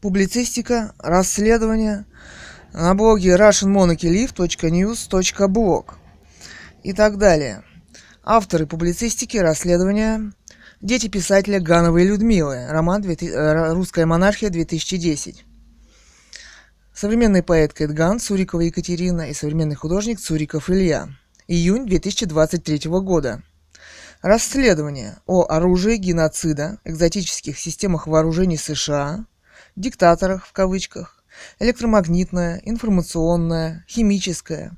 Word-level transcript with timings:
публицистика, 0.00 0.94
расследования 0.98 2.06
на 2.72 2.94
блоге 2.94 3.36
russianmonarchylive.news.blog 3.36 5.84
и 6.82 6.92
так 6.92 7.18
далее. 7.18 7.62
Авторы 8.22 8.66
публицистики, 8.66 9.36
расследования, 9.36 10.32
дети 10.80 11.08
писателя 11.08 11.60
Гановой 11.60 12.04
Людмилы, 12.04 12.66
роман 12.68 13.04
э, 13.04 13.72
«Русская 13.72 14.06
монархия 14.06 14.50
2010». 14.50 15.36
Современный 16.94 17.42
поэт 17.42 17.72
Кэт 17.72 17.90
Ган, 17.92 18.20
Цурикова 18.20 18.60
Екатерина 18.60 19.30
и 19.30 19.34
современный 19.34 19.74
художник 19.74 20.20
Цуриков 20.20 20.68
Илья. 20.68 21.08
Июнь 21.48 21.86
2023 21.86 22.90
года. 22.90 23.42
Расследование 24.22 25.16
о 25.26 25.46
оружии 25.48 25.96
геноцида, 25.96 26.78
экзотических 26.84 27.58
системах 27.58 28.06
вооружений 28.06 28.58
США, 28.58 29.24
диктаторах 29.80 30.46
в 30.46 30.52
кавычках, 30.52 31.24
электромагнитная, 31.58 32.60
информационная, 32.64 33.84
химическая, 33.88 34.76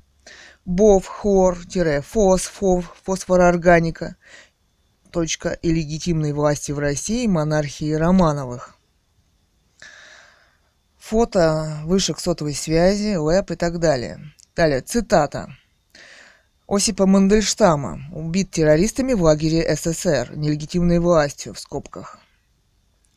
БОВ, 0.65 1.05
хор, 1.05 1.57
фос, 2.01 2.43
фов, 2.43 2.95
фосфороорганика, 3.03 4.15
точка 5.11 5.51
и 5.51 5.71
легитимной 5.71 6.33
власти 6.33 6.71
в 6.71 6.79
России 6.79 7.27
монархии 7.27 7.93
Романовых. 7.93 8.75
Фото 10.97 11.81
вышек 11.83 12.19
сотовой 12.19 12.53
связи, 12.53 13.15
лэп 13.15 13.51
и 13.51 13.55
так 13.55 13.79
далее. 13.79 14.33
Далее, 14.55 14.81
цитата. 14.81 15.53
Осипа 16.65 17.05
Мандельштама 17.05 17.99
убит 18.13 18.51
террористами 18.51 19.13
в 19.13 19.21
лагере 19.21 19.75
СССР, 19.75 20.31
нелегитимной 20.35 20.99
властью, 20.99 21.53
в 21.53 21.59
скобках. 21.59 22.22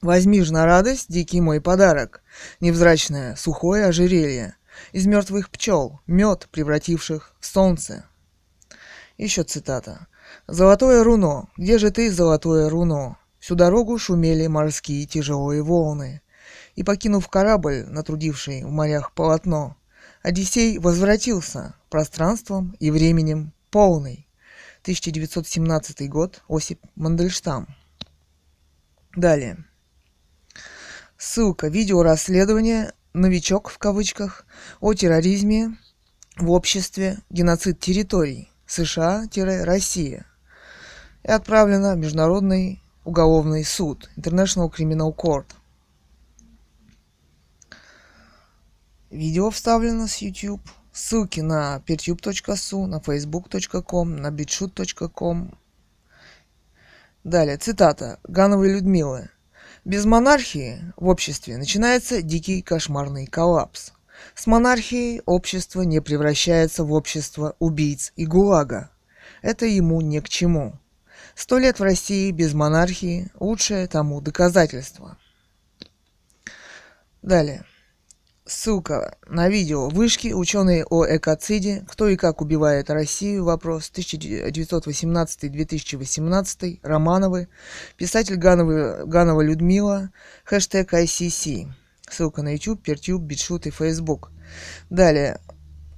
Возьми 0.07 0.41
ж 0.43 0.53
на 0.53 0.67
радость 0.67 1.07
дикий 1.09 1.41
мой 1.41 1.61
подарок, 1.61 2.23
невзрачное 2.61 3.35
сухое 3.35 3.87
ожерелье, 3.87 4.55
из 4.93 5.05
мертвых 5.05 5.51
пчел, 5.51 5.99
мед, 6.07 6.47
превративших 6.53 7.35
в 7.41 7.45
солнце. 7.45 8.05
Еще 9.19 9.43
цитата. 9.43 10.07
«Золотое 10.47 11.03
руно, 11.03 11.49
где 11.57 11.79
же 11.79 11.91
ты, 11.91 12.09
золотое 12.13 12.69
руно? 12.69 13.17
Всю 13.41 13.57
дорогу 13.57 13.99
шумели 13.99 14.47
морские 14.47 15.07
тяжелые 15.07 15.65
волны. 15.65 16.23
И, 16.77 16.85
покинув 16.85 17.27
корабль, 17.27 17.85
натрудивший 17.89 18.63
в 18.63 18.71
морях 18.71 19.11
полотно, 19.11 19.77
Одиссей 20.23 20.79
возвратился 20.79 21.75
пространством 21.91 22.77
и 22.79 22.93
временем 22.93 23.53
полный. 23.73 24.29
1917 24.83 26.09
год. 26.09 26.45
Осип 26.49 26.81
Мандельштам. 26.95 27.67
Далее. 29.17 29.66
Ссылка. 31.19 31.69
Видео 31.69 32.03
расследования 32.03 32.93
«Новичок» 33.13 33.71
в 33.71 33.79
кавычках 33.79 34.47
о 34.81 34.95
терроризме 34.95 35.77
в 36.37 36.51
обществе 36.51 37.19
геноцид 37.31 37.81
территорий 37.81 38.51
США-Россия 38.67 40.27
и 41.23 41.29
отправлено 41.29 41.95
в 41.95 41.99
Международный 41.99 42.83
уголовный 43.05 43.65
суд 43.65 44.11
International 44.17 44.71
Criminal 44.71 45.15
Court– 45.15 45.47
Видео 49.11 49.51
вставлено 49.51 50.09
с 50.09 50.21
YouTube. 50.21 50.61
Ссылки 50.93 51.41
на 51.41 51.81
pertube.su, 51.87 52.87
на 52.87 52.97
facebook.com, 52.97 54.09
на 54.09 54.29
bitshoot.com. 54.29 55.55
Далее, 57.25 57.57
цитата 57.57 58.19
Гановой 58.25 58.73
Людмилы. 58.73 59.31
Без 59.87 60.05
монархии 60.05 60.93
в 60.97 61.07
обществе 61.07 61.57
начинается 61.59 62.21
дикий 62.21 62.61
кошмарный 62.61 63.25
коллапс. 63.25 63.93
С 64.35 64.49
монархией 64.49 65.23
общество 65.27 65.83
не 65.83 66.01
превращается 66.01 66.83
в 66.83 66.93
общество 66.93 67.55
убийц 67.61 68.13
и 68.17 68.27
гулага. 68.27 68.91
Это 69.43 69.65
ему 69.65 70.01
не 70.01 70.21
к 70.21 70.29
чему. 70.29 70.81
Сто 71.37 71.59
лет 71.59 71.79
в 71.79 71.85
России 71.85 72.33
без 72.33 72.53
монархии– 72.53 73.31
лучшее 73.39 73.87
тому 73.87 74.21
доказательство. 74.21 75.19
Далее. 77.23 77.65
Ссылка 78.49 79.19
на 79.27 79.49
видео 79.49 79.89
«Вышки. 79.89 80.29
Ученые 80.29 80.85
о 80.85 81.05
экоциде. 81.05 81.85
Кто 81.89 82.09
и 82.09 82.15
как 82.15 82.41
убивает 82.41 82.91
Россию. 82.91 83.45
Вопрос. 83.45 83.91
1918-2018. 83.93 86.79
Романовы. 86.85 87.49
Писатель 87.97 88.37
Ганова, 88.37 89.03
Ганова 89.05 89.41
Людмила. 89.41 90.11
Хэштег 90.45 90.95
ICC. 90.95 91.67
Ссылка 92.09 92.43
на 92.43 92.53
YouTube, 92.53 92.85
Пертюб, 92.85 93.21
Битшут 93.21 93.67
и 93.67 93.73
Facebook. 93.73 94.31
Далее. 94.91 95.41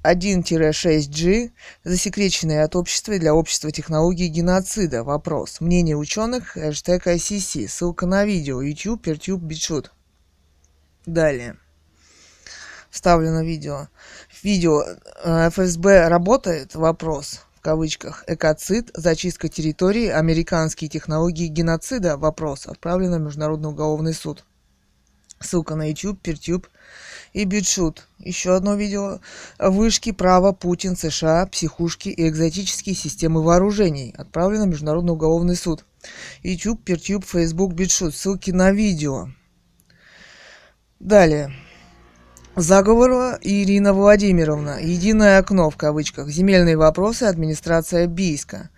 1-6G. 0.03 1.51
Засекреченные 1.85 2.63
от 2.63 2.77
общества 2.77 3.19
для 3.19 3.35
общества 3.35 3.71
технологии 3.71 4.29
геноцида. 4.29 5.05
Вопрос. 5.05 5.61
Мнение 5.61 5.99
ученых. 5.99 6.53
Хэштег 6.53 7.09
ICC. 7.09 7.69
Ссылка 7.69 8.07
на 8.07 8.25
видео. 8.25 8.63
YouTube, 8.63 9.03
Пертюб, 9.03 9.43
Битшут. 9.43 9.93
Далее 11.05 11.59
вставлено 12.91 13.43
видео. 13.43 13.89
Видео 14.43 14.83
э, 14.83 15.51
ФСБ 15.51 16.09
работает? 16.09 16.75
Вопрос 16.75 17.41
в 17.59 17.61
кавычках. 17.61 18.23
Экоцид, 18.29 18.91
зачистка 18.95 19.49
территории, 19.49 20.09
американские 20.09 20.89
технологии 20.89 21.49
геноцида? 21.49 22.17
Вопрос. 22.17 22.67
Отправлено 22.67 23.19
в 23.19 23.23
Международный 23.23 23.71
уголовный 23.71 24.15
суд. 24.15 24.45
Ссылка 25.41 25.75
на 25.75 25.89
YouTube, 25.89 26.21
Пертюб 26.21 26.69
и 27.33 27.45
Битшут. 27.45 28.07
Еще 28.19 28.55
одно 28.55 28.75
видео. 28.75 29.21
Вышки, 29.59 30.13
право, 30.13 30.53
Путин, 30.53 30.97
США, 30.97 31.47
психушки 31.47 32.09
и 32.09 32.29
экзотические 32.29 32.95
системы 32.95 33.43
вооружений. 33.43 34.15
Отправлено 34.17 34.65
в 34.65 34.69
Международный 34.69 35.13
уголовный 35.13 35.57
суд. 35.57 35.85
YouTube, 36.43 36.85
Пертюб, 36.85 37.25
Facebook, 37.25 37.73
Битшут. 37.73 38.15
Ссылки 38.15 38.53
на 38.53 38.71
видео. 38.73 39.29
Далее. 41.01 41.53
Заговорова 42.61 43.39
Ирина 43.41 43.93
Владимировна. 43.93 44.81
Единое 44.81 45.39
окно 45.39 45.71
в 45.71 45.77
кавычках. 45.77 46.29
Земельные 46.29 46.77
вопросы. 46.77 47.23
Администрация 47.23 48.09
Бийска. 48.09 48.71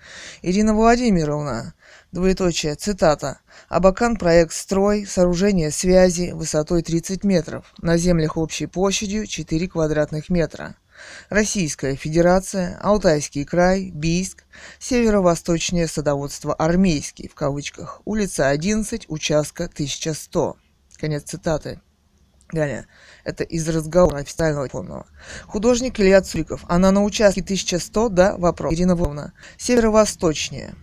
Ирина 0.42 0.74
Владимировна. 0.74 1.72
Двоеточие. 2.12 2.74
Цитата. 2.74 3.40
Абакан 3.70 4.16
проект 4.16 4.52
«Строй», 4.52 5.06
сооружение 5.06 5.70
связи 5.70 6.32
высотой 6.32 6.82
30 6.82 7.24
метров, 7.24 7.72
на 7.80 7.96
землях 7.96 8.36
общей 8.36 8.66
площадью 8.66 9.26
4 9.26 9.68
квадратных 9.68 10.28
метра. 10.28 10.76
Российская 11.30 11.96
Федерация, 11.96 12.78
Алтайский 12.82 13.46
край, 13.46 13.90
Бийск, 13.94 14.44
северо-восточнее 14.78 15.86
садоводство 15.86 16.52
«Армейский» 16.52 17.28
в 17.28 17.34
кавычках, 17.34 18.02
улица 18.04 18.50
11, 18.50 19.06
участка 19.08 19.64
1100. 19.64 20.56
Конец 20.98 21.22
цитаты. 21.22 21.80
Далее. 22.52 22.86
Это 23.30 23.44
из 23.44 23.68
разговора 23.68 24.18
официального 24.18 24.66
полного. 24.66 25.06
Художник 25.46 26.00
Илья 26.00 26.20
Цуриков. 26.20 26.64
Она 26.66 26.90
на 26.90 27.04
участке 27.04 27.42
1100, 27.42 28.08
да? 28.08 28.36
Вопрос. 28.36 28.74
Ирина 28.74 28.96
Вовна. 28.96 29.34
Северо-восточнее. 29.56 30.74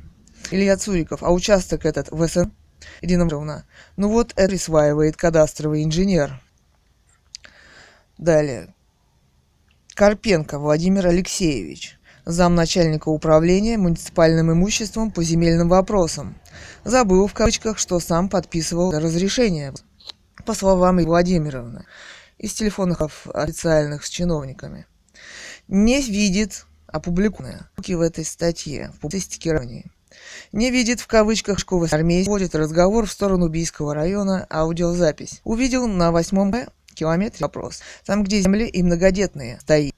Илья 0.50 0.78
Цуриков. 0.78 1.24
А 1.24 1.34
участок 1.34 1.86
этот 1.86 2.10
в 2.10 2.26
СН? 2.26 2.52
Ирина 3.02 3.26
Вовна. 3.26 3.66
Ну 3.98 4.08
вот 4.08 4.32
это 4.38 4.48
присваивает 4.48 5.18
кадастровый 5.18 5.84
инженер. 5.84 6.42
Далее. 8.18 8.74
Карпенко 9.94 10.58
Владимир 10.58 11.08
Алексеевич. 11.08 12.00
Замначальника 12.24 13.10
управления 13.10 13.78
муниципальным 13.78 14.54
имуществом 14.54 15.12
по 15.12 15.22
земельным 15.22 15.68
вопросам. 15.68 16.36
Забыл 16.86 17.28
в 17.28 17.34
кавычках, 17.34 17.78
что 17.78 18.00
сам 18.00 18.30
подписывал 18.30 18.94
разрешение 18.94 19.74
по 20.46 20.54
словам 20.54 20.98
Владимировны, 21.04 21.84
из 22.38 22.54
телефонных 22.54 23.02
официальных 23.34 24.06
с 24.06 24.10
чиновниками, 24.10 24.86
не 25.68 26.02
видит 26.02 26.66
опубликованные 26.88 27.70
в 27.76 28.02
этой 28.02 28.26
статье 28.26 28.92
в 28.96 29.00
публицистике 29.00 29.52
ранее. 29.52 29.86
Не 30.52 30.72
видит 30.72 31.00
в 31.00 31.08
кавычках 31.08 31.60
школы 31.60 31.88
армии 31.92 32.24
вводит 32.24 32.56
разговор 32.56 33.06
в 33.06 33.12
сторону 33.12 33.50
Бийского 33.50 33.94
района 33.94 34.48
аудиозапись. 34.50 35.42
Увидел 35.44 35.88
на 35.88 36.12
восьмом 36.12 36.54
километре 36.94 37.44
вопрос. 37.44 37.82
Там, 38.06 38.24
где 38.24 38.42
земли 38.42 38.68
и 38.68 38.82
многодетные 38.84 39.60
стоит. 39.62 39.94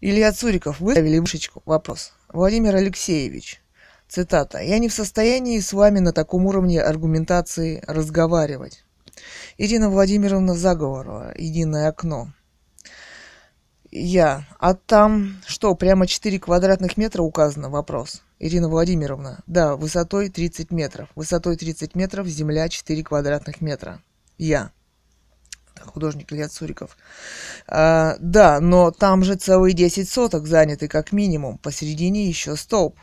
Илья 0.00 0.32
Цуриков 0.32 0.80
выставили 0.80 1.18
вышечку. 1.18 1.62
Вопрос. 1.64 2.12
Владимир 2.32 2.76
Алексеевич. 2.76 3.60
Цитата. 4.08 4.60
«Я 4.60 4.78
не 4.78 4.88
в 4.88 4.94
состоянии 4.94 5.58
с 5.60 5.72
вами 5.72 5.98
на 5.98 6.12
таком 6.12 6.46
уровне 6.46 6.80
аргументации 6.80 7.82
разговаривать. 7.86 8.84
Ирина 9.56 9.90
Владимировна 9.90 10.54
Заговорова, 10.54 11.32
«Единое 11.36 11.88
окно». 11.88 12.32
Я. 13.90 14.46
А 14.58 14.74
там 14.74 15.40
что, 15.46 15.74
прямо 15.74 16.06
4 16.06 16.38
квадратных 16.38 16.96
метра 16.96 17.22
указано? 17.22 17.70
Вопрос. 17.70 18.22
Ирина 18.38 18.68
Владимировна. 18.68 19.40
Да, 19.46 19.76
высотой 19.76 20.28
30 20.28 20.70
метров. 20.70 21.08
Высотой 21.14 21.56
30 21.56 21.94
метров, 21.94 22.26
земля 22.26 22.68
4 22.68 23.02
квадратных 23.02 23.60
метра. 23.60 24.02
Я. 24.36 24.72
художник 25.86 26.32
Илья 26.32 26.48
Цуриков. 26.48 26.98
А, 27.66 28.16
да, 28.20 28.60
но 28.60 28.90
там 28.90 29.24
же 29.24 29.36
целые 29.36 29.72
10 29.72 30.08
соток 30.08 30.46
заняты 30.46 30.86
как 30.86 31.12
минимум, 31.12 31.56
посередине 31.58 32.28
еще 32.28 32.56
столб. 32.56 32.98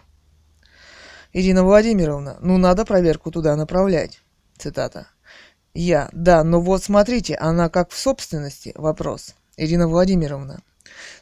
Ирина 1.33 1.63
Владимировна, 1.63 2.38
ну 2.42 2.57
надо 2.57 2.86
проверку 2.86 3.31
туда 3.31 3.56
направлять. 3.56 4.22
Цитата. 4.57 5.07
Я, 5.75 6.10
да, 6.13 6.45
но 6.45 6.62
вот 6.62 6.86
смотрите, 6.86 7.36
она 7.36 7.68
как 7.68 7.92
в 7.92 7.98
собственности? 7.98 8.72
Вопрос. 8.75 9.36
Ирина 9.57 9.89
Владимировна. 9.89 10.62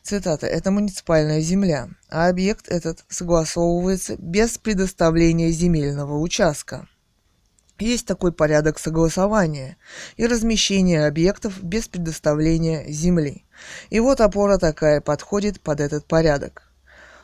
Цитата. 0.03 0.45
Это 0.45 0.69
муниципальная 0.69 1.41
земля, 1.41 1.89
а 2.07 2.29
объект 2.29 2.67
этот 2.69 3.03
согласовывается 3.09 4.15
без 4.19 4.59
предоставления 4.59 5.49
земельного 5.49 6.19
участка. 6.19 6.87
Есть 7.79 8.05
такой 8.05 8.31
порядок 8.31 8.77
согласования 8.77 9.77
и 10.17 10.27
размещения 10.27 11.07
объектов 11.07 11.63
без 11.63 11.87
предоставления 11.87 12.85
земли. 12.87 13.45
И 13.89 13.99
вот 13.99 14.21
опора 14.21 14.59
такая 14.59 15.01
подходит 15.01 15.61
под 15.61 15.79
этот 15.79 16.05
порядок. 16.05 16.71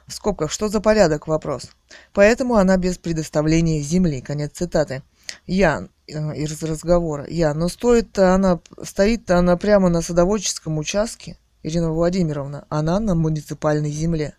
В 0.07 0.13
скобках, 0.13 0.51
что 0.51 0.67
за 0.69 0.81
порядок? 0.81 1.27
Вопрос. 1.27 1.69
Поэтому 2.11 2.55
она 2.55 2.77
без 2.77 2.97
предоставления 2.97 3.81
земли. 3.81 4.21
Конец 4.21 4.53
цитаты. 4.53 5.03
Я 5.45 5.83
э, 5.83 5.87
из 6.09 6.63
разговора. 6.63 7.25
Я, 7.29 7.53
но 7.53 7.67
стоит-то 7.69 8.33
она, 8.33 8.59
стоит-то 8.81 9.37
она 9.37 9.57
прямо 9.57 9.89
на 9.89 10.01
садоводческом 10.01 10.77
участке, 10.77 11.37
Ирина 11.61 11.91
Владимировна, 11.91 12.65
она 12.69 12.99
на 12.99 13.15
муниципальной 13.15 13.91
земле. 13.91 14.35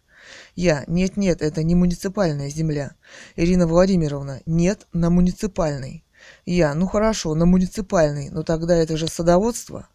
Я. 0.55 0.85
Нет-нет, 0.87 1.43
это 1.43 1.63
не 1.63 1.75
муниципальная 1.75 2.49
земля. 2.49 2.93
Ирина 3.37 3.67
Владимировна. 3.67 4.41
Нет, 4.47 4.87
на 4.93 5.11
муниципальной. 5.11 6.05
Я. 6.47 6.75
Ну 6.75 6.87
хорошо, 6.87 7.35
на 7.35 7.47
муниципальной, 7.47 8.31
но 8.31 8.43
тогда 8.43 8.77
это 8.77 8.97
же 8.97 9.09
садоводство. 9.09 9.89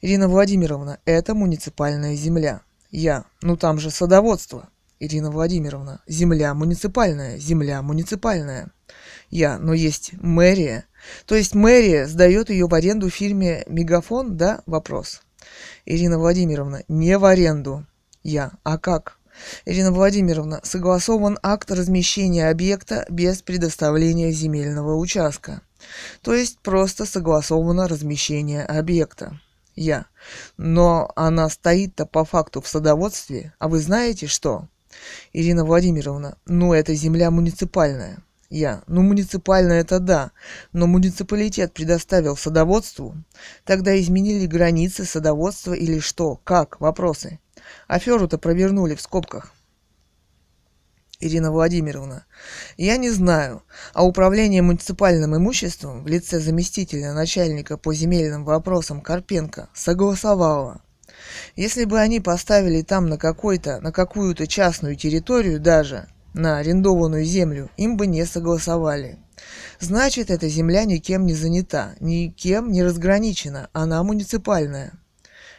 Ирина 0.00 0.28
Владимировна, 0.28 0.98
это 1.04 1.34
муниципальная 1.34 2.14
земля. 2.14 2.62
Я. 2.90 3.24
Ну 3.42 3.56
там 3.56 3.78
же 3.78 3.90
садоводство. 3.90 4.68
Ирина 5.00 5.30
Владимировна, 5.30 6.00
земля 6.06 6.54
муниципальная, 6.54 7.38
земля 7.38 7.82
муниципальная. 7.82 8.72
Я. 9.30 9.58
Но 9.58 9.72
есть 9.72 10.12
мэрия. 10.14 10.84
То 11.26 11.34
есть 11.34 11.54
мэрия 11.54 12.06
сдает 12.06 12.50
ее 12.50 12.66
в 12.66 12.74
аренду 12.74 13.10
фирме 13.10 13.64
Мегафон, 13.66 14.36
да? 14.36 14.62
Вопрос. 14.66 15.22
Ирина 15.86 16.18
Владимировна, 16.18 16.82
не 16.88 17.18
в 17.18 17.24
аренду. 17.24 17.86
Я. 18.22 18.52
А 18.62 18.78
как? 18.78 19.18
Ирина 19.64 19.92
Владимировна, 19.92 20.60
согласован 20.62 21.38
акт 21.42 21.70
размещения 21.70 22.48
объекта 22.48 23.06
без 23.08 23.42
предоставления 23.42 24.32
земельного 24.32 24.96
участка. 24.96 25.62
То 26.22 26.34
есть 26.34 26.58
просто 26.58 27.06
согласовано 27.06 27.88
размещение 27.88 28.64
объекта. 28.64 29.40
Я. 29.74 30.06
Но 30.56 31.12
она 31.14 31.48
стоит-то 31.48 32.04
по 32.04 32.24
факту 32.24 32.60
в 32.60 32.68
садоводстве, 32.68 33.54
а 33.58 33.68
вы 33.68 33.78
знаете 33.78 34.26
что? 34.26 34.66
Ирина 35.32 35.64
Владимировна, 35.64 36.36
ну 36.46 36.72
это 36.72 36.94
земля 36.94 37.30
муниципальная. 37.30 38.18
Я. 38.50 38.82
Ну, 38.86 39.02
муниципальная 39.02 39.80
это 39.80 39.98
да, 39.98 40.32
но 40.72 40.86
муниципалитет 40.86 41.74
предоставил 41.74 42.34
садоводству. 42.34 43.14
Тогда 43.64 43.98
изменили 44.00 44.46
границы 44.46 45.04
садоводства 45.04 45.74
или 45.74 45.98
что? 45.98 46.36
Как? 46.44 46.80
Вопросы. 46.80 47.40
Аферу-то 47.88 48.38
провернули 48.38 48.94
в 48.94 49.02
скобках. 49.02 49.52
Ирина 51.20 51.50
Владимировна. 51.50 52.24
Я 52.76 52.96
не 52.96 53.10
знаю, 53.10 53.64
а 53.92 54.06
управление 54.06 54.62
муниципальным 54.62 55.36
имуществом 55.36 56.04
в 56.04 56.06
лице 56.06 56.38
заместителя 56.38 57.12
начальника 57.12 57.76
по 57.76 57.92
земельным 57.92 58.44
вопросам 58.44 59.02
Карпенко 59.02 59.68
согласовало. 59.74 60.80
Если 61.56 61.84
бы 61.84 61.98
они 61.98 62.20
поставили 62.20 62.82
там 62.82 63.08
на 63.08 63.18
какой-то, 63.18 63.80
на 63.80 63.92
какую-то 63.92 64.46
частную 64.46 64.96
территорию 64.96 65.60
даже, 65.60 66.08
на 66.34 66.58
арендованную 66.58 67.24
землю, 67.24 67.70
им 67.76 67.96
бы 67.96 68.06
не 68.06 68.24
согласовали. 68.26 69.18
Значит, 69.80 70.30
эта 70.30 70.48
земля 70.48 70.84
никем 70.84 71.26
не 71.26 71.34
занята, 71.34 71.94
никем 72.00 72.72
не 72.72 72.82
разграничена, 72.82 73.70
она 73.72 74.02
муниципальная. 74.02 74.92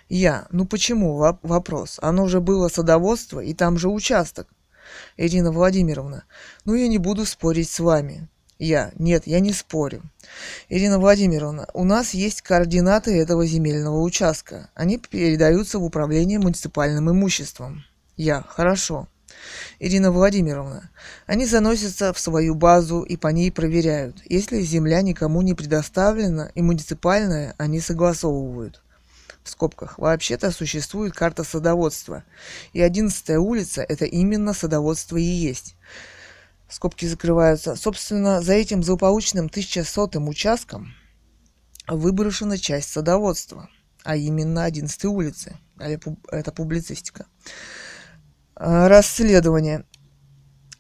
Я. 0.10 0.48
Ну 0.52 0.66
почему? 0.66 1.18
Вопрос. 1.44 2.00
Оно 2.02 2.28
же 2.28 2.42
было 2.42 2.68
садоводство, 2.68 3.40
и 3.40 3.54
там 3.54 3.78
же 3.78 3.90
участок. 3.90 4.48
Ирина 5.18 5.52
Владимировна. 5.52 6.24
Ну 6.66 6.74
я 6.74 6.88
не 6.88 6.98
буду 6.98 7.26
спорить 7.26 7.70
с 7.70 7.80
вами. 7.80 8.28
Я. 8.58 8.92
Нет, 8.98 9.28
я 9.28 9.40
не 9.40 9.54
спорю. 9.54 10.02
Ирина 10.68 11.00
Владимировна, 11.00 11.68
у 11.74 11.84
нас 11.84 12.14
есть 12.14 12.42
координаты 12.42 13.16
этого 13.18 13.46
земельного 13.46 14.02
участка. 14.02 14.70
Они 14.74 14.98
передаются 14.98 15.78
в 15.78 15.84
управление 15.84 16.40
муниципальным 16.40 17.12
имуществом. 17.12 17.86
Я. 18.18 18.42
Хорошо. 18.42 19.08
Ирина 19.80 20.12
Владимировна, 20.12 20.90
они 21.26 21.46
заносятся 21.46 22.14
в 22.14 22.20
свою 22.20 22.56
базу 22.56 23.02
и 23.02 23.18
по 23.18 23.28
ней 23.30 23.52
проверяют. 23.52 24.18
Если 24.26 24.62
земля 24.62 25.02
никому 25.02 25.42
не 25.42 25.54
предоставлена 25.54 26.52
и 26.56 26.62
муниципальная, 26.62 27.56
они 27.58 27.80
согласовывают 27.80 28.82
в 29.44 29.50
скобках, 29.50 29.98
вообще-то 29.98 30.52
существует 30.52 31.14
карта 31.14 31.44
садоводства. 31.44 32.24
И 32.74 32.82
11 32.82 33.30
улица– 33.38 33.82
это 33.90 34.06
именно 34.06 34.54
садоводство 34.54 35.18
и 35.18 35.24
есть. 35.24 35.76
Скобки 36.68 37.06
закрываются. 37.06 37.76
Собственно, 37.76 38.42
за 38.42 38.54
этим 38.54 38.84
злополучным 38.84 39.48
1100 39.48 40.20
участком 40.28 40.94
выброшена 41.88 42.58
часть 42.58 42.92
садоводства, 42.92 43.70
а 44.04 44.16
именно 44.16 44.66
11 44.66 45.06
улицы. 45.06 45.58
Это 45.80 46.52
публицистика. 46.52 47.26
А, 48.62 48.90
расследование. 48.90 49.86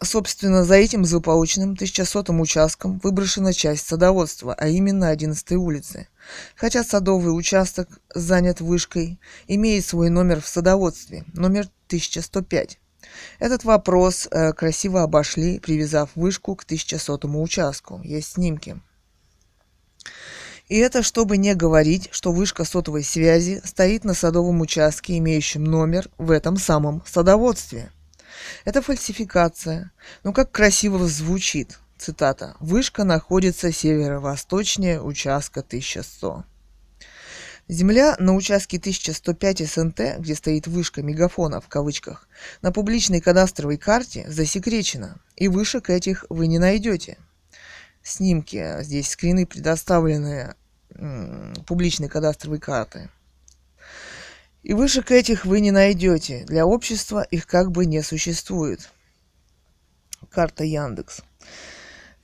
Собственно, 0.01 0.65
за 0.65 0.75
этим 0.75 1.05
злополучным 1.05 1.71
1100 1.71 2.33
участком 2.33 2.99
выброшена 2.99 3.53
часть 3.53 3.87
садоводства, 3.87 4.53
а 4.53 4.67
именно 4.67 5.07
11 5.07 5.53
улицы. 5.53 6.09
Хотя 6.57 6.83
садовый 6.83 7.37
участок 7.37 7.87
занят 8.13 8.59
вышкой, 8.59 9.19
имеет 9.47 9.85
свой 9.85 10.09
номер 10.09 10.41
в 10.41 10.47
садоводстве, 10.47 11.23
номер 11.33 11.69
1105. 11.87 12.79
Этот 13.39 13.63
вопрос 13.63 14.27
э, 14.29 14.51
красиво 14.51 15.03
обошли, 15.03 15.59
привязав 15.59 16.09
вышку 16.15 16.55
к 16.55 16.63
1100 16.63 17.19
участку. 17.41 18.01
Есть 18.03 18.33
снимки. 18.33 18.81
И 20.69 20.77
это 20.77 21.03
чтобы 21.03 21.37
не 21.37 21.53
говорить, 21.55 22.07
что 22.11 22.31
вышка 22.31 22.63
сотовой 22.63 23.03
связи 23.03 23.61
стоит 23.65 24.05
на 24.05 24.13
садовом 24.13 24.61
участке, 24.61 25.17
имеющем 25.17 25.63
номер 25.63 26.09
в 26.17 26.31
этом 26.31 26.57
самом 26.57 27.03
садоводстве– 27.05 27.91
это 28.65 28.81
фальсификация. 28.81 29.91
Но 30.23 30.33
как 30.33 30.51
красиво 30.51 31.07
звучит. 31.07 31.79
Цитата. 31.97 32.55
«Вышка 32.59 33.03
находится 33.03 33.71
северо-восточнее 33.71 35.01
участка 35.01 35.61
1100». 35.61 36.43
Земля 37.67 38.15
на 38.19 38.33
участке 38.35 38.77
1105 38.77 39.69
СНТ, 39.69 39.99
где 40.17 40.33
стоит 40.33 40.65
вышка 40.65 41.03
мегафона 41.03 41.61
в 41.61 41.67
кавычках, 41.67 42.27
на 42.61 42.71
публичной 42.71 43.21
кадастровой 43.21 43.77
карте 43.77 44.25
засекречена, 44.27 45.19
и 45.35 45.49
вышек 45.49 45.89
этих 45.89 46.25
вы 46.29 46.47
не 46.47 46.57
найдете. 46.57 47.17
Снимки, 48.01 48.81
здесь 48.81 49.09
скрины 49.09 49.45
предоставлены 49.45 50.55
м- 50.55 50.55
публичной 51.65 52.09
кадастровой 52.09 52.59
карты– 52.59 53.09
и 54.63 54.73
вышек 54.73 55.11
этих 55.11 55.45
вы 55.45 55.61
не 55.61 55.71
найдете. 55.71 56.43
Для 56.45 56.65
общества 56.65 57.21
их 57.21 57.47
как 57.47 57.71
бы 57.71 57.85
не 57.85 58.01
существует. 58.01 58.89
Карта 60.31 60.63
Яндекс. 60.63 61.21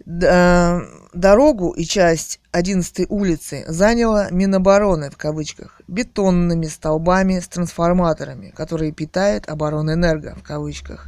Дорогу 0.06 1.72
и 1.72 1.86
часть 1.86 2.40
11 2.52 3.08
улицы 3.10 3.64
заняла 3.68 4.30
Минобороны 4.30 5.10
в 5.10 5.18
кавычках 5.18 5.82
бетонными 5.88 6.68
столбами 6.68 7.40
с 7.40 7.48
трансформаторами, 7.48 8.50
которые 8.50 8.92
питает 8.92 9.50
оборонэнерго 9.50 10.36
в 10.36 10.44
кавычках. 10.44 11.08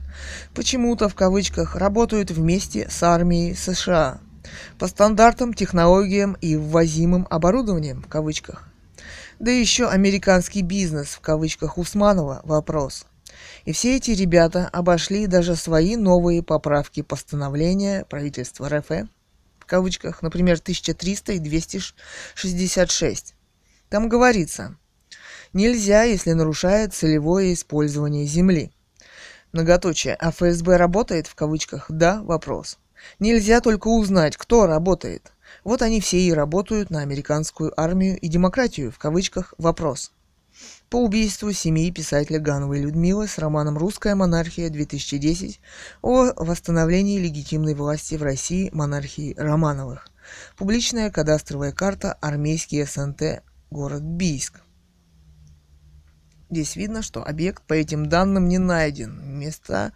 Почему-то 0.55 1.09
в 1.09 1.15
кавычках 1.15 1.75
работают 1.75 2.31
вместе 2.31 2.89
с 2.89 3.03
армией 3.03 3.53
США 3.53 4.19
по 4.77 4.88
стандартам, 4.88 5.54
технологиям 5.54 6.38
и 6.42 6.56
ввозимым 6.56 7.27
оборудованием 7.30 8.01
в 8.01 8.08
кавычках. 8.08 8.68
Да 9.39 9.51
еще 9.51 9.88
американский 9.88 10.62
бизнес, 10.62 11.10
в 11.10 11.20
кавычках 11.20 11.77
Усманова, 11.77 12.42
вопрос. 12.44 13.06
И 13.66 13.72
все 13.72 13.98
эти 13.98 14.12
ребята 14.12 14.68
обошли 14.72 15.27
даже 15.27 15.56
свои 15.56 15.96
новые 15.96 16.42
поправки 16.42 17.01
постановления 17.01 18.06
правительства 18.10 18.70
РФ, 18.70 18.89
в 19.60 19.66
кавычках, 19.66 20.22
например, 20.22 20.56
1300 20.56 21.34
и 21.34 21.39
266. 21.39 23.36
Там 23.89 24.10
говорится, 24.10 24.75
нельзя, 25.54 26.04
если 26.04 26.32
нарушает 26.32 26.94
целевое 26.94 27.54
использование 27.54 28.25
земли. 28.25 28.72
Многоточие. 29.51 30.16
А 30.16 30.32
ФСБ 30.32 30.77
работает 30.77 31.27
в 31.27 31.36
кавычках? 31.36 31.86
Да, 31.89 32.22
вопрос. 32.24 32.80
Нельзя 33.19 33.61
только 33.61 33.87
узнать, 33.87 34.37
кто 34.37 34.65
работает. 34.65 35.31
Вот 35.63 35.81
они 35.81 36.01
все 36.01 36.19
и 36.19 36.31
работают 36.31 36.89
на 36.89 37.01
американскую 37.01 37.73
армию 37.79 38.19
и 38.19 38.27
демократию, 38.27 38.91
в 38.91 38.97
кавычках, 38.97 39.53
вопрос. 39.57 40.11
По 40.89 41.03
убийству 41.03 41.51
семьи 41.51 41.91
писателя 41.91 42.39
Гановой 42.39 42.79
Людмилы 42.79 43.27
с 43.27 43.37
романом 43.37 43.77
«Русская 43.77 44.15
монархия-2010» 44.15 45.59
о 46.01 46.31
восстановлении 46.43 47.19
легитимной 47.19 47.73
власти 47.73 48.15
в 48.15 48.23
России 48.23 48.69
монархии 48.71 49.35
Романовых. 49.37 50.07
Публичная 50.55 51.11
кадастровая 51.11 51.73
карта 51.73 52.13
«Армейский 52.13 52.83
СНТ. 52.83 53.43
Город 53.69 54.01
Бийск». 54.01 54.61
Здесь 56.49 56.77
видно, 56.77 57.01
что 57.01 57.21
объект 57.23 57.63
по 57.63 57.73
этим 57.73 58.07
данным 58.07 58.47
не 58.47 58.57
найден. 58.57 59.37
Место, 59.37 59.91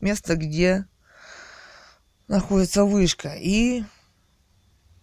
место 0.00 0.34
где 0.34 0.86
находится 2.32 2.84
вышка. 2.84 3.34
И 3.38 3.84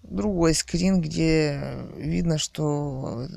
другой 0.02 0.56
скрин, 0.56 1.00
где 1.00 1.62
видно, 1.96 2.40
что 2.40 3.28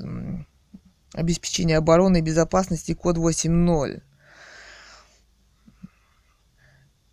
обеспечение 1.13 1.77
обороны 1.77 2.17
и 2.17 2.21
безопасности 2.21 2.93
код 2.95 3.17
8.0. 3.17 4.01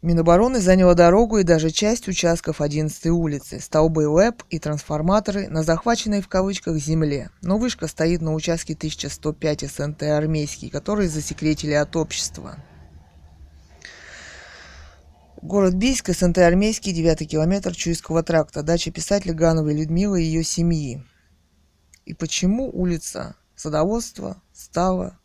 Минобороны 0.00 0.60
заняло 0.60 0.94
дорогу 0.94 1.36
и 1.36 1.42
даже 1.42 1.68
часть 1.68 2.08
участков 2.08 2.62
11 2.62 3.08
улицы, 3.08 3.60
столбы 3.60 4.08
ЛЭП 4.08 4.42
и 4.48 4.58
трансформаторы 4.58 5.48
на 5.48 5.62
захваченной 5.62 6.22
в 6.22 6.28
кавычках 6.28 6.78
земле. 6.78 7.28
Но 7.42 7.58
вышка 7.58 7.86
стоит 7.86 8.22
на 8.22 8.32
участке 8.32 8.72
1105 8.72 9.70
СНТ 9.70 10.04
«Армейский», 10.04 10.70
который 10.70 11.08
засекретили 11.08 11.74
от 11.74 11.94
общества. 11.96 12.56
Город 15.42 15.74
Бийск, 15.74 16.10
СНТ 16.10 16.36
Армейский, 16.36 16.92
9 16.92 17.26
километр 17.26 17.74
Чуйского 17.74 18.22
тракта, 18.22 18.62
дача 18.62 18.90
писателя 18.90 19.32
Гановой 19.32 19.74
Людмилы 19.74 20.20
и 20.22 20.26
ее 20.26 20.44
семьи. 20.44 21.02
И 22.04 22.12
почему 22.12 22.68
улица 22.70 23.36
садоводства 23.56 24.42
стала 24.52 25.18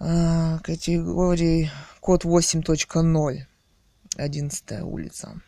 э, 0.00 0.58
категорией 0.64 1.70
код 2.00 2.24
8.0, 2.24 3.38
11 4.16 4.82
улица. 4.82 5.40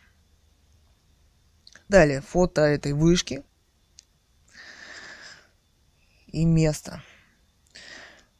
Далее 1.89 2.21
фото 2.21 2.61
этой 2.61 2.93
вышки 2.93 3.43
и 6.27 6.45
место. 6.45 7.03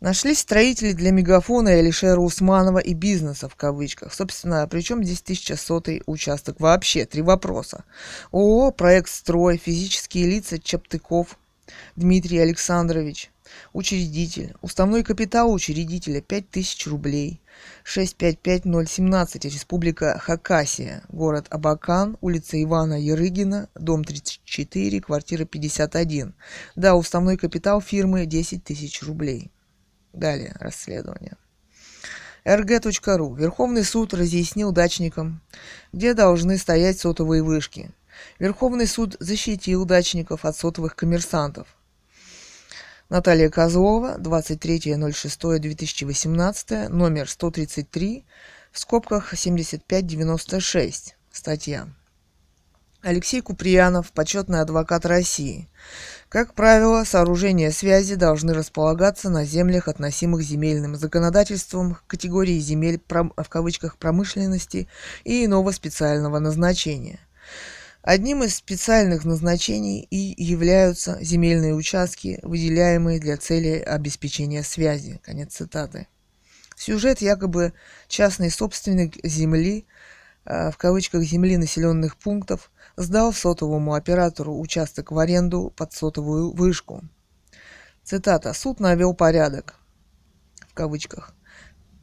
Нашлись 0.03 0.39
строители 0.39 0.91
для 0.91 1.11
мегафона 1.11 1.69
и 1.69 1.79
Алишера 1.79 2.19
Усманова 2.19 2.79
и 2.79 2.93
бизнеса 2.93 3.47
в 3.47 3.55
кавычках. 3.55 4.13
Собственно, 4.13 4.67
причем 4.67 5.01
здесь 5.01 5.21
1100 5.21 6.03
участок 6.07 6.59
вообще? 6.59 7.05
Три 7.05 7.21
вопроса. 7.21 7.85
ООО 8.33 8.71
«Проект 8.71 9.09
Строй», 9.09 9.55
физические 9.55 10.25
лица 10.27 10.59
Чаптыков, 10.59 11.39
Дмитрий 11.95 12.39
Александрович, 12.39 13.31
учредитель. 13.71 14.53
Уставной 14.61 15.03
капитал 15.03 15.53
учредителя 15.53 16.19
5000 16.19 16.87
рублей. 16.87 17.39
655017, 17.85 19.45
Республика 19.45 20.19
Хакасия, 20.19 21.03
город 21.07 21.47
Абакан, 21.49 22.17
улица 22.19 22.61
Ивана 22.61 22.99
Ярыгина, 23.01 23.69
дом 23.73 24.03
34, 24.03 24.99
квартира 24.99 25.45
51. 25.45 26.33
Да, 26.75 26.95
уставной 26.95 27.37
капитал 27.37 27.79
фирмы 27.79 28.25
10 28.25 28.65
тысяч 28.65 29.01
рублей. 29.01 29.52
Далее 30.13 30.55
расследование. 30.59 31.35
rg.ru. 32.45 33.35
Верховный 33.35 33.83
суд 33.83 34.13
разъяснил 34.13 34.71
дачникам, 34.71 35.41
где 35.91 36.13
должны 36.13 36.57
стоять 36.57 36.99
сотовые 36.99 37.41
вышки. 37.41 37.91
Верховный 38.37 38.85
суд 38.87 39.15
защитил 39.19 39.85
дачников 39.85 40.45
от 40.45 40.55
сотовых 40.55 40.95
коммерсантов. 40.95 41.67
Наталья 43.09 43.49
Козлова, 43.49 44.19
23.06.2018, 44.19 46.89
номер 46.89 47.27
133, 47.29 48.23
в 48.71 48.79
скобках 48.79 49.33
7596, 49.35 51.15
статья. 51.31 51.89
Алексей 53.03 53.41
Куприянов, 53.41 54.13
почетный 54.13 54.61
адвокат 54.61 55.05
России. 55.05 55.67
Как 56.33 56.55
правило, 56.55 57.03
сооружения 57.03 57.69
связи 57.69 58.15
должны 58.15 58.55
располагаться 58.55 59.29
на 59.29 59.45
землях, 59.45 59.87
относимых 59.87 60.41
земельным 60.41 60.95
законодательством 60.95 61.99
категории 62.07 62.57
земель 62.57 62.99
в 63.07 63.49
кавычках 63.49 63.99
промышленности 63.99 64.87
и 65.25 65.45
иного 65.45 65.69
специального 65.69 66.39
назначения. 66.39 67.19
Одним 68.01 68.41
из 68.41 68.55
специальных 68.55 69.25
назначений 69.25 70.07
и 70.09 70.33
являются 70.43 71.19
земельные 71.21 71.75
участки, 71.75 72.39
выделяемые 72.41 73.19
для 73.19 73.37
цели 73.37 73.77
обеспечения 73.77 74.63
связи. 74.63 75.21
Конец 75.23 75.53
цитаты. 75.53 76.07
Сюжет 76.75 77.21
якобы 77.21 77.73
частный 78.07 78.49
собственник 78.49 79.23
земли, 79.23 79.85
э, 80.45 80.71
в 80.71 80.77
кавычках 80.77 81.21
земли 81.21 81.57
населенных 81.57 82.17
пунктов, 82.17 82.71
сдал 82.95 83.33
сотовому 83.33 83.93
оператору 83.93 84.57
участок 84.59 85.11
в 85.11 85.19
аренду 85.19 85.73
под 85.75 85.93
сотовую 85.93 86.51
вышку. 86.51 87.01
Цитата. 88.03 88.53
«Суд 88.53 88.79
навел 88.79 89.13
порядок». 89.13 89.75
В 90.67 90.73
кавычках. 90.73 91.33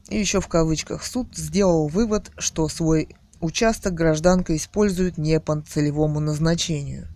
И 0.09 0.19
еще 0.19 0.41
в 0.41 0.49
кавычках. 0.49 1.05
Суд 1.05 1.37
сделал 1.37 1.89
вывод, 1.89 2.31
что 2.39 2.69
свой 2.69 3.15
участок 3.41 3.95
гражданка 3.95 4.57
использует 4.57 5.19
не 5.19 5.39
по 5.41 5.61
целевому 5.61 6.21
назначению. 6.21 7.09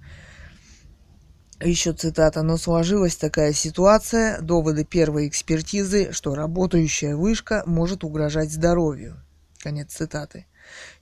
Еще 1.60 1.92
цитата. 1.92 2.42
«Но 2.42 2.56
сложилась 2.58 3.16
такая 3.16 3.52
ситуация, 3.52 4.40
доводы 4.40 4.84
первой 4.84 5.28
экспертизы, 5.28 6.12
что 6.12 6.34
работающая 6.34 7.16
вышка 7.16 7.62
может 7.66 8.04
угрожать 8.04 8.52
здоровью». 8.52 9.16
Конец 9.60 9.94
цитаты. 9.94 10.46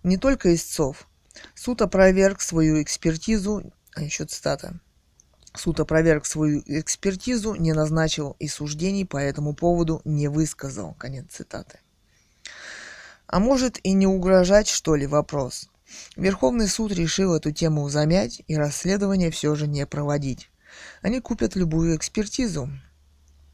Не 0.04 0.18
только 0.18 0.54
истцов, 0.54 1.08
Суд 1.54 1.82
опроверг 1.82 2.40
свою 2.40 2.82
экспертизу, 2.82 3.72
а 3.94 4.02
еще 4.02 4.24
цитата. 4.24 4.80
Суд 5.54 5.80
опроверг 5.80 6.24
свою 6.24 6.62
экспертизу, 6.66 7.54
не 7.54 7.72
назначил 7.72 8.36
и 8.38 8.48
суждений 8.48 9.04
по 9.04 9.18
этому 9.18 9.54
поводу 9.54 10.00
не 10.04 10.28
высказал. 10.28 10.94
Конец 10.94 11.26
цитаты. 11.30 11.78
А 13.26 13.38
может 13.38 13.78
и 13.82 13.92
не 13.92 14.06
угрожать, 14.06 14.68
что 14.68 14.94
ли, 14.94 15.06
вопрос. 15.06 15.68
Верховный 16.16 16.68
суд 16.68 16.92
решил 16.92 17.34
эту 17.34 17.52
тему 17.52 17.88
замять 17.90 18.42
и 18.46 18.56
расследование 18.56 19.30
все 19.30 19.54
же 19.54 19.66
не 19.66 19.86
проводить. 19.86 20.50
Они 21.02 21.20
купят 21.20 21.54
любую 21.54 21.96
экспертизу. 21.96 22.70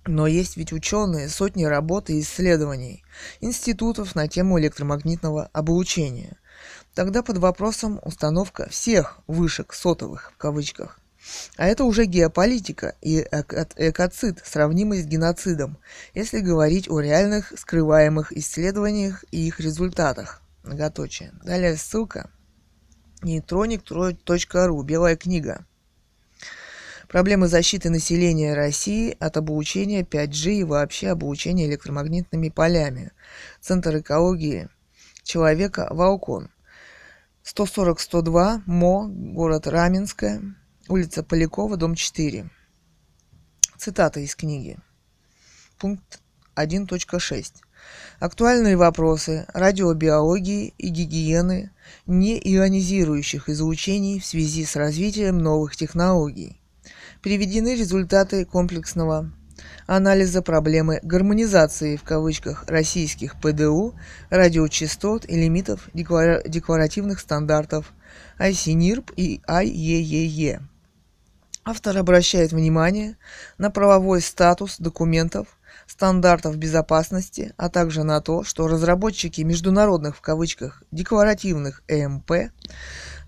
Но 0.06 0.26
есть 0.26 0.56
ведь 0.56 0.72
ученые, 0.72 1.28
сотни 1.28 1.64
работ 1.64 2.10
и 2.10 2.20
исследований, 2.20 3.04
институтов 3.40 4.14
на 4.14 4.28
тему 4.28 4.58
электромагнитного 4.58 5.50
облучения– 5.52 6.38
Тогда 6.94 7.22
под 7.22 7.38
вопросом 7.38 8.00
установка 8.02 8.68
всех 8.68 9.18
вышек 9.26 9.72
сотовых 9.72 10.32
в 10.32 10.36
кавычках. 10.36 10.98
А 11.56 11.66
это 11.66 11.84
уже 11.84 12.06
геополитика 12.06 12.94
и 13.02 13.20
экоцид, 13.20 14.40
сравнимый 14.44 15.02
с 15.02 15.06
геноцидом, 15.06 15.78
если 16.14 16.40
говорить 16.40 16.88
о 16.88 17.00
реальных 17.00 17.52
скрываемых 17.56 18.32
исследованиях 18.32 19.24
и 19.30 19.46
их 19.46 19.60
результатах. 19.60 20.42
Многоточие. 20.62 21.32
Далее 21.44 21.76
ссылка. 21.76 22.30
Neutronix.ru. 23.22 24.82
Белая 24.84 25.16
книга. 25.16 25.66
Проблемы 27.08 27.48
защиты 27.48 27.88
населения 27.90 28.54
России 28.54 29.16
от 29.18 29.38
обучения 29.38 30.02
5G 30.02 30.52
и 30.56 30.64
вообще 30.64 31.08
обучения 31.08 31.66
электромагнитными 31.66 32.50
полями. 32.50 33.12
Центр 33.60 33.98
экологии 33.98 34.68
человека 35.22 35.88
Волкон. 35.90 36.50
140-102, 37.54 38.62
МО, 38.66 39.08
город 39.08 39.66
Раменское, 39.66 40.54
улица 40.86 41.22
Полякова, 41.22 41.78
дом 41.78 41.94
4. 41.94 42.50
Цитата 43.78 44.20
из 44.20 44.36
книги. 44.36 44.76
Пункт 45.78 46.20
1.6. 46.56 47.54
Актуальные 48.20 48.76
вопросы 48.76 49.46
радиобиологии 49.54 50.74
и 50.76 50.88
гигиены 50.88 51.70
неионизирующих 52.06 53.48
излучений 53.48 54.20
в 54.20 54.26
связи 54.26 54.66
с 54.66 54.76
развитием 54.76 55.38
новых 55.38 55.74
технологий. 55.74 56.60
Приведены 57.22 57.74
результаты 57.74 58.44
комплексного 58.44 59.32
анализа 59.86 60.42
проблемы 60.42 61.00
гармонизации 61.02 61.96
в 61.96 62.02
кавычках 62.02 62.64
российских 62.66 63.40
ПДУ, 63.40 63.94
радиочастот 64.30 65.24
и 65.28 65.36
лимитов 65.36 65.88
декларативных 65.94 67.20
стандартов 67.20 67.92
ICNIRP 68.38 69.12
и 69.16 69.40
IEEE. 69.48 70.60
Автор 71.64 71.98
обращает 71.98 72.52
внимание 72.52 73.16
на 73.58 73.70
правовой 73.70 74.22
статус 74.22 74.78
документов, 74.78 75.48
стандартов 75.86 76.56
безопасности, 76.56 77.52
а 77.56 77.68
также 77.68 78.04
на 78.04 78.20
то, 78.20 78.42
что 78.42 78.68
разработчики 78.68 79.42
международных 79.42 80.16
в 80.16 80.20
кавычках 80.20 80.82
декларативных 80.92 81.82
ЭМП 81.88 82.50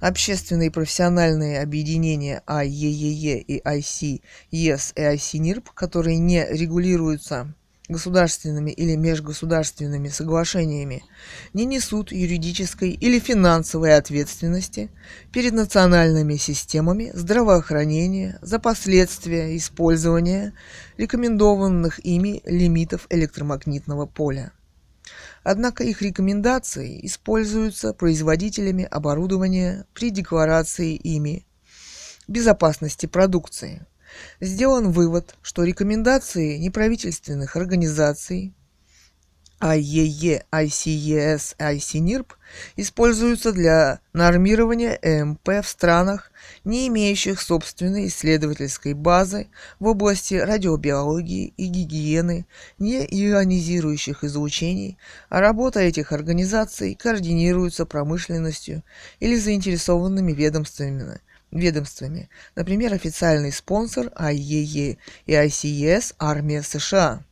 Общественные 0.01 0.69
и 0.69 0.73
профессиональные 0.73 1.61
объединения 1.61 2.43
АЕЕЕ 2.47 3.41
и 3.41 3.61
ICES 3.61 4.23
и 4.51 4.71
ICNIRP, 4.71 5.65
которые 5.75 6.19
не 6.19 6.47
регулируются 6.47 7.55
государственными 7.91 8.71
или 8.71 8.97
межгосударственными 8.97 10.09
соглашениями, 10.09 11.05
не 11.53 11.67
несут 11.67 12.13
юридической 12.13 12.93
или 12.93 13.19
финансовой 13.19 13.95
ответственности 13.95 14.91
перед 15.33 15.53
национальными 15.53 16.37
системами 16.37 17.11
здравоохранения 17.13 18.39
за 18.41 18.59
последствия 18.59 19.57
использования 19.57 20.55
рекомендованных 20.97 22.05
ими 22.05 22.41
лимитов 22.47 23.07
электромагнитного 23.11 24.07
поля. 24.07 24.53
Однако 25.43 25.85
их 25.85 26.03
рекомендации 26.03 27.05
используются 27.07 27.95
производителями 27.95 28.85
оборудования 28.85 29.87
при 29.95 30.11
декларации 30.11 30.95
ими 30.95 31.47
безопасности 32.29 33.07
продукции. 33.07 33.87
Сделан 34.41 34.91
вывод, 34.91 35.35
что 35.41 35.65
рекомендации 35.65 36.59
неправительственных 36.59 37.57
организаций 37.57 38.55
АЕЕ, 39.61 40.47
ICES, 40.51 41.55
ICNIRP 41.59 42.33
используются 42.77 43.53
для 43.53 44.01
нормирования 44.15 44.99
ЭМП 45.03 45.63
в 45.63 45.69
странах, 45.69 46.33
не 46.65 46.89
имеющих 46.89 47.41
собственной 47.43 48.07
исследовательской 48.07 48.95
базы 48.95 49.49
в 49.79 49.87
области 49.87 50.35
радиобиологии 50.35 51.53
и 51.59 51.67
гигиены, 51.67 52.47
не 52.79 53.05
ионизирующих 53.05 54.25
излучений, 54.25 54.97
а 55.29 55.41
работа 55.41 55.81
этих 55.81 56.13
организаций 56.13 56.95
координируется 56.95 57.85
промышленностью 57.85 58.83
или 59.21 59.37
заинтересованными 59.37 60.33
ведомствами, 60.33 61.21
ведомствами, 61.51 62.31
например, 62.55 62.95
официальный 62.95 63.53
спонсор 63.53 64.07
IEE 64.07 64.97
и 65.27 65.33
ICES– 65.33 66.15
армия 66.19 66.63
США. 66.63 67.25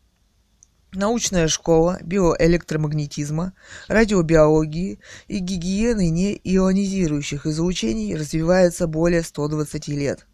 Научная 0.93 1.49
школа 1.49 1.99
биоэлектромагнетизма, 2.03 3.53
радиобиологии 3.89 5.01
и 5.27 5.39
гигиены 5.39 6.09
неионизирующих 6.09 7.45
излучений 7.45 8.17
развивается 8.17 8.87
более 8.87 9.23
120 9.23 9.89
лет. 9.89 10.27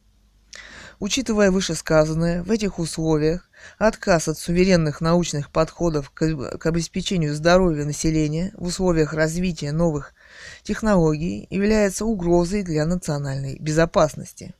Учитывая 1.00 1.50
вышесказанное, 1.50 2.44
в 2.44 2.52
этих 2.52 2.78
условиях 2.78 3.50
отказ 3.78 4.28
от 4.28 4.38
суверенных 4.38 5.00
научных 5.00 5.50
подходов 5.50 6.10
к, 6.10 6.56
к 6.56 6.66
обеспечению 6.66 7.34
здоровья 7.34 7.84
населения 7.84 8.52
в 8.56 8.66
условиях 8.66 9.12
развития 9.12 9.72
новых 9.72 10.14
технологий 10.62 11.48
является 11.50 12.04
угрозой 12.04 12.62
для 12.62 12.86
национальной 12.86 13.58
безопасности. 13.58 14.54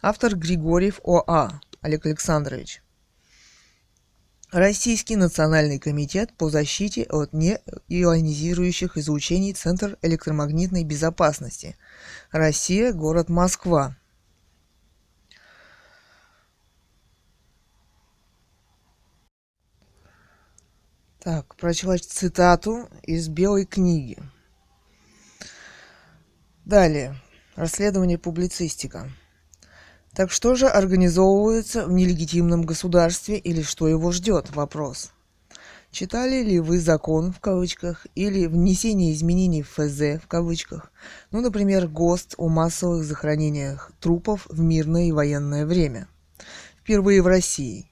Автор 0.00 0.36
Григорьев 0.36 1.00
ОА 1.02 1.60
Олег 1.80 2.06
Александрович. 2.06 2.82
Российский 4.56 5.16
национальный 5.16 5.78
комитет 5.78 6.32
по 6.32 6.48
защите 6.48 7.02
от 7.10 7.34
неионизирующих 7.34 8.96
излучений 8.96 9.52
Центр 9.52 9.98
электромагнитной 10.00 10.82
безопасности. 10.82 11.76
Россия, 12.32 12.94
город 12.94 13.28
Москва. 13.28 13.94
Так, 21.20 21.54
прочла 21.56 21.98
цитату 21.98 22.88
из 23.02 23.28
Белой 23.28 23.66
книги. 23.66 24.16
Далее. 26.64 27.14
Расследование 27.56 28.16
публицистика. 28.16 29.10
Так 30.16 30.30
что 30.30 30.54
же 30.54 30.66
организовывается 30.66 31.84
в 31.84 31.92
нелегитимном 31.92 32.62
государстве 32.62 33.36
или 33.36 33.60
что 33.60 33.86
его 33.86 34.12
ждет? 34.12 34.48
Вопрос. 34.56 35.12
Читали 35.90 36.42
ли 36.42 36.58
вы 36.58 36.80
закон 36.80 37.34
в 37.34 37.40
кавычках 37.40 38.06
или 38.14 38.46
внесение 38.46 39.12
изменений 39.12 39.62
в 39.62 39.68
ФЗ 39.68 40.22
в 40.22 40.26
кавычках? 40.26 40.90
Ну, 41.30 41.42
например, 41.42 41.86
ГОСТ 41.86 42.36
о 42.38 42.48
массовых 42.48 43.04
захоронениях 43.04 43.92
трупов 44.00 44.46
в 44.48 44.58
мирное 44.58 45.04
и 45.04 45.12
военное 45.12 45.66
время. 45.66 46.08
Впервые 46.80 47.20
в 47.20 47.26
России. 47.26 47.90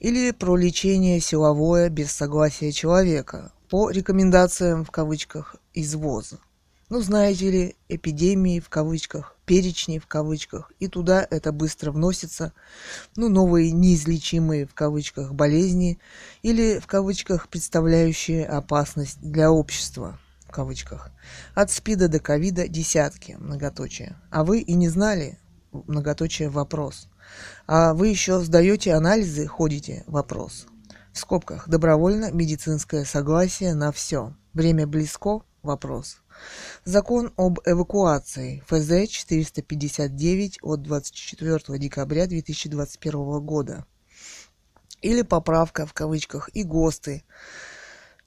Или 0.00 0.30
про 0.30 0.56
лечение 0.56 1.20
силовое 1.20 1.90
без 1.90 2.10
согласия 2.10 2.72
человека 2.72 3.52
по 3.68 3.90
рекомендациям 3.90 4.82
в 4.82 4.90
кавычках 4.90 5.56
извоза. 5.74 6.38
Ну, 6.88 7.02
знаете 7.02 7.50
ли, 7.50 7.76
эпидемии 7.90 8.60
в 8.60 8.70
кавычках 8.70 9.35
перечни 9.46 9.98
в 9.98 10.06
кавычках, 10.06 10.72
и 10.80 10.88
туда 10.88 11.26
это 11.30 11.52
быстро 11.52 11.92
вносится, 11.92 12.52
ну, 13.16 13.28
новые 13.28 13.70
неизлечимые 13.70 14.66
в 14.66 14.74
кавычках 14.74 15.32
болезни 15.32 15.98
или 16.42 16.78
в 16.78 16.86
кавычках 16.86 17.48
представляющие 17.48 18.44
опасность 18.44 19.20
для 19.20 19.50
общества 19.50 20.18
в 20.46 20.52
кавычках. 20.52 21.10
От 21.54 21.70
СПИДа 21.70 22.08
до 22.08 22.20
ковида 22.20 22.68
десятки, 22.68 23.36
многоточие. 23.38 24.16
А 24.30 24.44
вы 24.44 24.60
и 24.60 24.74
не 24.74 24.88
знали, 24.88 25.38
многоточие 25.72 26.48
вопрос. 26.48 27.08
А 27.66 27.94
вы 27.94 28.08
еще 28.08 28.40
сдаете 28.40 28.94
анализы, 28.94 29.46
ходите, 29.46 30.04
вопрос. 30.06 30.66
В 31.12 31.18
скобках, 31.18 31.68
добровольно 31.68 32.30
медицинское 32.30 33.04
согласие 33.04 33.74
на 33.74 33.90
все. 33.90 34.34
Время 34.52 34.86
близко, 34.86 35.40
вопрос. 35.62 36.18
Закон 36.84 37.32
об 37.36 37.60
эвакуации. 37.64 38.62
ФЗ 38.66 39.08
459 39.08 40.58
от 40.62 40.82
24 40.82 41.78
декабря 41.78 42.26
2021 42.26 43.40
года. 43.40 43.86
Или 45.02 45.22
поправка 45.22 45.86
в 45.86 45.92
кавычках 45.92 46.48
и 46.54 46.62
ГОСТы, 46.62 47.24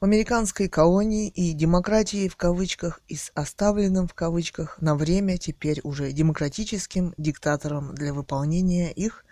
В 0.00 0.04
американской 0.04 0.68
колонии 0.68 1.28
и 1.28 1.52
демократии 1.52 2.28
в 2.28 2.36
кавычках 2.36 3.00
и 3.08 3.16
с 3.16 3.30
оставленным 3.34 4.08
в 4.08 4.14
кавычках 4.14 4.80
на 4.80 4.94
время 4.94 5.36
теперь 5.36 5.80
уже 5.82 6.12
демократическим 6.12 7.12
диктатором 7.18 7.94
для 7.94 8.14
выполнения 8.14 8.92
их 8.92 9.26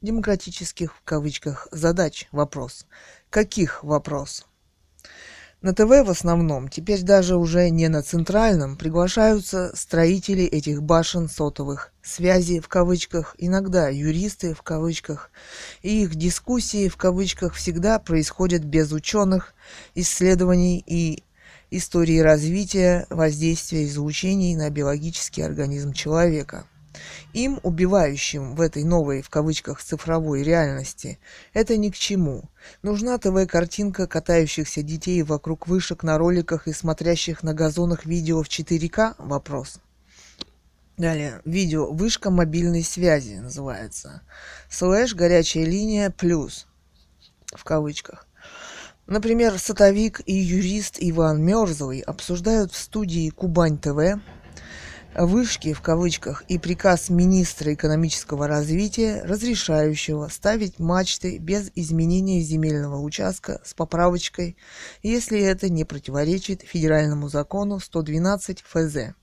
демократических 0.00 0.94
в 0.94 1.02
кавычках 1.02 1.66
задач. 1.72 2.28
Вопрос. 2.30 2.86
Каких 3.30 3.82
вопрос? 3.82 4.46
На 5.62 5.72
ТВ 5.72 6.04
в 6.04 6.10
основном, 6.10 6.66
теперь 6.66 7.02
даже 7.02 7.36
уже 7.36 7.70
не 7.70 7.86
на 7.86 8.02
центральном, 8.02 8.76
приглашаются 8.76 9.70
строители 9.76 10.42
этих 10.42 10.82
башен 10.82 11.28
сотовых 11.28 11.92
связи 12.02 12.58
в 12.58 12.66
кавычках, 12.66 13.36
иногда 13.38 13.88
юристы 13.88 14.54
в 14.54 14.62
кавычках, 14.62 15.30
и 15.82 16.02
их 16.02 16.16
дискуссии 16.16 16.88
в 16.88 16.96
кавычках 16.96 17.54
всегда 17.54 18.00
происходят 18.00 18.64
без 18.64 18.90
ученых, 18.90 19.54
исследований 19.94 20.82
и 20.84 21.22
истории 21.70 22.18
развития 22.18 23.06
воздействия 23.08 23.84
излучений 23.84 24.56
на 24.56 24.68
биологический 24.68 25.42
организм 25.42 25.92
человека. 25.92 26.66
Им, 27.32 27.60
убивающим 27.62 28.54
в 28.54 28.60
этой 28.60 28.84
новой, 28.84 29.22
в 29.22 29.30
кавычках, 29.30 29.82
цифровой 29.82 30.42
реальности, 30.42 31.18
это 31.54 31.76
ни 31.76 31.90
к 31.90 31.94
чему. 31.94 32.50
Нужна 32.82 33.18
ТВ-картинка 33.18 34.06
катающихся 34.06 34.82
детей 34.82 35.22
вокруг 35.22 35.66
вышек 35.66 36.02
на 36.02 36.18
роликах 36.18 36.68
и 36.68 36.72
смотрящих 36.72 37.42
на 37.42 37.54
газонах 37.54 38.04
видео 38.04 38.42
в 38.42 38.48
4К? 38.48 39.14
Вопрос. 39.18 39.80
Далее, 40.98 41.40
видео 41.46 41.90
«Вышка 41.90 42.30
мобильной 42.30 42.84
связи» 42.84 43.36
называется. 43.36 44.22
Слэш 44.68 45.14
«Горячая 45.14 45.64
линия 45.64 46.10
плюс» 46.10 46.66
в 47.46 47.64
кавычках. 47.64 48.26
Например, 49.06 49.58
сотовик 49.58 50.20
и 50.26 50.34
юрист 50.34 50.96
Иван 51.00 51.42
Мерзлый 51.42 52.00
обсуждают 52.00 52.72
в 52.72 52.78
студии 52.78 53.30
Кубань 53.30 53.78
ТВ 53.78 54.20
вышки 55.14 55.72
в 55.72 55.80
кавычках 55.80 56.42
и 56.48 56.58
приказ 56.58 57.10
министра 57.10 57.74
экономического 57.74 58.46
развития, 58.46 59.22
разрешающего 59.24 60.28
ставить 60.28 60.78
мачты 60.78 61.38
без 61.38 61.70
изменения 61.74 62.40
земельного 62.40 62.98
участка 63.00 63.60
с 63.64 63.74
поправочкой, 63.74 64.56
если 65.02 65.40
это 65.40 65.68
не 65.68 65.84
противоречит 65.84 66.62
федеральному 66.62 67.28
закону 67.28 67.78
112 67.78 68.62
ФЗ, 68.62 69.14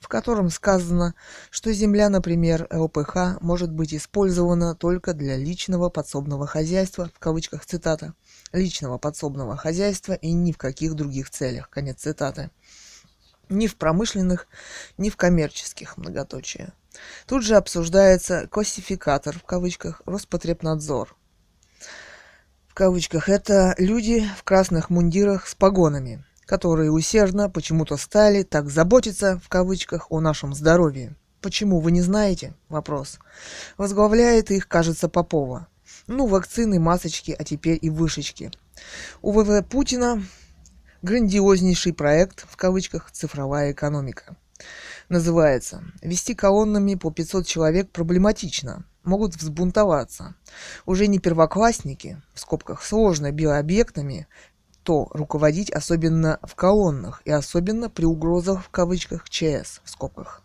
в 0.00 0.08
котором 0.08 0.50
сказано, 0.50 1.14
что 1.50 1.72
земля, 1.72 2.08
например, 2.08 2.66
ЛПХ, 2.72 3.40
может 3.40 3.72
быть 3.72 3.94
использована 3.94 4.74
только 4.74 5.14
для 5.14 5.36
личного 5.36 5.90
подсобного 5.90 6.46
хозяйства, 6.46 7.10
в 7.14 7.18
кавычках 7.18 7.64
цитата, 7.64 8.14
личного 8.52 8.98
подсобного 8.98 9.56
хозяйства 9.56 10.14
и 10.14 10.32
ни 10.32 10.52
в 10.52 10.58
каких 10.58 10.94
других 10.94 11.30
целях, 11.30 11.70
конец 11.70 12.00
цитаты 12.00 12.50
ни 13.48 13.66
в 13.66 13.76
промышленных, 13.76 14.46
ни 14.98 15.10
в 15.10 15.16
коммерческих 15.16 15.96
многоточия. 15.96 16.72
Тут 17.26 17.42
же 17.42 17.56
обсуждается 17.56 18.46
классификатор, 18.48 19.38
в 19.38 19.44
кавычках, 19.44 20.02
Роспотребнадзор. 20.06 21.16
В 22.68 22.74
кавычках 22.74 23.28
это 23.28 23.74
люди 23.78 24.28
в 24.38 24.44
красных 24.44 24.90
мундирах 24.90 25.46
с 25.46 25.54
погонами, 25.54 26.24
которые 26.44 26.90
усердно 26.90 27.48
почему-то 27.48 27.96
стали 27.96 28.42
так 28.42 28.68
заботиться, 28.68 29.40
в 29.42 29.48
кавычках, 29.48 30.10
о 30.10 30.20
нашем 30.20 30.54
здоровье. 30.54 31.16
Почему, 31.40 31.80
вы 31.80 31.92
не 31.92 32.02
знаете? 32.02 32.54
Вопрос. 32.68 33.18
Возглавляет 33.76 34.50
их, 34.50 34.68
кажется, 34.68 35.08
Попова. 35.08 35.68
Ну, 36.06 36.26
вакцины, 36.26 36.78
масочки, 36.78 37.34
а 37.38 37.44
теперь 37.44 37.78
и 37.80 37.90
вышечки. 37.90 38.50
У 39.22 39.32
ВВ 39.32 39.64
Путина 39.68 40.22
грандиознейший 41.06 41.92
проект, 41.92 42.44
в 42.50 42.56
кавычках, 42.56 43.12
«цифровая 43.12 43.70
экономика». 43.70 44.36
Называется 45.08 45.84
«Вести 46.02 46.34
колоннами 46.34 46.96
по 46.96 47.12
500 47.12 47.46
человек 47.46 47.90
проблематично, 47.92 48.84
могут 49.04 49.36
взбунтоваться. 49.36 50.34
Уже 50.84 51.06
не 51.06 51.20
первоклассники, 51.20 52.20
в 52.34 52.40
скобках 52.40 52.82
сложно 52.82 53.30
биообъектами, 53.30 54.26
то 54.82 55.08
руководить 55.12 55.70
особенно 55.70 56.40
в 56.42 56.56
колоннах 56.56 57.22
и 57.24 57.30
особенно 57.30 57.88
при 57.88 58.04
угрозах 58.04 58.64
в 58.64 58.70
кавычках 58.70 59.30
ЧС 59.30 59.82
в 59.84 59.90
скобках. 59.90 60.42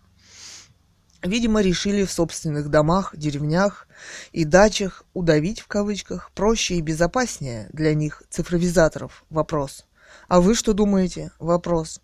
Видимо, 1.23 1.61
решили 1.61 2.05
в 2.05 2.11
собственных 2.11 2.69
домах, 2.69 3.15
деревнях 3.17 3.87
и 4.31 4.45
дачах 4.45 5.05
удавить 5.13 5.59
в 5.59 5.67
кавычках 5.67 6.29
проще 6.35 6.75
и 6.75 6.81
безопаснее 6.81 7.67
для 7.73 7.95
них 7.95 8.21
цифровизаторов 8.29 9.23
вопрос– 9.31 9.85
а 10.27 10.41
вы 10.41 10.55
что 10.55 10.73
думаете? 10.73 11.31
Вопрос. 11.39 12.01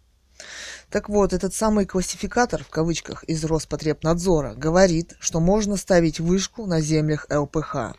Так 0.90 1.10
вот, 1.10 1.34
этот 1.34 1.54
самый 1.54 1.86
классификатор, 1.86 2.64
в 2.64 2.70
кавычках, 2.70 3.24
из 3.24 3.44
Роспотребнадзора, 3.44 4.54
говорит, 4.54 5.16
что 5.20 5.40
можно 5.40 5.76
ставить 5.76 6.20
вышку 6.20 6.66
на 6.66 6.80
землях 6.80 7.28
ЛПХ. 7.30 7.96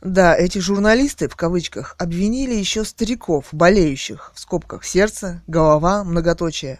Да, 0.00 0.36
эти 0.36 0.58
журналисты, 0.58 1.28
в 1.28 1.36
кавычках, 1.36 1.96
обвинили 1.98 2.54
еще 2.54 2.84
стариков, 2.84 3.48
болеющих, 3.52 4.32
в 4.34 4.40
скобках, 4.40 4.84
сердце, 4.84 5.42
голова, 5.46 6.04
многоточие, 6.04 6.78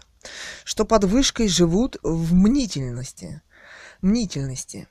что 0.63 0.85
под 0.85 1.03
вышкой 1.05 1.47
живут 1.47 1.97
в 2.03 2.33
мнительности. 2.33 3.41
Мнительности. 4.01 4.87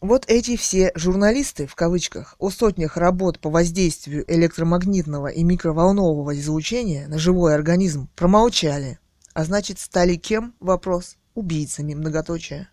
Вот 0.00 0.24
эти 0.28 0.56
все 0.56 0.92
журналисты, 0.94 1.66
в 1.66 1.74
кавычках, 1.74 2.36
о 2.38 2.50
сотнях 2.50 2.96
работ 2.96 3.38
по 3.38 3.50
воздействию 3.50 4.24
электромагнитного 4.26 5.28
и 5.28 5.42
микроволнового 5.44 6.38
излучения 6.38 7.06
на 7.08 7.18
живой 7.18 7.54
организм 7.54 8.08
промолчали. 8.16 8.98
А 9.34 9.44
значит, 9.44 9.78
стали 9.78 10.16
кем? 10.16 10.54
Вопрос. 10.60 11.16
Убийцами, 11.34 11.94
многоточие. 11.94 12.68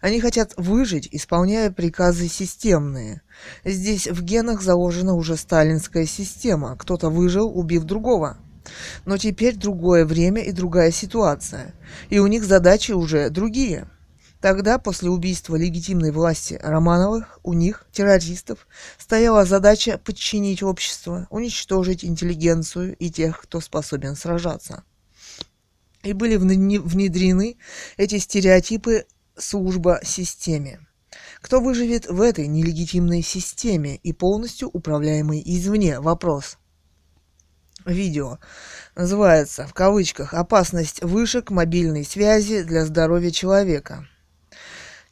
Они 0.00 0.20
хотят 0.20 0.54
выжить, 0.56 1.08
исполняя 1.12 1.70
приказы 1.70 2.28
системные. 2.28 3.22
Здесь 3.64 4.06
в 4.06 4.22
генах 4.22 4.62
заложена 4.62 5.14
уже 5.14 5.36
сталинская 5.36 6.06
система. 6.06 6.76
Кто-то 6.76 7.08
выжил, 7.08 7.48
убив 7.56 7.84
другого. 7.84 8.38
Но 9.04 9.18
теперь 9.18 9.56
другое 9.56 10.04
время 10.04 10.42
и 10.42 10.52
другая 10.52 10.90
ситуация. 10.90 11.74
И 12.10 12.18
у 12.18 12.26
них 12.26 12.44
задачи 12.44 12.92
уже 12.92 13.30
другие. 13.30 13.88
Тогда, 14.42 14.78
после 14.78 15.08
убийства 15.08 15.54
легитимной 15.54 16.10
власти 16.10 16.58
Романовых, 16.60 17.38
у 17.44 17.52
них, 17.52 17.86
террористов, 17.92 18.66
стояла 18.98 19.44
задача 19.44 19.98
подчинить 19.98 20.64
общество, 20.64 21.28
уничтожить 21.30 22.04
интеллигенцию 22.04 22.96
и 22.96 23.08
тех, 23.08 23.40
кто 23.40 23.60
способен 23.60 24.16
сражаться. 24.16 24.82
И 26.02 26.12
были 26.12 26.34
внедрены 26.34 27.56
эти 27.96 28.18
стереотипы 28.18 29.06
служба 29.38 30.00
системе. 30.02 30.80
Кто 31.40 31.60
выживет 31.60 32.06
в 32.06 32.20
этой 32.20 32.48
нелегитимной 32.48 33.22
системе 33.22 33.94
и 33.94 34.12
полностью 34.12 34.68
управляемой 34.72 35.40
извне? 35.46 36.00
Вопрос. 36.00 36.58
Видео 37.86 38.40
называется 38.96 39.68
в 39.68 39.72
кавычках 39.72 40.34
«Опасность 40.34 41.00
вышек 41.00 41.50
мобильной 41.52 42.04
связи 42.04 42.64
для 42.64 42.84
здоровья 42.84 43.30
человека». 43.30 44.08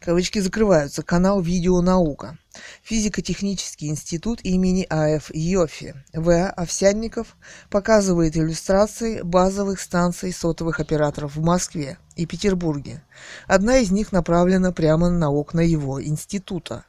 Кавычки 0.01 0.39
закрываются. 0.39 1.03
Канал 1.03 1.43
«Видеонаука». 1.43 2.39
Физико-технический 2.83 3.89
институт 3.89 4.41
имени 4.43 4.87
А.Ф. 4.89 5.31
Йофи. 5.35 5.95
В. 6.15 6.49
Овсянников 6.49 7.37
показывает 7.69 8.35
иллюстрации 8.35 9.21
базовых 9.21 9.79
станций 9.79 10.33
сотовых 10.33 10.81
операторов 10.81 11.37
в 11.37 11.43
Москве 11.43 11.99
и 12.17 12.25
Петербурге. 12.25 13.03
Одна 13.47 13.77
из 13.77 13.91
них 13.91 14.11
направлена 14.11 14.73
прямо 14.73 15.11
на 15.11 15.31
окна 15.31 15.61
его 15.61 16.03
института. 16.03 16.87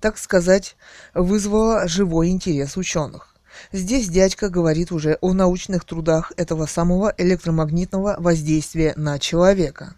Так 0.00 0.16
сказать, 0.16 0.76
вызвала 1.14 1.88
живой 1.88 2.28
интерес 2.28 2.76
ученых. 2.76 3.34
Здесь 3.72 4.08
дядька 4.08 4.48
говорит 4.48 4.92
уже 4.92 5.18
о 5.20 5.32
научных 5.32 5.84
трудах 5.84 6.32
этого 6.36 6.66
самого 6.66 7.12
электромагнитного 7.18 8.14
воздействия 8.20 8.92
на 8.94 9.18
человека 9.18 9.96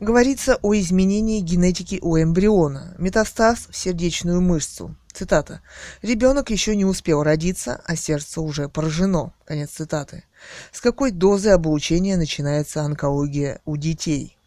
Говорится 0.00 0.58
о 0.62 0.74
изменении 0.74 1.40
генетики 1.40 1.98
у 2.02 2.16
эмбриона, 2.16 2.94
метастаз 2.98 3.68
в 3.70 3.76
сердечную 3.76 4.40
мышцу. 4.40 4.96
Цитата. 5.12 5.60
«Ребенок 6.00 6.50
еще 6.50 6.74
не 6.74 6.84
успел 6.84 7.22
родиться, 7.22 7.82
а 7.84 7.96
сердце 7.96 8.40
уже 8.40 8.68
поражено». 8.68 9.34
Конец 9.44 9.70
цитаты. 9.70 10.24
С 10.72 10.80
какой 10.80 11.10
дозы 11.10 11.50
облучения 11.50 12.16
начинается 12.16 12.82
онкология 12.82 13.60
у 13.66 13.76
детей? 13.76 14.38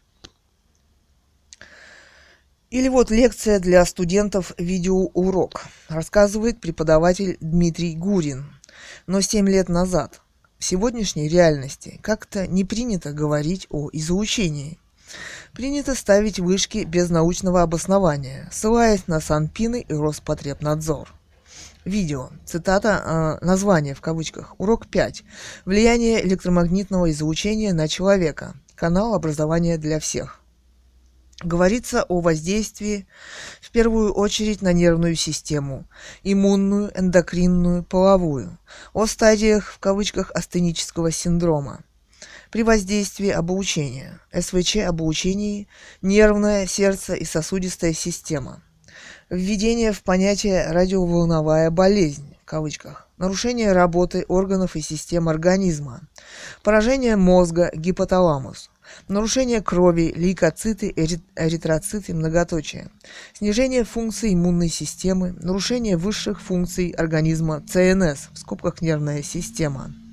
Или 2.70 2.88
вот 2.88 3.10
лекция 3.10 3.60
для 3.60 3.84
студентов 3.86 4.52
видеоурок. 4.58 5.66
Рассказывает 5.88 6.60
преподаватель 6.60 7.38
Дмитрий 7.40 7.94
Гурин. 7.94 8.52
Но 9.06 9.20
7 9.20 9.48
лет 9.48 9.68
назад, 9.68 10.20
в 10.58 10.64
сегодняшней 10.64 11.28
реальности, 11.28 12.00
как-то 12.02 12.48
не 12.48 12.64
принято 12.64 13.12
говорить 13.12 13.68
о 13.70 13.88
излучении– 13.92 14.80
Принято 15.56 15.94
ставить 15.94 16.38
вышки 16.38 16.84
без 16.84 17.08
научного 17.08 17.62
обоснования, 17.62 18.46
ссылаясь 18.52 19.06
на 19.06 19.20
Санпины 19.20 19.86
и 19.88 19.94
Роспотребнадзор. 19.94 21.14
Видео. 21.86 22.28
Цитата, 22.44 23.38
э, 23.40 23.44
название 23.44 23.94
в 23.94 24.02
кавычках. 24.02 24.54
Урок 24.58 24.86
5. 24.86 25.24
Влияние 25.64 26.22
электромагнитного 26.26 27.10
излучения 27.10 27.72
на 27.72 27.88
человека. 27.88 28.52
Канал 28.74 29.14
образования 29.14 29.78
для 29.78 29.98
всех. 29.98 30.40
Говорится 31.42 32.02
о 32.02 32.20
воздействии 32.20 33.06
в 33.62 33.70
первую 33.70 34.12
очередь 34.12 34.60
на 34.60 34.74
нервную 34.74 35.14
систему, 35.14 35.86
иммунную, 36.22 36.92
эндокринную, 36.94 37.82
половую, 37.82 38.58
о 38.92 39.06
стадиях 39.06 39.72
в 39.72 39.78
кавычках 39.78 40.30
астенического 40.34 41.10
синдрома, 41.10 41.80
при 42.50 42.62
воздействии 42.62 43.30
обучения, 43.30 44.20
СВЧ 44.32 44.76
обучении, 44.78 45.68
нервная, 46.02 46.66
сердце 46.66 47.14
и 47.14 47.24
сосудистая 47.24 47.92
система. 47.92 48.62
Введение 49.28 49.92
в 49.92 50.02
понятие 50.02 50.70
радиоволновая 50.70 51.70
болезнь, 51.70 52.36
в 52.42 52.44
кавычках, 52.44 53.08
нарушение 53.18 53.72
работы 53.72 54.24
органов 54.28 54.76
и 54.76 54.80
систем 54.80 55.28
организма, 55.28 56.02
поражение 56.62 57.16
мозга, 57.16 57.70
гипоталамус, 57.74 58.70
нарушение 59.08 59.60
крови, 59.62 60.12
лейкоциты, 60.14 60.92
эритроциты, 60.94 62.14
многоточие, 62.14 62.88
снижение 63.34 63.82
функций 63.82 64.32
иммунной 64.32 64.68
системы, 64.68 65.32
нарушение 65.32 65.96
высших 65.96 66.40
функций 66.40 66.90
организма, 66.90 67.64
ЦНС, 67.68 68.28
в 68.32 68.38
скобках 68.38 68.80
нервная 68.80 69.22
система– 69.22 69.92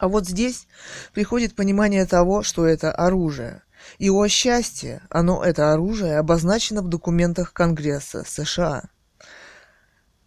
а 0.00 0.08
вот 0.08 0.26
здесь 0.26 0.66
приходит 1.12 1.54
понимание 1.54 2.06
того, 2.06 2.42
что 2.42 2.64
это 2.66 2.90
оружие. 2.90 3.62
И 3.98 4.08
о 4.08 4.26
счастье, 4.28 5.02
оно, 5.10 5.44
это 5.44 5.72
оружие, 5.74 6.18
обозначено 6.18 6.80
в 6.80 6.88
документах 6.88 7.52
Конгресса 7.52 8.24
США. 8.26 8.84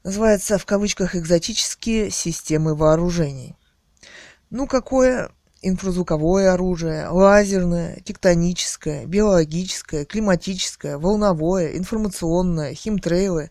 Называется 0.03 0.59
в 0.59 0.65
кавычках 0.65 1.15
«экзотические 1.15 2.11
системы 2.11 2.75
вооружений». 2.75 3.55
Ну, 4.51 4.67
какое 4.67 5.31
инфразвуковое 5.63 6.53
оружие, 6.53 7.07
лазерное, 7.07 7.99
тектоническое, 8.01 9.07
биологическое, 9.07 10.05
климатическое, 10.05 10.99
волновое, 10.99 11.77
информационное, 11.77 12.75
химтрейлы, 12.75 13.49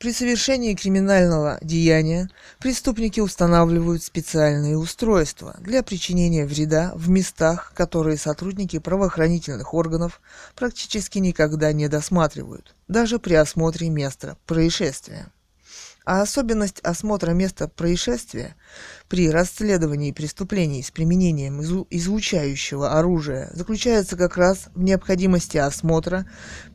При 0.01 0.13
совершении 0.13 0.73
криминального 0.73 1.59
деяния 1.61 2.27
преступники 2.57 3.19
устанавливают 3.19 4.01
специальные 4.01 4.75
устройства 4.75 5.55
для 5.59 5.83
причинения 5.83 6.47
вреда 6.47 6.91
в 6.95 7.07
местах, 7.07 7.71
которые 7.75 8.17
сотрудники 8.17 8.79
правоохранительных 8.79 9.75
органов 9.75 10.19
практически 10.55 11.19
никогда 11.19 11.71
не 11.71 11.87
досматривают, 11.87 12.73
даже 12.87 13.19
при 13.19 13.35
осмотре 13.35 13.89
места 13.89 14.37
происшествия. 14.47 15.27
А 16.03 16.23
особенность 16.23 16.79
осмотра 16.79 17.31
места 17.31 17.67
происшествия 17.67 18.55
при 19.07 19.29
расследовании 19.29 20.11
преступлений 20.11 20.81
с 20.81 20.89
применением 20.89 21.61
излучающего 21.61 22.97
оружия 22.97 23.51
заключается 23.53 24.17
как 24.17 24.35
раз 24.35 24.69
в 24.73 24.81
необходимости 24.81 25.57
осмотра 25.57 26.25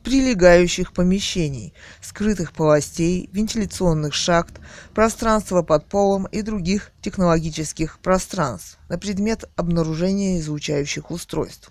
прилегающих 0.03 0.93
помещений, 0.93 1.73
скрытых 2.01 2.53
полостей, 2.53 3.29
вентиляционных 3.33 4.13
шахт, 4.13 4.61
пространства 4.93 5.61
под 5.61 5.89
полом 5.89 6.25
и 6.27 6.41
других 6.41 6.91
технологических 7.01 7.99
пространств 7.99 8.79
на 8.87 8.97
предмет 8.97 9.43
обнаружения 9.57 10.39
излучающих 10.39 11.11
устройств, 11.11 11.69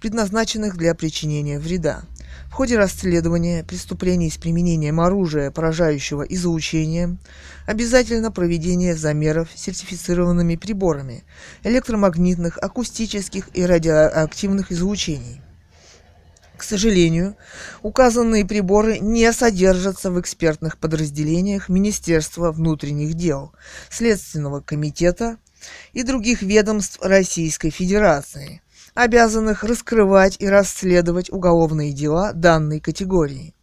предназначенных 0.00 0.76
для 0.76 0.94
причинения 0.94 1.58
вреда, 1.58 2.02
в 2.48 2.52
ходе 2.52 2.76
расследования 2.76 3.64
преступлений 3.64 4.30
с 4.30 4.36
применением 4.36 5.00
оружия, 5.00 5.50
поражающего 5.50 6.22
излучением, 6.22 7.18
обязательно 7.66 8.32
проведение 8.32 8.96
замеров 8.96 9.48
сертифицированными 9.54 10.56
приборами 10.56 11.24
электромагнитных, 11.62 12.58
акустических 12.58 13.48
и 13.54 13.64
радиоактивных 13.64 14.72
излучений. 14.72 15.40
К 16.56 16.62
сожалению, 16.62 17.36
указанные 17.82 18.44
приборы 18.44 18.98
не 18.98 19.32
содержатся 19.32 20.10
в 20.10 20.20
экспертных 20.20 20.76
подразделениях 20.76 21.68
Министерства 21.68 22.52
внутренних 22.52 23.14
дел, 23.14 23.52
Следственного 23.88 24.60
комитета 24.60 25.38
и 25.92 26.02
других 26.02 26.42
ведомств 26.42 26.98
Российской 27.00 27.70
Федерации– 27.70 28.60
обязанных 29.00 29.64
раскрывать 29.64 30.36
и 30.40 30.46
расследовать 30.46 31.30
уголовные 31.30 31.94
дела 31.94 32.34
данной 32.34 32.80
категории. 32.80 33.54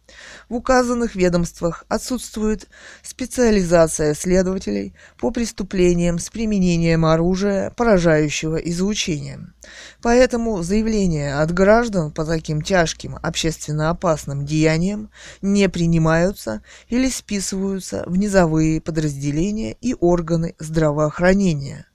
В 0.48 0.56
указанных 0.56 1.14
ведомствах 1.14 1.84
отсутствует 1.88 2.66
специализация 3.02 4.14
следователей 4.14 4.96
по 5.16 5.30
преступлениям 5.30 6.18
с 6.18 6.28
применением 6.28 7.04
оружия, 7.04 7.70
поражающего 7.70 8.56
излучением. 8.56 9.54
Поэтому 10.02 10.60
заявления 10.64 11.38
от 11.38 11.52
граждан 11.52 12.10
по 12.10 12.24
таким 12.24 12.60
тяжким 12.60 13.16
общественно 13.22 13.90
опасным 13.90 14.44
деяниям 14.44 15.08
не 15.40 15.68
принимаются 15.68 16.62
или 16.88 17.08
списываются 17.08 18.02
в 18.06 18.16
низовые 18.16 18.80
подразделения 18.80 19.76
и 19.80 19.94
органы 20.00 20.56
здравоохранения. 20.58 21.86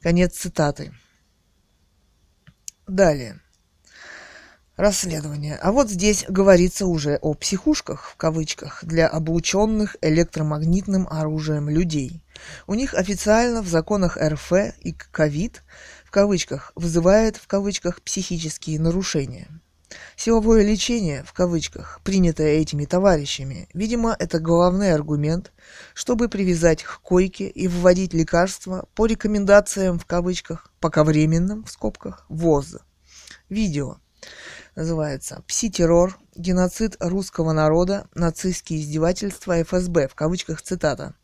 Конец 0.00 0.36
цитаты. 0.36 0.92
Далее. 2.88 3.38
Расследование. 4.78 5.56
А 5.56 5.72
вот 5.72 5.90
здесь 5.90 6.24
говорится 6.26 6.86
уже 6.86 7.16
о 7.20 7.34
психушках, 7.34 8.04
в 8.04 8.16
кавычках, 8.16 8.82
для 8.82 9.08
облученных 9.08 9.96
электромагнитным 10.00 11.06
оружием 11.10 11.68
людей. 11.68 12.22
У 12.66 12.74
них 12.74 12.94
официально 12.94 13.60
в 13.60 13.68
законах 13.68 14.16
РФ 14.16 14.52
и 14.80 14.92
ковид, 14.92 15.64
в 16.04 16.10
кавычках, 16.10 16.72
вызывает, 16.76 17.36
в 17.36 17.46
кавычках, 17.46 18.00
психические 18.00 18.80
нарушения. 18.80 19.48
Силовое 20.16 20.62
лечение, 20.62 21.22
в 21.24 21.32
кавычках, 21.32 22.00
принятое 22.04 22.58
этими 22.58 22.84
товарищами, 22.84 23.68
видимо, 23.72 24.14
это 24.18 24.38
главный 24.38 24.92
аргумент, 24.92 25.52
чтобы 25.94 26.28
привязать 26.28 26.82
к 26.82 27.00
койке 27.00 27.48
и 27.48 27.68
вводить 27.68 28.12
лекарства 28.12 28.86
по 28.94 29.06
рекомендациям, 29.06 29.98
в 29.98 30.04
кавычках, 30.04 30.70
пока 30.80 31.04
временным, 31.04 31.64
в 31.64 31.70
скобках, 31.70 32.26
ВОЗ. 32.28 32.78
Видео 33.48 33.98
называется 34.74 35.42
«Пси-террор. 35.46 36.18
Геноцид 36.34 36.96
русского 37.00 37.52
народа. 37.52 38.06
Нацистские 38.14 38.80
издевательства 38.80 39.62
ФСБ», 39.62 40.08
в 40.08 40.14
кавычках 40.14 40.62
цитата. 40.62 41.14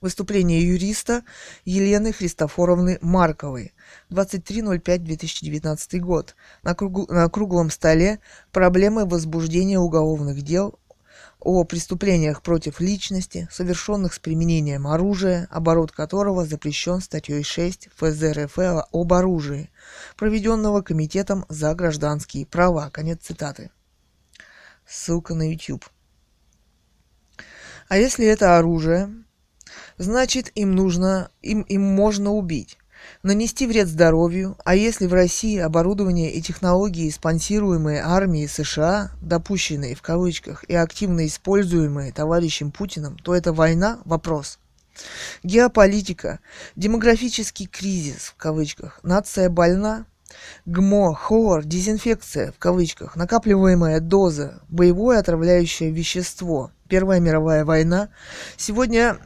Выступление 0.00 0.60
юриста 0.60 1.24
Елены 1.64 2.12
Христофоровны 2.12 2.98
Марковой. 3.00 3.74
23.05.2019 4.10 5.98
год. 5.98 6.36
На, 6.62 6.74
кругу, 6.74 7.06
на 7.12 7.28
круглом 7.28 7.70
столе 7.70 8.20
проблемы 8.52 9.06
возбуждения 9.06 9.78
уголовных 9.78 10.42
дел 10.42 10.78
о 11.40 11.64
преступлениях 11.64 12.42
против 12.42 12.80
личности, 12.80 13.48
совершенных 13.50 14.14
с 14.14 14.20
применением 14.20 14.86
оружия, 14.86 15.48
оборот 15.50 15.90
которого 15.90 16.44
запрещен 16.44 17.00
статьей 17.00 17.42
6 17.42 17.88
ФЗ 17.96 18.22
РФ 18.36 18.58
об 18.92 19.12
оружии, 19.12 19.70
проведенного 20.16 20.82
Комитетом 20.82 21.44
за 21.48 21.74
гражданские 21.74 22.46
права. 22.46 22.90
Конец 22.90 23.22
цитаты. 23.22 23.70
Ссылка 24.86 25.34
на 25.34 25.50
YouTube. 25.50 25.84
А 27.88 27.96
если 27.96 28.26
это 28.26 28.58
оружие, 28.58 29.24
значит 29.98 30.50
им 30.54 30.74
нужно, 30.74 31.30
им, 31.42 31.62
им 31.62 31.82
можно 31.82 32.30
убить. 32.32 32.78
Нанести 33.22 33.66
вред 33.66 33.88
здоровью, 33.88 34.56
а 34.64 34.74
если 34.74 35.06
в 35.06 35.12
России 35.12 35.58
оборудование 35.58 36.32
и 36.32 36.42
технологии, 36.42 37.10
спонсируемые 37.10 38.02
армией 38.02 38.48
США, 38.48 39.12
допущенные 39.20 39.94
в 39.94 40.02
кавычках 40.02 40.64
и 40.64 40.74
активно 40.74 41.26
используемые 41.26 42.12
товарищем 42.12 42.70
Путиным, 42.70 43.16
то 43.18 43.34
это 43.34 43.52
война? 43.52 44.00
Вопрос. 44.04 44.58
Геополитика, 45.44 46.40
демографический 46.74 47.66
кризис 47.66 48.32
в 48.34 48.34
кавычках, 48.36 48.98
нация 49.04 49.48
больна, 49.48 50.06
ГМО, 50.66 51.14
хлор, 51.14 51.64
дезинфекция 51.64 52.52
в 52.52 52.58
кавычках, 52.58 53.16
накапливаемая 53.16 54.00
доза, 54.00 54.60
боевое 54.68 55.18
отравляющее 55.18 55.90
вещество, 55.90 56.72
Первая 56.88 57.20
мировая 57.20 57.66
война. 57.66 58.08
Сегодня 58.56 59.18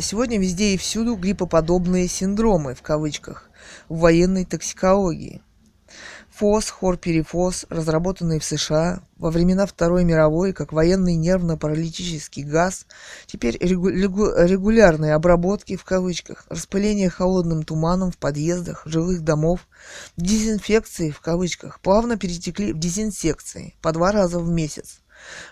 сегодня 0.00 0.38
везде 0.38 0.74
и 0.74 0.76
всюду 0.76 1.16
гриппоподобные 1.16 2.08
синдромы, 2.08 2.74
в 2.74 2.82
кавычках, 2.82 3.50
в 3.88 3.98
военной 3.98 4.44
токсикологии. 4.44 5.42
ФОС, 6.34 6.68
хлорперифос, 6.70 7.66
разработанный 7.68 8.40
в 8.40 8.44
США 8.44 9.04
во 9.16 9.30
времена 9.30 9.66
Второй 9.66 10.04
мировой 10.04 10.52
как 10.52 10.72
военный 10.72 11.14
нервно-паралитический 11.14 12.42
газ, 12.42 12.86
теперь 13.26 13.56
регу- 13.56 13.90
регулярной 13.90 15.14
обработки 15.14 15.76
в 15.76 15.84
кавычках, 15.84 16.44
распыление 16.48 17.08
холодным 17.08 17.62
туманом 17.62 18.10
в 18.10 18.18
подъездах 18.18 18.82
жилых 18.84 19.22
домов, 19.22 19.68
дезинфекции 20.16 21.10
в 21.10 21.20
кавычках, 21.20 21.78
плавно 21.78 22.18
перетекли 22.18 22.72
в 22.72 22.78
дезинсекции 22.80 23.76
по 23.80 23.92
два 23.92 24.10
раза 24.10 24.40
в 24.40 24.48
месяц. 24.50 25.02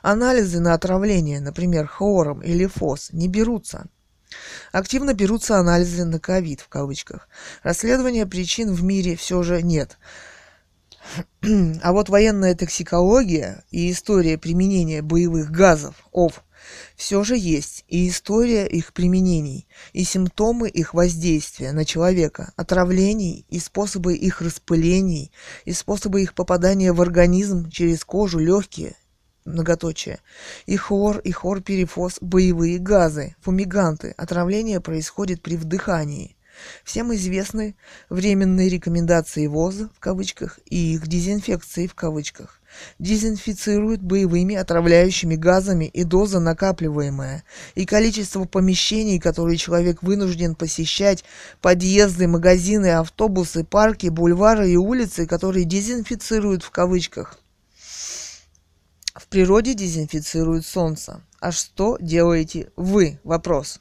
Анализы 0.02 0.58
на 0.58 0.74
отравление, 0.74 1.40
например, 1.40 1.86
хлором 1.86 2.40
или 2.42 2.66
ФОС, 2.66 3.10
не 3.12 3.28
берутся. 3.28 3.86
Активно 4.72 5.14
берутся 5.14 5.56
анализы 5.56 6.04
на 6.04 6.18
ковид 6.18 6.60
в 6.60 6.68
кавычках. 6.68 7.28
Расследования 7.62 8.26
причин 8.26 8.72
в 8.72 8.82
мире 8.82 9.16
все 9.16 9.42
же 9.42 9.62
нет. 9.62 9.98
А 11.82 11.92
вот 11.92 12.08
военная 12.08 12.54
токсикология 12.54 13.64
и 13.70 13.90
история 13.90 14.38
применения 14.38 15.02
боевых 15.02 15.50
газов, 15.50 15.94
ОВ, 16.12 16.42
все 16.96 17.24
же 17.24 17.36
есть 17.36 17.84
и 17.88 18.08
история 18.08 18.66
их 18.66 18.92
применений, 18.92 19.66
и 19.92 20.04
симптомы 20.04 20.68
их 20.68 20.94
воздействия 20.94 21.72
на 21.72 21.84
человека, 21.84 22.52
отравлений 22.56 23.44
и 23.48 23.58
способы 23.58 24.14
их 24.14 24.40
распылений, 24.40 25.32
и 25.64 25.72
способы 25.72 26.22
их 26.22 26.34
попадания 26.34 26.92
в 26.92 27.02
организм 27.02 27.68
через 27.70 28.04
кожу, 28.04 28.38
легкие, 28.38 28.96
многоточие, 29.44 30.20
и 30.66 30.76
хлор, 30.76 31.18
и 31.18 31.32
хлорперифос, 31.32 32.18
боевые 32.20 32.78
газы, 32.78 33.36
фумиганты. 33.40 34.14
Отравление 34.16 34.80
происходит 34.80 35.42
при 35.42 35.56
вдыхании. 35.56 36.36
Всем 36.84 37.14
известны 37.14 37.74
временные 38.08 38.68
рекомендации 38.68 39.46
ВОЗ 39.46 39.88
в 39.94 40.00
кавычках 40.00 40.58
и 40.66 40.94
их 40.94 41.06
дезинфекции 41.06 41.86
в 41.86 41.94
кавычках. 41.94 42.60
Дезинфицируют 42.98 44.00
боевыми 44.00 44.54
отравляющими 44.54 45.36
газами 45.36 45.86
и 45.86 46.04
доза 46.04 46.40
накапливаемая, 46.40 47.44
и 47.74 47.84
количество 47.84 48.44
помещений, 48.44 49.18
которые 49.18 49.58
человек 49.58 50.02
вынужден 50.02 50.54
посещать, 50.54 51.24
подъезды, 51.60 52.26
магазины, 52.28 52.92
автобусы, 52.92 53.64
парки, 53.64 54.08
бульвары 54.08 54.70
и 54.70 54.76
улицы, 54.76 55.26
которые 55.26 55.64
дезинфицируют 55.64 56.62
в 56.62 56.70
кавычках. 56.70 57.41
В 59.22 59.28
природе 59.28 59.74
дезинфицируют 59.74 60.66
солнце. 60.66 61.22
А 61.38 61.52
что 61.52 61.96
делаете 62.00 62.72
вы? 62.74 63.20
Вопрос. 63.22 63.80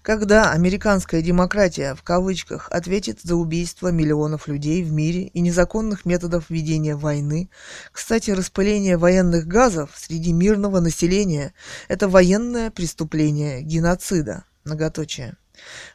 Когда 0.00 0.52
американская 0.52 1.20
демократия, 1.20 1.94
в 1.94 2.02
кавычках, 2.02 2.66
ответит 2.70 3.20
за 3.22 3.36
убийство 3.36 3.88
миллионов 3.88 4.48
людей 4.48 4.82
в 4.82 4.90
мире 4.90 5.24
и 5.24 5.40
незаконных 5.40 6.06
методов 6.06 6.48
ведения 6.48 6.96
войны, 6.96 7.50
кстати, 7.92 8.30
распыление 8.30 8.96
военных 8.96 9.46
газов 9.46 9.90
среди 9.94 10.32
мирного 10.32 10.80
населения– 10.80 11.52
это 11.88 12.08
военное 12.08 12.70
преступление 12.70 13.60
геноцида, 13.60 14.44
многоточие. 14.64 15.36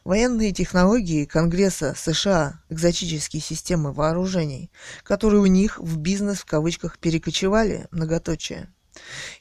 Военные 0.04 0.52
технологии 0.52 1.24
Конгресса 1.24 1.94
США, 1.96 2.60
экзотические 2.68 3.42
системы 3.42 3.92
вооружений, 3.92 4.70
которые 5.02 5.40
у 5.40 5.46
них 5.46 5.78
в 5.78 5.98
бизнес 5.98 6.40
в 6.40 6.44
кавычках 6.46 6.98
перекочевали, 6.98 7.86
многоточие. 7.90 8.68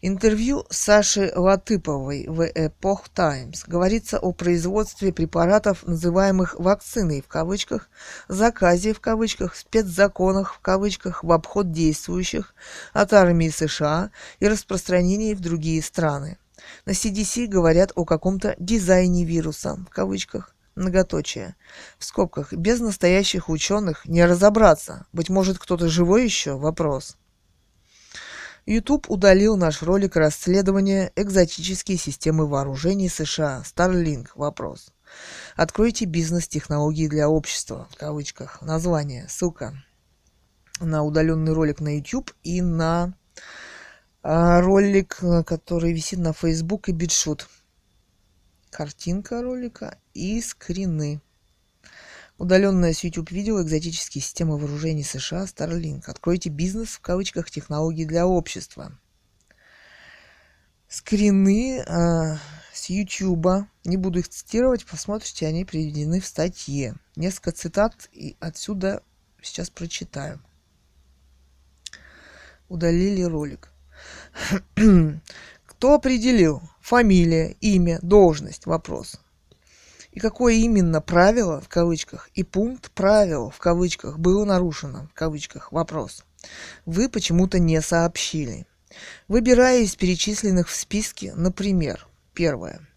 Интервью 0.02 0.66
Саши 0.70 1.32
Латыповой 1.36 2.26
в 2.28 2.42
Epoch 2.42 3.04
Times 3.14 3.64
говорится 3.68 4.18
о 4.18 4.34
производстве 4.34 5.14
препаратов, 5.14 5.86
называемых 5.86 6.56
вакциной 6.60 7.22
в 7.22 7.28
кавычках, 7.28 7.90
заказе 8.28 8.94
в 8.94 9.00
кавычках, 9.00 9.56
спецзаконах 9.56 10.56
в 10.56 10.60
кавычках, 10.60 11.24
в 11.24 11.32
обход 11.32 11.72
действующих 11.72 12.56
от 12.94 13.14
армии 13.14 13.50
США 13.50 14.12
и 14.40 14.48
распространении 14.48 15.34
в 15.34 15.40
другие 15.40 15.82
страны. 15.82 16.38
На 16.86 16.92
CDC 16.92 17.48
говорят 17.48 17.92
о 17.96 18.06
каком-то 18.06 18.56
дизайне 18.60 19.26
вируса, 19.26 19.76
в 19.76 19.90
кавычках, 19.90 20.56
многоточие. 20.76 21.56
В 21.98 22.06
скобках, 22.06 22.54
без 22.54 22.80
настоящих 22.80 23.50
ученых 23.50 24.06
не 24.06 24.26
разобраться. 24.26 25.08
Быть 25.14 25.30
может, 25.30 25.60
кто-то 25.60 25.88
живой 25.88 26.24
еще? 26.24 26.58
Вопрос. 26.58 27.18
YouTube 28.66 29.10
удалил 29.10 29.58
наш 29.58 29.82
ролик 29.84 30.16
расследования 30.16 31.12
экзотические 31.16 31.98
системы 31.98 32.48
вооружений 32.48 33.10
США 33.10 33.62
Starlink. 33.66 34.28
Вопрос. 34.36 34.94
Откройте 35.56 36.06
бизнес-технологии 36.06 37.08
для 37.08 37.30
общества, 37.30 37.88
в 37.92 37.98
кавычках, 37.98 38.62
название, 38.62 39.28
ссылка 39.28 39.84
на 40.80 41.04
удаленный 41.04 41.54
ролик 41.54 41.80
на 41.80 41.98
YouTube 41.98 42.32
и 42.44 42.62
на 42.62 43.14
ролик, 44.24 45.18
э, 45.22 45.44
который 45.44 45.92
висит 45.92 46.20
на 46.20 46.32
Facebook 46.32 46.88
и 46.88 46.94
BitShoot. 46.94 47.46
Картинка 48.72 49.42
ролика 49.42 50.00
и 50.14 50.42
скрины. 50.42 51.22
Удаленное 52.38 52.94
с 52.94 53.04
YouTube 53.04 53.32
видео 53.32 53.62
экзотические 53.62 54.22
системы 54.22 54.58
вооружений 54.58 55.04
США 55.04 55.44
Starlink. 55.44 56.04
Откройте 56.08 56.50
бизнес 56.50 56.90
в 56.90 57.02
кавычках 57.02 57.52
технологии 57.52 58.06
для 58.06 58.26
общества. 58.26 58.98
Скрины 60.88 61.80
э, 61.80 62.38
с 62.72 62.90
YouTube. 62.90 63.68
Не 63.84 63.98
буду 63.98 64.20
их 64.20 64.30
цитировать, 64.30 64.86
посмотрите, 64.86 65.48
они 65.48 65.66
приведены 65.66 66.22
в 66.22 66.26
статье. 66.26 66.96
Несколько 67.18 67.52
цитат 67.52 68.10
и 68.14 68.38
отсюда 68.40 69.04
сейчас 69.42 69.70
прочитаю. 69.70 70.42
Удалили 72.70 73.24
ролик. 73.24 73.73
Кто 75.66 75.96
определил? 75.96 76.62
Фамилия, 76.82 77.56
имя, 77.62 78.00
должность? 78.02 78.66
Вопрос. 78.66 79.20
И 80.12 80.20
какое 80.20 80.54
именно 80.54 81.02
правило, 81.02 81.60
в 81.60 81.68
кавычках, 81.68 82.30
и 82.36 82.44
пункт 82.44 82.92
правил, 82.92 83.50
в 83.50 83.58
кавычках, 83.58 84.20
было 84.20 84.46
нарушено, 84.46 85.08
в 85.08 85.14
кавычках, 85.14 85.72
вопрос. 85.72 86.24
Вы 86.86 87.10
почему-то 87.10 87.58
не 87.58 87.82
сообщили. 87.82 88.68
Выбирая 89.28 89.82
из 89.82 89.96
перечисленных 89.96 90.70
в 90.70 90.76
списке, 90.76 91.34
например, 91.36 92.08
первое. 92.34 92.88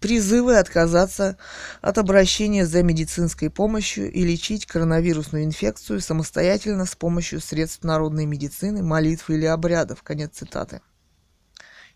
Призывы 0.00 0.58
отказаться 0.58 1.36
от 1.80 1.98
обращения 1.98 2.66
за 2.66 2.84
медицинской 2.84 3.50
помощью 3.50 4.12
и 4.12 4.22
лечить 4.22 4.64
коронавирусную 4.64 5.44
инфекцию 5.44 6.00
самостоятельно 6.00 6.86
с 6.86 6.94
помощью 6.94 7.40
средств 7.40 7.82
народной 7.82 8.24
медицины, 8.24 8.82
молитв 8.82 9.28
или 9.28 9.44
обрядов. 9.44 10.04
Конец 10.04 10.32
цитаты. 10.34 10.82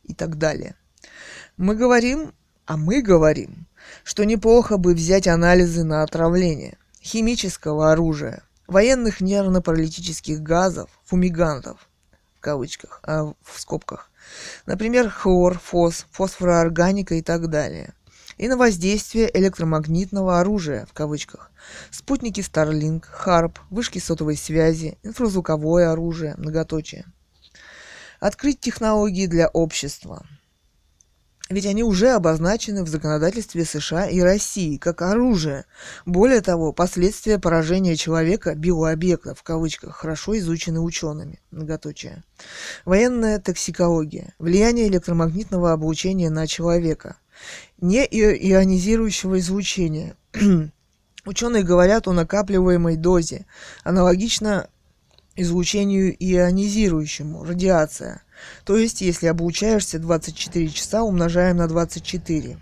И 0.03 0.15
так 0.15 0.37
далее. 0.37 0.75
Мы 1.57 1.77
говорим, 1.77 2.33
а 2.67 2.77
мы 2.77 3.03
говорим, 3.03 3.69
что 4.03 4.25
неплохо 4.25 4.79
бы 4.79 4.95
взять 4.95 5.29
анализы 5.29 5.85
на 5.85 6.03
отравление 6.03 6.79
химического 7.01 7.93
оружия, 7.93 8.43
военных 8.67 9.21
нервно-паралитических 9.21 10.41
газов, 10.41 10.91
фумигантов, 11.05 11.89
в 12.37 12.41
кавычках, 12.41 13.01
а 13.03 13.35
в 13.43 13.61
скобках, 13.61 14.11
например, 14.67 15.11
хлор, 15.11 15.59
фос, 15.59 16.07
фосфороорганика 16.11 17.15
и 17.15 17.23
так 17.23 17.49
далее, 17.49 17.95
и 18.39 18.49
на 18.49 18.57
воздействие 18.57 19.31
электромагнитного 19.37 20.41
оружия, 20.41 20.87
в 20.87 20.93
кавычках, 20.93 21.51
спутники 21.91 22.41
Starlink, 22.41 23.05
HARP, 23.25 23.59
вышки 23.71 23.99
сотовой 23.99 24.37
связи, 24.37 24.99
инфразвуковое 25.03 25.93
оружие, 25.93 26.35
многоточие. 26.37 27.05
Открыть 28.21 28.61
технологии 28.61 29.27
для 29.27 29.49
общества– 29.49 30.27
ведь 31.53 31.67
они 31.67 31.85
уже 31.85 32.11
обозначены 32.11 32.83
в 32.83 32.89
законодательстве 32.89 33.65
США 33.65 34.07
и 34.07 34.21
России 34.21 34.79
как 34.79 35.03
оружие. 35.03 35.67
Более 36.07 36.41
того, 36.41 36.73
последствия 36.73 37.39
поражения 37.39 37.95
человека 37.95 38.55
биообъекта 38.55 39.35
в 39.35 39.43
кавычках 39.43 39.97
хорошо 39.97 40.37
изучены 40.39 40.81
учеными. 40.81 41.41
Многоточие. 41.51 42.25
Военная 42.85 43.39
токсикология. 43.39 44.35
Влияние 44.39 44.89
электромагнитного 44.89 45.73
облучения 45.73 46.31
на 46.31 46.47
человека. 46.47 47.17
Не 47.81 48.05
ионизирующего 48.05 49.39
излучения. 49.39 50.17
Ученые 51.25 51.63
говорят 51.63 52.09
о 52.09 52.13
накапливаемой 52.13 52.97
дозе, 52.97 53.47
аналогично 53.85 54.69
излучению 55.37 56.17
ионизирующему, 56.19 57.45
радиация– 57.45 58.23
то 58.65 58.77
есть, 58.77 59.01
если 59.01 59.27
обучаешься 59.27 59.99
24 59.99 60.69
часа, 60.69 61.03
умножаем 61.03 61.57
на 61.57 61.69
24. 61.69 62.59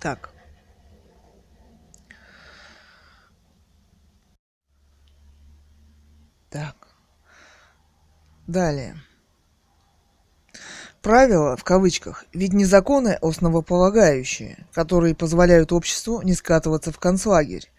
Так. 0.00 0.30
Так. 6.50 6.76
Далее. 8.46 8.96
Правила, 11.02 11.56
в 11.56 11.62
кавычках, 11.62 12.24
ведь 12.32 12.52
не 12.52 12.64
законы 12.64 13.18
основополагающие, 13.22 14.66
которые 14.72 15.14
позволяют 15.14 15.72
обществу 15.72 16.20
не 16.22 16.34
скатываться 16.34 16.90
в 16.90 16.98
концлагерь. 16.98 17.70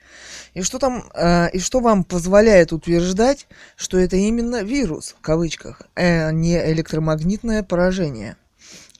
И 0.53 0.61
что, 0.61 0.80
там, 0.80 1.03
э, 1.13 1.49
и 1.51 1.59
что 1.59 1.82
вам 1.82 2.05
позволяет 2.05 2.72
утверждать, 2.72 3.47
что 3.76 3.97
это 3.97 4.15
именно 4.15 4.63
вирус, 4.63 5.15
в 5.20 5.22
кавычках, 5.22 5.82
а 5.95 6.32
не 6.32 6.57
электромагнитное 6.72 7.61
поражение? 7.61 8.38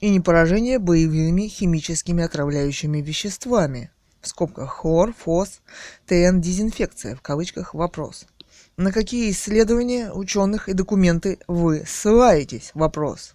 И 0.00 0.10
не 0.10 0.20
поражение 0.20 0.78
боевыми 0.78 1.48
химическими 1.48 2.22
отравляющими 2.22 3.00
веществами, 3.00 3.90
в 4.20 4.28
скобках 4.28 4.70
хлор, 4.70 5.14
фос, 5.14 5.60
ТН, 6.06 6.40
дезинфекция, 6.40 7.16
в 7.16 7.22
кавычках, 7.22 7.74
вопрос. 7.74 8.26
На 8.76 8.92
какие 8.92 9.30
исследования, 9.30 10.12
ученых 10.12 10.68
и 10.68 10.74
документы 10.74 11.38
вы 11.48 11.84
ссылаетесь? 11.86 12.70
Вопрос. 12.74 13.34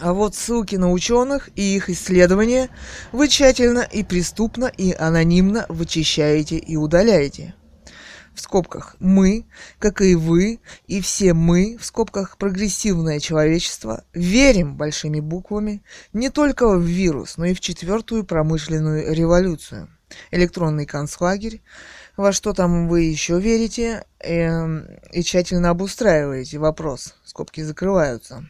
А 0.00 0.14
вот 0.14 0.34
ссылки 0.34 0.76
на 0.76 0.90
ученых 0.90 1.50
и 1.56 1.76
их 1.76 1.90
исследования 1.90 2.70
вы 3.12 3.28
тщательно 3.28 3.80
и 3.80 4.02
преступно 4.02 4.64
и 4.64 4.92
анонимно 4.92 5.66
вычищаете 5.68 6.56
и 6.56 6.76
удаляете. 6.76 7.54
В 8.34 8.40
скобках 8.40 8.96
«мы», 8.98 9.44
как 9.78 10.00
и 10.00 10.14
вы, 10.14 10.60
и 10.86 11.02
все 11.02 11.34
мы, 11.34 11.76
в 11.78 11.84
скобках 11.84 12.38
«прогрессивное 12.38 13.20
человечество», 13.20 14.04
верим 14.14 14.76
большими 14.76 15.20
буквами 15.20 15.82
не 16.14 16.30
только 16.30 16.68
в 16.68 16.80
вирус, 16.80 17.36
но 17.36 17.44
и 17.46 17.54
в 17.54 17.60
четвертую 17.60 18.24
промышленную 18.24 19.12
революцию. 19.12 19.88
Электронный 20.30 20.86
концлагерь, 20.86 21.60
во 22.16 22.32
что 22.32 22.54
там 22.54 22.88
вы 22.88 23.02
еще 23.02 23.38
верите, 23.38 24.04
э, 24.20 25.12
и 25.12 25.22
тщательно 25.22 25.68
обустраиваете 25.68 26.58
вопрос, 26.58 27.16
скобки 27.24 27.60
закрываются. 27.60 28.48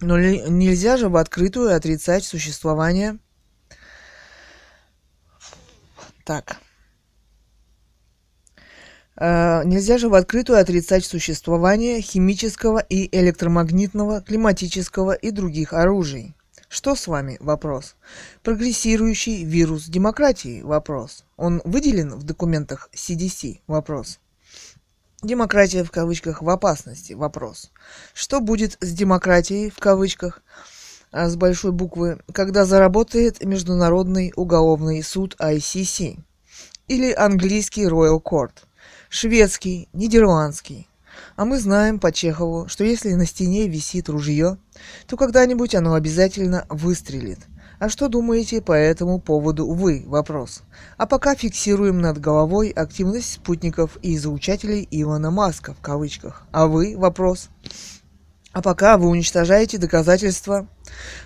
Но 0.00 0.18
нельзя 0.18 0.96
же 0.96 1.08
в 1.08 1.16
открытую 1.16 1.74
отрицать 1.74 2.24
существование... 2.24 3.18
Так. 6.24 6.56
Э, 9.16 9.62
нельзя 9.64 9.98
же 9.98 10.08
в 10.08 10.14
открытую 10.14 10.58
отрицать 10.58 11.04
существование 11.04 12.00
химического 12.00 12.78
и 12.78 13.14
электромагнитного, 13.16 14.22
климатического 14.22 15.12
и 15.12 15.30
других 15.30 15.72
оружий. 15.72 16.34
Что 16.68 16.94
с 16.94 17.08
вами? 17.08 17.36
Вопрос. 17.40 17.96
Прогрессирующий 18.42 19.44
вирус 19.44 19.86
демократии? 19.86 20.62
Вопрос. 20.62 21.24
Он 21.36 21.60
выделен 21.64 22.14
в 22.14 22.22
документах 22.22 22.88
CDC? 22.94 23.60
Вопрос. 23.66 24.20
Демократия 25.22 25.84
в 25.84 25.90
кавычках 25.90 26.40
в 26.40 26.48
опасности. 26.48 27.12
Вопрос. 27.12 27.70
Что 28.14 28.40
будет 28.40 28.78
с 28.80 28.90
демократией 28.92 29.68
в 29.68 29.78
кавычках 29.78 30.42
а, 31.12 31.28
с 31.28 31.36
большой 31.36 31.72
буквы, 31.72 32.20
когда 32.32 32.64
заработает 32.64 33.44
Международный 33.44 34.32
уголовный 34.34 35.02
суд 35.02 35.36
ICC? 35.38 36.18
Или 36.88 37.12
английский 37.12 37.84
Royal 37.84 38.22
Court? 38.22 38.52
Шведский, 39.10 39.90
нидерландский. 39.92 40.88
А 41.36 41.44
мы 41.44 41.58
знаем 41.58 41.98
по 42.00 42.12
Чехову, 42.12 42.66
что 42.68 42.84
если 42.84 43.12
на 43.12 43.26
стене 43.26 43.68
висит 43.68 44.08
ружье, 44.08 44.56
то 45.06 45.18
когда-нибудь 45.18 45.74
оно 45.74 45.94
обязательно 45.94 46.64
выстрелит. 46.70 47.40
А 47.80 47.88
что 47.88 48.08
думаете 48.08 48.60
по 48.60 48.72
этому 48.72 49.18
поводу 49.18 49.66
вы? 49.66 50.04
Вопрос. 50.06 50.64
А 50.98 51.06
пока 51.06 51.34
фиксируем 51.34 52.02
над 52.02 52.20
головой 52.20 52.68
активность 52.68 53.32
спутников 53.32 53.96
и 54.02 54.16
излучателей 54.16 54.86
Илона 54.90 55.30
Маска 55.30 55.72
в 55.72 55.80
кавычках. 55.80 56.46
А 56.52 56.66
вы? 56.66 56.94
Вопрос. 56.98 57.48
А 58.52 58.60
пока 58.60 58.98
вы 58.98 59.08
уничтожаете 59.08 59.78
доказательства, 59.78 60.68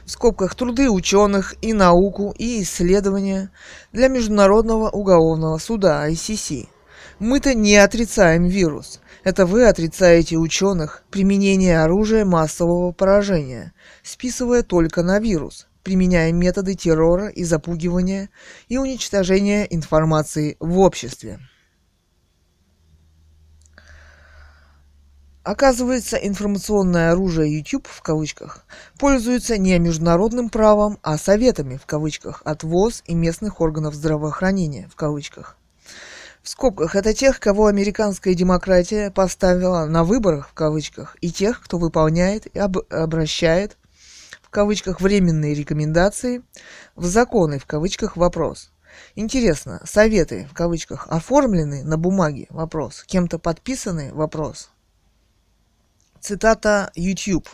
в 0.05 0.11
скобках 0.13 0.55
труды 0.55 0.89
ученых 0.89 1.57
и 1.61 1.73
науку 1.73 2.33
и 2.39 2.63
исследования 2.63 3.51
для 3.93 4.07
Международного 4.07 4.91
уголовного 4.91 5.59
суда 5.59 6.09
ICC. 6.09 6.69
Мы-то 7.19 7.55
не 7.55 7.75
отрицаем 7.79 8.45
вирус. 8.45 9.01
Это 9.25 9.45
вы 9.45 9.67
отрицаете 9.67 10.37
ученых 10.37 11.03
применение 11.11 11.83
оружия 11.83 12.25
массового 12.25 12.93
поражения, 12.93 13.73
списывая 14.05 14.63
только 14.63 15.03
на 15.03 15.19
вирус 15.19 15.67
применяя 15.85 16.33
методы 16.33 16.75
террора 16.75 17.29
и 17.29 17.45
запугивания 17.45 18.31
и 18.69 18.79
уничтожения 18.79 19.65
информации 19.65 20.57
в 20.59 20.81
обществе. 20.81 21.39
Оказывается, 25.45 26.17
информационное 26.17 27.13
оружие 27.13 27.59
YouTube 27.59 27.87
в 27.87 28.01
кавычках 28.01 28.65
пользуется 28.99 29.59
не 29.59 29.79
международным 29.79 30.49
правом, 30.49 30.99
а 31.03 31.19
советами 31.19 31.77
в 31.77 31.85
кавычках 31.85 32.41
от 32.47 32.63
ВОЗ 32.63 33.03
и 33.05 33.15
местных 33.15 33.61
органов 33.61 33.95
здравоохранения 33.95 34.89
в 34.91 34.97
кавычках. 34.97 35.59
В 36.43 36.49
скобках 36.49 36.97
это 36.97 37.13
тех, 37.13 37.41
кого 37.41 37.67
американская 37.67 38.35
демократия 38.35 39.11
поставила 39.11 39.85
на 39.85 40.03
выборах 40.03 40.49
в 40.49 40.55
кавычках, 40.55 41.17
и 41.21 41.31
тех, 41.31 41.61
кто 41.63 41.77
выполняет 41.77 42.47
и 42.47 42.59
об- 42.59 42.91
обращает 42.91 43.77
кавычках 44.55 45.01
временные 45.01 45.53
рекомендации 45.53 46.43
в 46.95 47.05
законы 47.05 47.59
в 47.59 47.67
кавычках 47.67 48.17
вопрос. 48.17 48.71
Интересно, 49.17 49.83
советы 49.85 50.47
в 50.49 50.55
кавычках 50.55 51.09
оформлены 51.09 51.83
на 51.83 51.99
бумаге 51.99 52.47
вопрос, 52.51 53.03
кем-то 53.07 53.41
подписаны 53.41 54.15
вопрос. 54.15 54.71
Цитата 56.21 56.93
YouTube. 56.95 57.49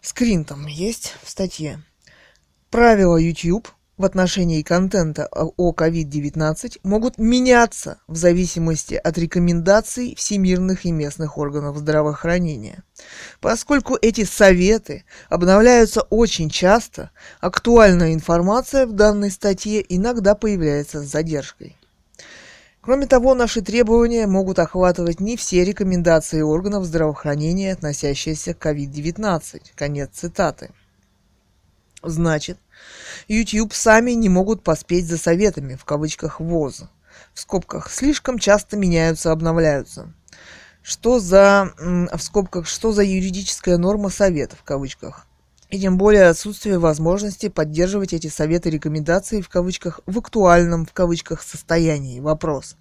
Скрин 0.00 0.44
там 0.44 0.66
есть 0.66 1.14
в 1.22 1.30
статье. 1.30 1.80
Правила 2.70 3.16
YouTube 3.16 3.68
в 3.98 4.04
отношении 4.04 4.62
контента 4.62 5.28
о 5.30 5.72
COVID-19 5.72 6.78
могут 6.84 7.18
меняться 7.18 7.98
в 8.06 8.16
зависимости 8.16 8.94
от 8.94 9.18
рекомендаций 9.18 10.14
всемирных 10.16 10.84
и 10.84 10.92
местных 10.92 11.36
органов 11.36 11.76
здравоохранения. 11.76 12.84
Поскольку 13.40 13.98
эти 14.00 14.24
советы 14.24 15.04
обновляются 15.28 16.02
очень 16.02 16.48
часто, 16.48 17.10
актуальная 17.40 18.14
информация 18.14 18.86
в 18.86 18.92
данной 18.92 19.30
статье 19.30 19.84
иногда 19.88 20.36
появляется 20.36 21.02
с 21.02 21.10
задержкой. 21.10 21.76
Кроме 22.80 23.06
того, 23.06 23.34
наши 23.34 23.60
требования 23.60 24.26
могут 24.26 24.60
охватывать 24.60 25.20
не 25.20 25.36
все 25.36 25.64
рекомендации 25.64 26.40
органов 26.40 26.84
здравоохранения, 26.84 27.72
относящиеся 27.72 28.54
к 28.54 28.64
COVID-19. 28.64 29.60
Конец 29.74 30.10
цитаты. 30.14 30.70
Значит, 32.02 32.58
YouTube 33.28 33.74
сами 33.74 34.12
не 34.12 34.28
могут 34.28 34.62
поспеть 34.62 35.06
за 35.06 35.18
советами, 35.18 35.74
в 35.74 35.84
кавычках 35.84 36.40
ВОЗ. 36.40 36.84
В 37.34 37.40
скобках 37.40 37.90
слишком 37.90 38.38
часто 38.38 38.76
меняются, 38.76 39.32
обновляются. 39.32 40.12
Что 40.82 41.20
за, 41.20 41.72
в 41.78 42.18
скобках, 42.18 42.66
что 42.66 42.92
за 42.92 43.02
юридическая 43.02 43.76
норма 43.76 44.08
совета, 44.08 44.56
в 44.56 44.62
кавычках. 44.62 45.26
И 45.68 45.78
тем 45.78 45.98
более 45.98 46.28
отсутствие 46.28 46.78
возможности 46.78 47.48
поддерживать 47.48 48.14
эти 48.14 48.28
советы 48.28 48.70
рекомендации, 48.70 49.42
в 49.42 49.50
кавычках, 49.50 50.00
в 50.06 50.18
актуальном, 50.18 50.86
в 50.86 50.92
кавычках, 50.94 51.42
состоянии. 51.42 52.20
Вопрос. 52.20 52.76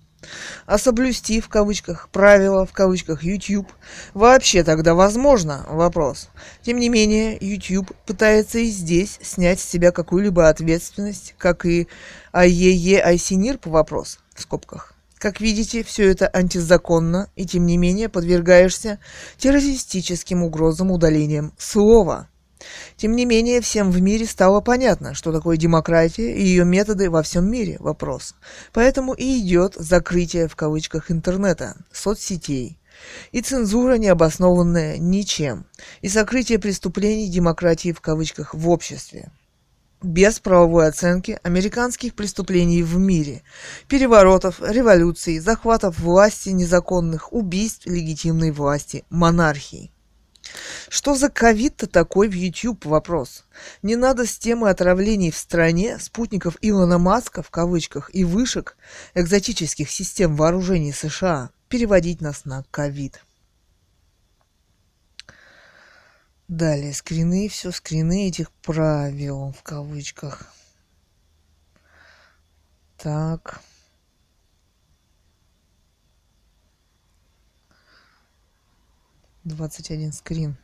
А 0.65 0.77
соблюсти 0.77 1.39
в 1.39 1.47
кавычках 1.47 2.09
правила 2.09 2.65
в 2.65 2.71
кавычках 2.71 3.23
YouTube 3.23 3.71
вообще 4.13 4.63
тогда 4.63 4.95
возможно? 4.95 5.65
Вопрос. 5.69 6.29
Тем 6.63 6.79
не 6.79 6.89
менее, 6.89 7.37
YouTube 7.39 7.91
пытается 8.05 8.59
и 8.59 8.67
здесь 8.67 9.19
снять 9.21 9.59
с 9.59 9.69
себя 9.69 9.91
какую-либо 9.91 10.49
ответственность, 10.49 11.35
как 11.37 11.65
и 11.65 11.87
АЕЕ 12.31 13.01
Айсинирп 13.01 13.67
вопрос 13.67 14.19
в 14.33 14.41
скобках. 14.41 14.93
Как 15.17 15.41
видите, 15.41 15.83
все 15.83 16.11
это 16.11 16.27
антизаконно, 16.27 17.29
и 17.35 17.45
тем 17.45 17.65
не 17.65 17.77
менее 17.77 18.07
подвергаешься 18.07 18.99
террористическим 19.37 20.43
угрозам 20.43 20.91
удалением 20.91 21.53
слова. 21.57 22.27
Тем 22.95 23.15
не 23.15 23.25
менее, 23.25 23.61
всем 23.61 23.91
в 23.91 24.01
мире 24.01 24.25
стало 24.25 24.61
понятно, 24.61 25.13
что 25.13 25.31
такое 25.31 25.57
демократия 25.57 26.35
и 26.35 26.43
ее 26.43 26.65
методы 26.65 27.09
во 27.09 27.23
всем 27.23 27.49
мире– 27.49 27.77
вопрос. 27.79 28.35
Поэтому 28.73 29.13
и 29.13 29.39
идет 29.39 29.75
закрытие 29.75 30.47
в 30.47 30.55
кавычках 30.55 31.11
интернета, 31.11 31.75
соцсетей, 31.91 32.79
и 33.31 33.41
цензура, 33.41 33.97
не 33.97 34.07
обоснованная 34.07 34.97
ничем, 34.97 35.65
и 36.01 36.09
сокрытие 36.09 36.59
преступлений 36.59 37.29
демократии 37.29 37.91
в 37.91 38.01
кавычках 38.01 38.53
в 38.53 38.69
обществе. 38.69 39.31
Без 40.03 40.39
правовой 40.39 40.87
оценки 40.87 41.39
американских 41.41 42.13
преступлений 42.13 42.83
в 42.83 42.97
мире, 42.97 43.41
переворотов, 43.87 44.61
революций, 44.61 45.39
захватов 45.39 45.99
власти 45.99 46.49
незаконных, 46.49 47.33
убийств 47.33 47.87
легитимной 47.87 48.51
власти, 48.51 49.05
монархии. 49.09 49.91
Что 50.89 51.15
за 51.15 51.29
ковид-то 51.29 51.87
такой 51.87 52.27
в 52.29 52.33
YouTube? 52.33 52.85
Вопрос. 52.85 53.45
Не 53.81 53.95
надо 53.95 54.25
с 54.25 54.37
темы 54.37 54.69
отравлений 54.69 55.31
в 55.31 55.37
стране, 55.37 55.99
спутников 55.99 56.57
Илона 56.61 56.97
Маска, 56.97 57.41
в 57.41 57.49
кавычках, 57.49 58.09
и 58.13 58.23
вышек 58.23 58.77
экзотических 59.13 59.89
систем 59.89 60.35
вооружений 60.35 60.93
США 60.93 61.51
переводить 61.67 62.21
нас 62.21 62.45
на 62.45 62.63
ковид. 62.71 63.21
Далее, 66.47 66.93
скрины, 66.93 67.49
все 67.49 67.71
скрины 67.71 68.29
этих 68.29 68.51
правил 68.51 69.53
в 69.57 69.63
кавычках. 69.63 70.53
Так. 72.97 73.61
Двадцать 79.47 79.91
один 79.91 80.11
скрин. 80.11 80.57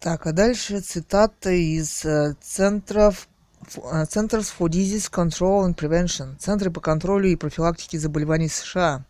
Так, 0.00 0.26
а 0.26 0.32
дальше 0.32 0.80
цитата 0.80 1.50
из 1.50 2.06
э, 2.06 2.36
центров 2.40 3.28
э, 3.60 3.68
Centers 4.04 4.50
for 4.58 4.70
Disease 4.70 5.10
Control 5.12 5.68
and 5.68 5.74
Prevention, 5.74 6.38
Центры 6.38 6.70
по 6.70 6.80
контролю 6.80 7.28
и 7.28 7.36
профилактике 7.36 7.98
заболеваний 7.98 8.48
США, 8.48 9.04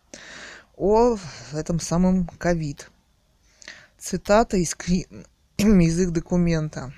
о 0.75 1.17
этом 1.53 1.79
самом 1.79 2.27
ковид. 2.27 2.91
Цитата 3.97 4.57
из, 4.57 4.75
из 5.57 5.99
их 6.01 6.11
документа. 6.11 6.91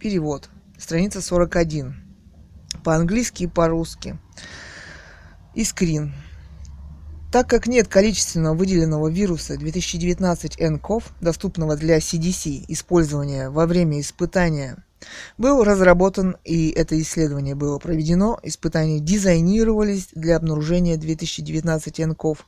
Перевод. 0.00 0.50
Страница 0.76 1.22
41. 1.22 2.11
По-английски 2.84 3.44
и 3.44 3.46
по-русски. 3.46 4.18
И 5.54 5.64
скрин. 5.64 6.14
Так 7.30 7.48
как 7.48 7.66
нет 7.66 7.88
количественно 7.88 8.52
выделенного 8.52 9.08
вируса 9.08 9.56
2019 9.56 10.58
nCoV, 10.58 11.02
доступного 11.20 11.76
для 11.76 11.98
CDC 11.98 12.66
использования 12.68 13.48
во 13.48 13.66
время 13.66 14.00
испытания, 14.00 14.84
был 15.38 15.64
разработан 15.64 16.36
и 16.44 16.70
это 16.70 17.00
исследование 17.00 17.54
было 17.54 17.78
проведено, 17.78 18.38
испытания 18.42 19.00
дизайнировались 19.00 20.08
для 20.12 20.36
обнаружения 20.36 20.96
2019 20.96 22.00
nCoV 22.00 22.38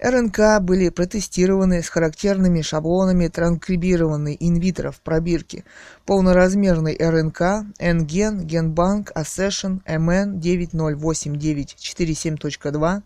РНК 0.00 0.60
были 0.60 0.90
протестированы 0.90 1.82
с 1.82 1.88
характерными 1.88 2.60
шаблонами 2.62 3.26
транскрибированной 3.28 4.36
инвитро 4.38 4.92
в 4.92 5.00
пробирке. 5.00 5.64
Полноразмерной 6.06 6.96
РНК, 6.98 7.40
N-ген, 7.78 8.46
Генбанк, 8.46 9.10
Accession, 9.12 9.80
MN 9.86 10.38
908947.2, 10.40 13.02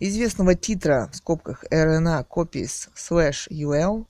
известного 0.00 0.54
титра 0.54 1.08
в 1.12 1.16
скобках 1.16 1.64
RNA 1.70 2.26
copies 2.28 2.88
slash 2.96 3.48
UL, 3.50 4.06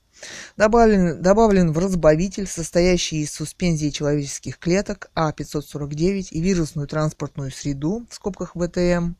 Добавлен, 0.57 1.21
добавлен 1.21 1.71
в 1.71 1.79
разбавитель, 1.79 2.47
состоящий 2.47 3.23
из 3.23 3.31
суспензии 3.31 3.89
человеческих 3.89 4.59
клеток 4.59 5.09
А549 5.15 6.27
и 6.31 6.41
вирусную 6.41 6.87
транспортную 6.87 7.51
среду, 7.51 8.05
в 8.09 8.13
скобках 8.13 8.53
ВТМ, 8.53 9.13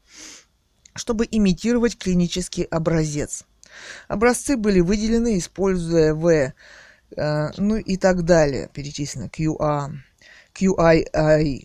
чтобы 0.95 1.27
имитировать 1.29 1.97
клинический 1.97 2.63
образец. 2.63 3.45
Образцы 4.07 4.57
были 4.57 4.79
выделены, 4.81 5.37
используя 5.37 6.13
В, 6.13 6.27
э, 6.27 6.53
ну 7.57 7.75
и 7.77 7.97
так 7.97 8.23
далее, 8.23 8.69
перечислено 8.73 9.25
QA, 9.25 9.91
QIIGEN, 10.53 11.63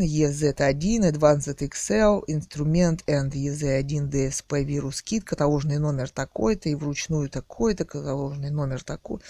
EZ1, 0.00 1.10
Advanced 1.10 1.58
Excel, 1.58 2.22
инструмент 2.28 3.02
and 3.08 3.32
EZ1 3.32 4.08
DSP 4.08 4.64
вирус 4.64 5.02
кит, 5.02 5.24
каталожный 5.24 5.78
номер 5.78 6.10
такой-то 6.10 6.68
и 6.68 6.74
вручную 6.74 7.28
такой-то, 7.28 7.84
каталожный 7.84 8.50
номер 8.50 8.84
такой. 8.84 9.20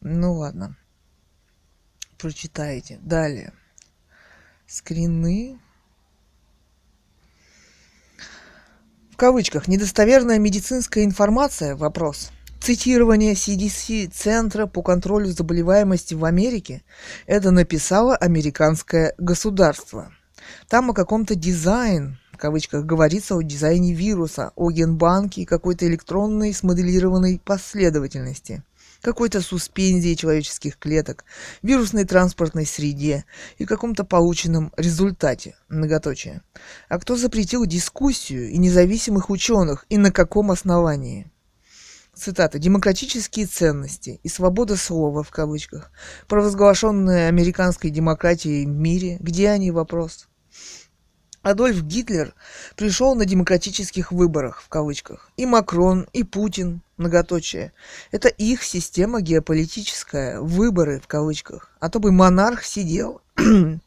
Ну 0.00 0.34
ладно, 0.34 0.76
прочитайте. 2.18 2.98
Далее. 3.02 3.54
Скрины. 4.66 5.58
Кавычках 9.20 9.68
недостоверная 9.68 10.38
медицинская 10.38 11.04
информация 11.04 11.76
вопрос 11.76 12.30
цитирование 12.58 13.34
CDC 13.34 14.10
Центра 14.10 14.64
по 14.64 14.80
контролю 14.80 15.26
заболеваемости 15.26 16.14
в 16.14 16.24
Америке 16.24 16.82
это 17.26 17.50
написало 17.50 18.16
американское 18.16 19.12
государство. 19.18 20.10
Там 20.70 20.88
о 20.88 20.94
каком-то 20.94 21.34
дизайн, 21.34 22.16
в 22.32 22.38
кавычках, 22.38 22.86
говорится 22.86 23.34
о 23.34 23.42
дизайне 23.42 23.92
вируса, 23.92 24.52
о 24.56 24.70
генбанке 24.70 25.42
и 25.42 25.44
какой-то 25.44 25.86
электронной 25.86 26.54
смоделированной 26.54 27.42
последовательности 27.44 28.62
какой-то 29.00 29.40
суспензии 29.40 30.14
человеческих 30.14 30.78
клеток, 30.78 31.24
вирусной 31.62 32.04
транспортной 32.04 32.66
среде 32.66 33.24
и 33.58 33.64
каком-то 33.64 34.04
полученном 34.04 34.72
результате, 34.76 35.56
многоточие. 35.68 36.42
А 36.88 36.98
кто 36.98 37.16
запретил 37.16 37.64
дискуссию 37.66 38.50
и 38.50 38.58
независимых 38.58 39.30
ученых 39.30 39.86
и 39.88 39.98
на 39.98 40.12
каком 40.12 40.50
основании? 40.50 41.30
Цитата. 42.14 42.58
«Демократические 42.58 43.46
ценности 43.46 44.20
и 44.22 44.28
свобода 44.28 44.76
слова» 44.76 45.22
в 45.22 45.30
кавычках, 45.30 45.90
провозглашенные 46.28 47.28
американской 47.28 47.90
демократией 47.90 48.66
в 48.66 48.68
мире, 48.68 49.16
где 49.20 49.48
они 49.48 49.70
вопрос? 49.70 50.28
Адольф 51.42 51.82
Гитлер 51.82 52.34
пришел 52.76 53.14
на 53.14 53.24
демократических 53.24 54.12
выборах, 54.12 54.60
в 54.60 54.68
кавычках. 54.68 55.30
И 55.38 55.46
Макрон, 55.46 56.06
и 56.12 56.22
Путин, 56.22 56.82
многоточие. 57.00 57.72
Это 58.12 58.28
их 58.28 58.62
система 58.62 59.20
геополитическая, 59.20 60.40
выборы, 60.40 61.00
в 61.00 61.08
кавычках. 61.08 61.70
А 61.80 61.88
то 61.90 61.98
бы 61.98 62.12
монарх 62.12 62.62
сидел, 62.62 63.22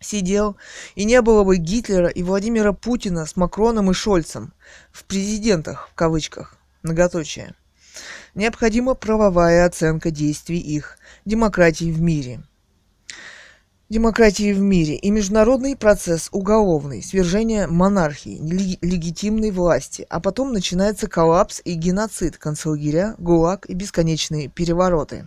сидел, 0.00 0.56
и 0.94 1.04
не 1.04 1.20
было 1.22 1.42
бы 1.42 1.56
Гитлера 1.56 2.08
и 2.08 2.22
Владимира 2.22 2.72
Путина 2.72 3.26
с 3.26 3.34
Макроном 3.36 3.90
и 3.90 3.94
Шольцем 3.94 4.52
в 4.92 5.04
президентах, 5.04 5.88
в 5.90 5.94
кавычках, 5.94 6.56
многоточие. 6.82 7.54
Необходима 8.34 8.94
правовая 8.94 9.66
оценка 9.66 10.12
действий 10.12 10.58
их, 10.58 10.98
демократии 11.24 11.90
в 11.90 12.00
мире– 12.00 12.44
демократии 13.90 14.52
в 14.52 14.60
мире 14.60 14.94
и 14.94 15.10
международный 15.10 15.76
процесс 15.76 16.28
уголовный, 16.30 17.02
свержение 17.02 17.66
монархии, 17.66 18.38
легитимной 18.80 19.50
власти, 19.50 20.06
а 20.08 20.20
потом 20.20 20.52
начинается 20.52 21.08
коллапс 21.08 21.60
и 21.64 21.74
геноцид, 21.74 22.38
концлагеря, 22.38 23.16
ГУЛАГ 23.18 23.66
и 23.68 23.74
бесконечные 23.74 24.46
перевороты. 24.48 25.26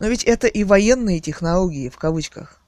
Но 0.00 0.08
ведь 0.08 0.24
это 0.24 0.48
и 0.48 0.64
военные 0.64 1.20
технологии, 1.20 1.88
в 1.88 1.98
кавычках. 1.98 2.58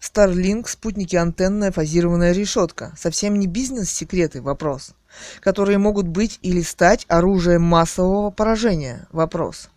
Starlink, 0.00 0.68
спутники 0.68 1.16
антенная 1.16 1.72
фазированная 1.72 2.32
решетка. 2.32 2.92
Совсем 2.98 3.38
не 3.38 3.46
бизнес-секреты, 3.46 4.42
вопрос. 4.42 4.92
Которые 5.40 5.78
могут 5.78 6.06
быть 6.06 6.38
или 6.42 6.60
стать 6.60 7.06
оружием 7.08 7.62
массового 7.62 8.30
поражения, 8.30 9.08
вопрос. 9.12 9.70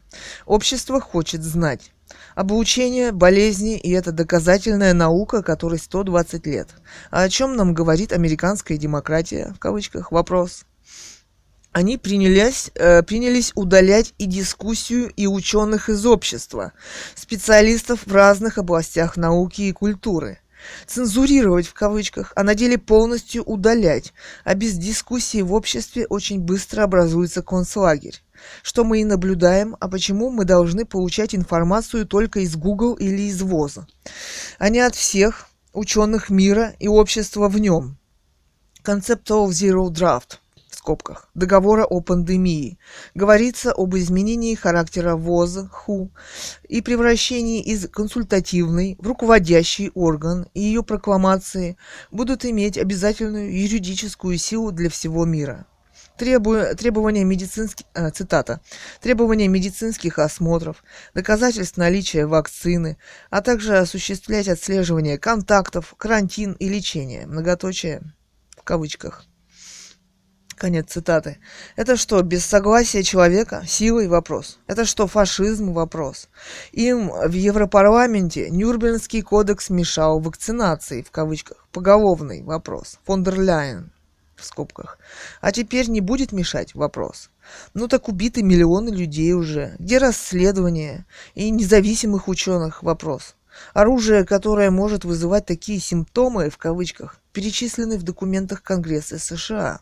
Общество 0.46 1.00
хочет 1.00 1.44
знать. 1.44 1.93
Обучение, 2.36 3.12
болезни 3.12 3.78
и 3.78 3.92
это 3.92 4.12
доказательная 4.12 4.94
наука, 4.94 5.44
которой 5.44 5.78
120 5.78 6.48
лет. 6.48 6.70
А 7.12 7.24
о 7.24 7.30
чем 7.30 7.56
нам 7.56 7.76
говорит 7.76 8.12
американская 8.12 8.78
демократия, 8.78 9.54
в 9.56 9.60
кавычках, 9.60 10.12
вопрос? 10.12 10.66
Они 11.72 11.98
принялись, 11.98 12.72
э, 12.76 13.04
принялись 13.04 13.52
удалять 13.56 14.14
и 14.18 14.26
дискуссию, 14.26 15.12
и 15.16 15.28
ученых 15.28 15.90
из 15.90 16.06
общества, 16.06 16.74
специалистов 17.14 18.02
в 18.06 18.14
разных 18.14 18.58
областях 18.58 19.16
науки 19.16 19.62
и 19.62 19.72
культуры. 19.72 20.40
Цензурировать 20.88 21.68
в 21.68 21.74
кавычках, 21.74 22.32
а 22.36 22.44
на 22.44 22.56
деле 22.56 22.78
полностью 22.78 23.44
удалять, 23.44 24.14
а 24.44 24.56
без 24.56 24.74
дискуссии 24.74 25.42
в 25.42 25.54
обществе 25.54 26.08
очень 26.08 26.40
быстро 26.40 26.84
образуется 26.84 27.44
концлагерь 27.44 28.23
что 28.62 28.84
мы 28.84 29.02
и 29.02 29.06
наблюдаем, 29.06 29.76
а 29.80 29.88
почему 29.88 30.30
мы 30.30 30.46
должны 30.46 30.86
получать 30.86 31.36
информацию 31.36 32.06
только 32.06 32.42
из 32.42 32.56
Google 32.56 32.94
или 32.96 33.24
из 33.24 33.42
ВОЗа, 33.42 33.88
а 34.60 34.70
не 34.70 34.80
от 34.80 34.96
всех 34.96 35.50
ученых 35.74 36.30
мира 36.30 36.76
и 36.80 36.88
общества 36.88 37.50
в 37.50 37.60
нем. 37.60 37.98
Conceptual 38.84 39.48
Zero 39.50 39.90
Draft 39.90 40.40
в 40.70 40.76
скобках, 40.76 41.30
договора 41.36 41.86
о 41.86 42.02
пандемии, 42.02 42.80
говорится 43.14 43.72
об 43.72 43.96
изменении 43.96 44.56
характера 44.56 45.16
ВОЗ, 45.16 45.68
ХУ 45.72 46.12
и 46.68 46.82
превращении 46.82 47.62
из 47.62 47.88
консультативной 47.88 48.98
в 49.00 49.08
руководящий 49.08 49.92
орган, 49.94 50.48
и 50.54 50.62
ее 50.62 50.84
прокламации 50.84 51.78
будут 52.12 52.44
иметь 52.44 52.78
обязательную 52.78 53.56
юридическую 53.56 54.38
силу 54.38 54.72
для 54.72 54.90
всего 54.90 55.26
мира 55.26 55.66
требу... 56.18 56.76
требования 56.78 57.24
медицинских, 57.24 57.86
э, 57.94 58.10
цитата, 58.12 58.62
требования 59.02 59.48
медицинских 59.48 60.20
осмотров, 60.20 60.84
доказательств 61.14 61.78
наличия 61.78 62.26
вакцины, 62.26 62.98
а 63.30 63.42
также 63.42 63.78
осуществлять 63.78 64.48
отслеживание 64.48 65.18
контактов, 65.18 65.94
карантин 65.98 66.54
и 66.54 66.70
лечение, 66.70 67.26
многоточие 67.26 68.02
в 68.58 68.64
кавычках. 68.64 69.26
Конец 70.56 70.92
цитаты. 70.92 71.40
Это 71.76 71.98
что, 71.98 72.22
без 72.22 72.46
согласия 72.46 73.04
человека? 73.04 73.64
Силой? 73.68 74.08
Вопрос. 74.08 74.60
Это 74.68 74.86
что, 74.86 75.08
фашизм? 75.08 75.74
Вопрос. 75.74 76.30
Им 76.72 77.10
в 77.10 77.32
Европарламенте 77.34 78.50
Нюрнбергский 78.50 79.24
кодекс 79.24 79.70
мешал 79.70 80.20
вакцинации, 80.20 81.02
в 81.02 81.12
кавычках, 81.12 81.68
поголовный? 81.72 82.44
Вопрос. 82.44 83.00
Фондерляйн 83.04 83.92
скобках. 84.46 84.98
А 85.42 85.52
теперь 85.52 85.90
не 85.90 86.02
будет 86.02 86.32
мешать? 86.32 86.76
Вопрос. 86.76 87.30
Ну 87.74 87.88
так 87.88 88.08
убиты 88.08 88.44
миллионы 88.44 88.90
людей 88.90 89.34
уже. 89.34 89.76
Где 89.80 89.98
расследование 89.98 91.06
и 91.36 91.50
независимых 91.50 92.28
ученых? 92.28 92.84
Вопрос. 92.84 93.36
Оружие, 93.74 94.26
которое 94.26 94.72
может 94.72 95.06
вызывать 95.06 95.46
такие 95.46 95.80
симптомы, 95.80 96.50
в 96.50 96.58
кавычках, 96.58 97.18
перечислены 97.32 97.98
в 97.98 98.04
документах 98.04 98.64
Конгресса 98.64 99.20
США. 99.20 99.82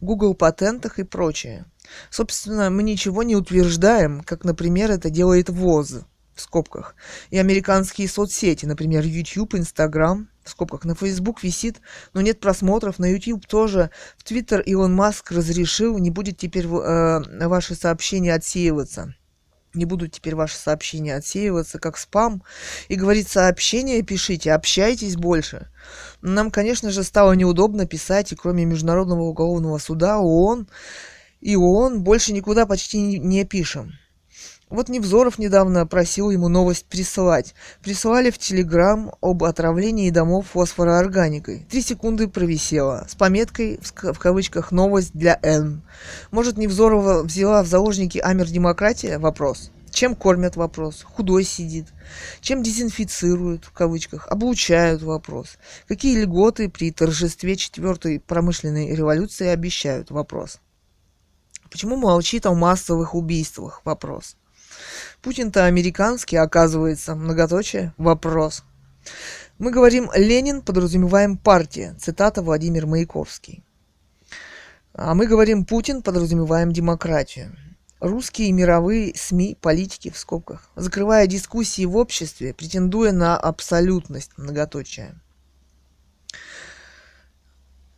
Google 0.00 0.34
патентах 0.34 0.98
и 0.98 1.04
прочее. 1.04 1.64
Собственно, 2.10 2.70
мы 2.70 2.82
ничего 2.82 3.22
не 3.22 3.36
утверждаем, 3.36 4.22
как, 4.22 4.44
например, 4.44 4.90
это 4.90 5.10
делает 5.10 5.48
ВОЗ, 5.48 6.00
в 6.34 6.40
скобках, 6.40 6.94
и 7.30 7.38
американские 7.38 8.08
соцсети, 8.08 8.66
например, 8.66 9.04
YouTube, 9.04 9.54
Instagram, 9.54 10.28
в 10.44 10.50
скобках, 10.50 10.84
на 10.84 10.94
Facebook 10.94 11.42
висит, 11.42 11.80
но 12.12 12.20
нет 12.20 12.40
просмотров, 12.40 12.98
на 12.98 13.06
YouTube 13.06 13.46
тоже, 13.46 13.90
в 14.16 14.24
Twitter 14.24 14.62
Илон 14.62 14.94
Маск 14.94 15.32
разрешил, 15.32 15.98
не 15.98 16.10
будет 16.10 16.38
теперь 16.38 16.66
э, 16.66 17.48
ваши 17.48 17.74
сообщения 17.74 18.34
отсеиваться 18.34 19.14
не 19.74 19.84
будут 19.84 20.12
теперь 20.12 20.34
ваши 20.34 20.56
сообщения 20.56 21.16
отсеиваться 21.16 21.78
как 21.78 21.98
спам. 21.98 22.42
И 22.88 22.94
говорит, 22.94 23.28
сообщения 23.28 24.02
пишите, 24.02 24.52
общайтесь 24.52 25.16
больше. 25.16 25.68
Нам, 26.22 26.50
конечно 26.50 26.90
же, 26.90 27.02
стало 27.02 27.32
неудобно 27.32 27.86
писать, 27.86 28.32
и 28.32 28.36
кроме 28.36 28.64
Международного 28.64 29.22
уголовного 29.22 29.78
суда, 29.78 30.18
ООН 30.18 30.68
и 31.40 31.56
ООН 31.56 32.02
больше 32.02 32.32
никуда 32.32 32.66
почти 32.66 33.18
не 33.18 33.44
пишем. 33.44 33.92
Вот 34.70 34.88
Невзоров 34.88 35.38
недавно 35.38 35.86
просил 35.86 36.30
ему 36.30 36.48
новость 36.48 36.86
присылать. 36.86 37.54
Присылали 37.82 38.30
в 38.30 38.38
Телеграм 38.38 39.12
об 39.20 39.44
отравлении 39.44 40.10
домов 40.10 40.46
фосфороорганикой. 40.52 41.66
Три 41.70 41.82
секунды 41.82 42.28
провисело. 42.28 43.06
С 43.08 43.14
пометкой, 43.14 43.78
в 43.82 44.18
кавычках, 44.18 44.72
«Новость 44.72 45.12
для 45.12 45.38
Н». 45.42 45.82
Может, 46.30 46.56
Невзорова 46.56 47.22
взяла 47.22 47.62
в 47.62 47.66
заложники 47.66 48.18
Амер 48.18 48.46
демократия? 48.48 49.18
Вопрос. 49.18 49.70
Чем 49.90 50.16
кормят? 50.16 50.56
Вопрос. 50.56 51.02
Худой 51.04 51.44
сидит. 51.44 51.86
Чем 52.40 52.64
дезинфицируют? 52.64 53.64
В 53.64 53.72
кавычках. 53.72 54.26
Облучают? 54.28 55.02
Вопрос. 55.02 55.56
Какие 55.86 56.20
льготы 56.20 56.68
при 56.68 56.90
торжестве 56.90 57.54
четвертой 57.54 58.18
промышленной 58.18 58.92
революции 58.96 59.46
обещают? 59.46 60.10
Вопрос. 60.10 60.58
Почему 61.70 61.96
молчит 61.96 62.44
о 62.46 62.54
массовых 62.54 63.14
убийствах? 63.14 63.82
Вопрос. 63.84 64.36
Путин-то 65.22 65.64
американский, 65.66 66.36
оказывается, 66.36 67.14
многоточие, 67.14 67.94
вопрос. 67.96 68.64
Мы 69.58 69.70
говорим 69.70 70.10
«Ленин», 70.14 70.62
подразумеваем 70.62 71.36
«партия», 71.36 71.94
цитата 72.00 72.42
Владимир 72.42 72.86
Маяковский. 72.86 73.64
А 74.92 75.14
мы 75.14 75.26
говорим 75.26 75.64
«Путин», 75.64 76.02
подразумеваем 76.02 76.72
демократию. 76.72 77.56
Русские 78.00 78.52
мировые 78.52 79.14
СМИ, 79.16 79.56
политики 79.60 80.10
в 80.10 80.18
скобках, 80.18 80.68
закрывая 80.76 81.26
дискуссии 81.26 81.86
в 81.86 81.96
обществе, 81.96 82.52
претендуя 82.52 83.12
на 83.12 83.36
абсолютность, 83.36 84.32
многоточие. 84.36 85.14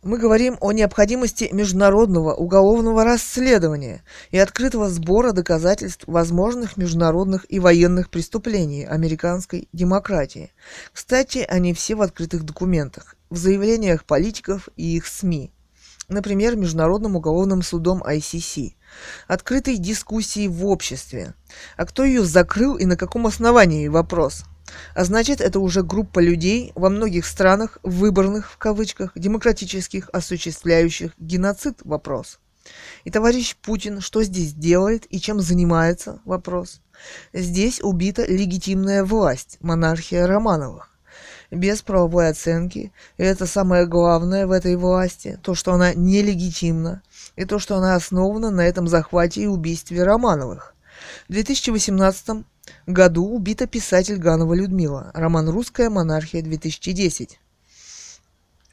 Мы 0.07 0.19
говорим 0.19 0.55
о 0.61 0.71
необходимости 0.71 1.49
международного 1.51 2.33
уголовного 2.33 3.03
расследования 3.03 4.03
и 4.31 4.37
открытого 4.37 4.89
сбора 4.89 5.33
доказательств 5.33 6.05
возможных 6.07 6.77
международных 6.77 7.45
и 7.49 7.59
военных 7.59 8.09
преступлений 8.09 8.85
американской 8.85 9.67
демократии. 9.73 10.53
Кстати, 10.93 11.39
они 11.49 11.73
все 11.73 11.95
в 11.95 12.01
открытых 12.01 12.43
документах, 12.43 13.17
в 13.29 13.35
заявлениях 13.35 14.05
политиков 14.05 14.69
и 14.77 14.95
их 14.95 15.07
СМИ. 15.07 15.51
Например, 16.07 16.55
Международным 16.55 17.17
уголовным 17.17 17.61
судом 17.61 18.01
ICC. 18.01 18.75
Открытой 19.27 19.75
дискуссии 19.75 20.47
в 20.47 20.65
обществе. 20.67 21.33
А 21.75 21.85
кто 21.85 22.05
ее 22.05 22.23
закрыл 22.23 22.77
и 22.77 22.85
на 22.85 22.95
каком 22.95 23.27
основании? 23.27 23.89
Вопрос. 23.89 24.45
А 24.95 25.03
значит, 25.03 25.41
это 25.41 25.59
уже 25.59 25.83
группа 25.83 26.19
людей 26.19 26.71
во 26.75 26.89
многих 26.89 27.25
странах, 27.25 27.77
выборных 27.83 28.51
в 28.51 28.57
кавычках, 28.57 29.11
демократических, 29.15 30.09
осуществляющих 30.11 31.13
геноцид 31.17 31.79
вопрос. 31.83 32.39
И 33.03 33.11
товарищ 33.11 33.55
Путин 33.55 34.01
что 34.01 34.23
здесь 34.23 34.53
делает 34.53 35.05
и 35.09 35.19
чем 35.19 35.39
занимается 35.39 36.19
вопрос. 36.25 36.81
Здесь 37.33 37.81
убита 37.81 38.25
легитимная 38.25 39.03
власть, 39.03 39.57
монархия 39.61 40.27
Романовых. 40.27 40.89
Без 41.49 41.81
правовой 41.81 42.27
оценки, 42.27 42.91
и 43.17 43.23
это 43.23 43.45
самое 43.45 43.85
главное 43.85 44.47
в 44.47 44.51
этой 44.51 44.75
власти, 44.75 45.39
то, 45.41 45.55
что 45.55 45.71
она 45.71 45.93
нелегитимна, 45.93 47.03
и 47.37 47.45
то, 47.45 47.57
что 47.57 47.77
она 47.77 47.95
основана 47.95 48.51
на 48.51 48.67
этом 48.67 48.87
захвате 48.89 49.43
и 49.43 49.47
убийстве 49.47 50.03
Романовых. 50.03 50.75
В 51.29 51.31
2018 51.33 52.45
году 52.85 53.25
убита 53.25 53.65
писатель 53.67 54.17
Ганова 54.17 54.53
Людмила. 54.53 55.11
Роман 55.13 55.49
«Русская 55.49 55.89
монархия 55.89 56.41
2010». 56.41 57.31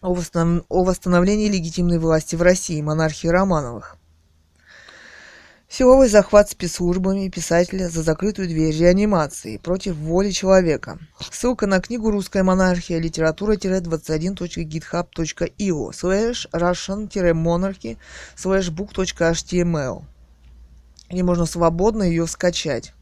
О, 0.00 0.14
восстанов... 0.14 0.64
о 0.68 0.84
восстановлении 0.84 1.48
легитимной 1.48 1.98
власти 1.98 2.36
в 2.36 2.42
России, 2.42 2.80
монархии 2.82 3.28
Романовых. 3.28 3.96
Силовой 5.68 6.08
захват 6.08 6.50
спецслужбами 6.50 7.28
писателя 7.28 7.88
за 7.88 8.02
закрытую 8.02 8.48
дверь 8.48 8.76
реанимации 8.76 9.56
против 9.56 9.96
воли 9.96 10.30
человека. 10.30 10.98
Ссылка 11.18 11.66
на 11.66 11.80
книгу 11.80 12.10
«Русская 12.10 12.42
монархия. 12.42 13.00
Литература-21.github.io 13.00 15.92
slash 15.92 16.46
russian-monarchy 16.52 17.96
slash 18.36 18.70
book.html 18.70 20.04
где 21.10 21.22
можно 21.22 21.46
свободно 21.46 22.02
ее 22.02 22.26
скачать. 22.26 22.92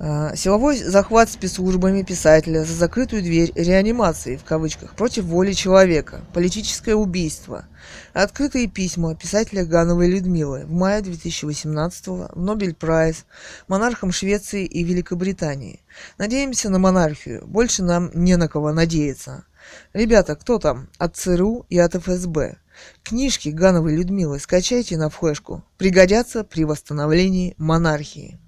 А, 0.00 0.36
силовой 0.36 0.76
захват 0.76 1.28
спецслужбами 1.28 2.02
писателя 2.02 2.62
за 2.62 2.72
закрытую 2.72 3.20
дверь 3.20 3.50
реанимации, 3.56 4.36
в 4.36 4.44
кавычках, 4.44 4.94
против 4.94 5.24
воли 5.24 5.52
человека, 5.52 6.20
политическое 6.32 6.94
убийство. 6.94 7.64
Открытые 8.12 8.68
письма 8.68 9.16
писателя 9.16 9.64
Гановой 9.64 10.08
Людмилы 10.08 10.66
в 10.66 10.70
мае 10.70 11.02
2018 11.02 12.06
в 12.06 12.30
Нобель 12.36 12.74
Прайс 12.74 13.24
монархам 13.66 14.12
Швеции 14.12 14.64
и 14.64 14.84
Великобритании. 14.84 15.80
Надеемся 16.16 16.70
на 16.70 16.78
монархию, 16.78 17.44
больше 17.44 17.82
нам 17.82 18.12
не 18.14 18.36
на 18.36 18.46
кого 18.46 18.72
надеяться. 18.72 19.44
Ребята, 19.92 20.36
кто 20.36 20.60
там? 20.60 20.88
От 20.98 21.16
ЦРУ 21.16 21.66
и 21.68 21.78
от 21.78 21.96
ФСБ. 21.96 22.58
Книжки 23.02 23.48
Гановой 23.48 23.96
Людмилы 23.96 24.38
скачайте 24.38 24.96
на 24.96 25.10
флешку. 25.10 25.64
Пригодятся 25.76 26.44
при 26.44 26.62
восстановлении 26.64 27.54
монархии. 27.58 28.38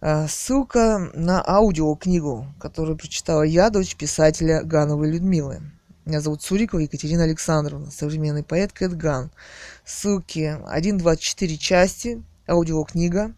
А, 0.00 0.28
ссылка 0.28 1.10
на 1.14 1.42
аудиокнигу, 1.44 2.46
которую 2.60 2.96
прочитала 2.96 3.42
я, 3.42 3.68
дочь 3.70 3.96
писателя 3.96 4.62
Гановой 4.62 5.10
Людмилы. 5.10 5.60
Меня 6.04 6.20
зовут 6.20 6.42
Цурикова 6.42 6.80
Екатерина 6.80 7.24
Александровна, 7.24 7.90
современный 7.90 8.44
поэт 8.44 8.72
Кэт 8.72 8.96
Ган. 8.96 9.30
Ссылки 9.84 10.56
1.24 10.72 11.56
части, 11.56 12.22
аудиокнига, 12.46 13.34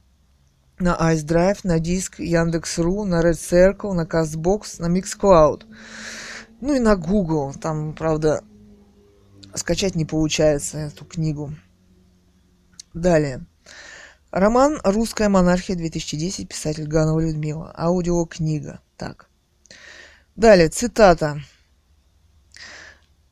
на 0.79 0.97
iDrive, 1.13 1.61
на 1.65 1.79
диск 1.79 2.21
Яндекс.ру, 2.21 3.05
на 3.05 3.23
Red 3.23 3.33
Circle, 3.33 3.93
на 3.95 4.03
CastBox, 4.03 4.81
на 4.81 4.87
Mixcloud. 4.95 5.65
Ну 6.61 6.75
и 6.75 6.79
на 6.79 6.95
Google. 6.97 7.55
Там, 7.55 7.95
правда, 7.95 8.45
скачать 9.55 9.95
не 9.95 10.05
получается 10.05 10.79
эту 10.79 11.07
книгу. 11.07 11.55
Далее. 12.93 13.47
Роман 14.31 14.79
«Русская 14.85 15.29
монархия 15.29 15.75
2010», 15.75 16.47
писатель 16.47 16.87
Ганова 16.87 17.19
Людмила. 17.19 17.75
Аудиокнига. 17.77 18.81
Так. 18.97 19.29
Далее, 20.37 20.69
цитата. 20.69 21.43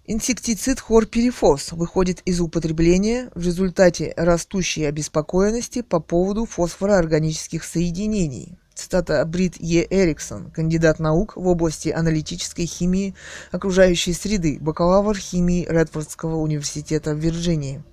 Инсектицид 0.06 0.80
хлорперифос 0.80 1.70
выходит 1.70 2.20
из 2.24 2.40
употребления 2.40 3.30
в 3.36 3.44
результате 3.44 4.12
растущей 4.16 4.86
обеспокоенности 4.86 5.82
по 5.82 6.00
поводу 6.00 6.46
фосфороорганических 6.46 7.62
соединений. 7.62 8.58
Цитата 8.74 9.24
Брит 9.24 9.54
Е. 9.60 9.86
Эриксон, 9.88 10.50
кандидат 10.50 10.98
наук 10.98 11.36
в 11.36 11.46
области 11.46 11.90
аналитической 11.90 12.66
химии 12.66 13.14
окружающей 13.52 14.14
среды, 14.14 14.58
бакалавр 14.60 15.16
химии 15.16 15.64
Редфордского 15.68 16.36
университета 16.36 17.14
в 17.14 17.18
Вирджинии. 17.18 17.84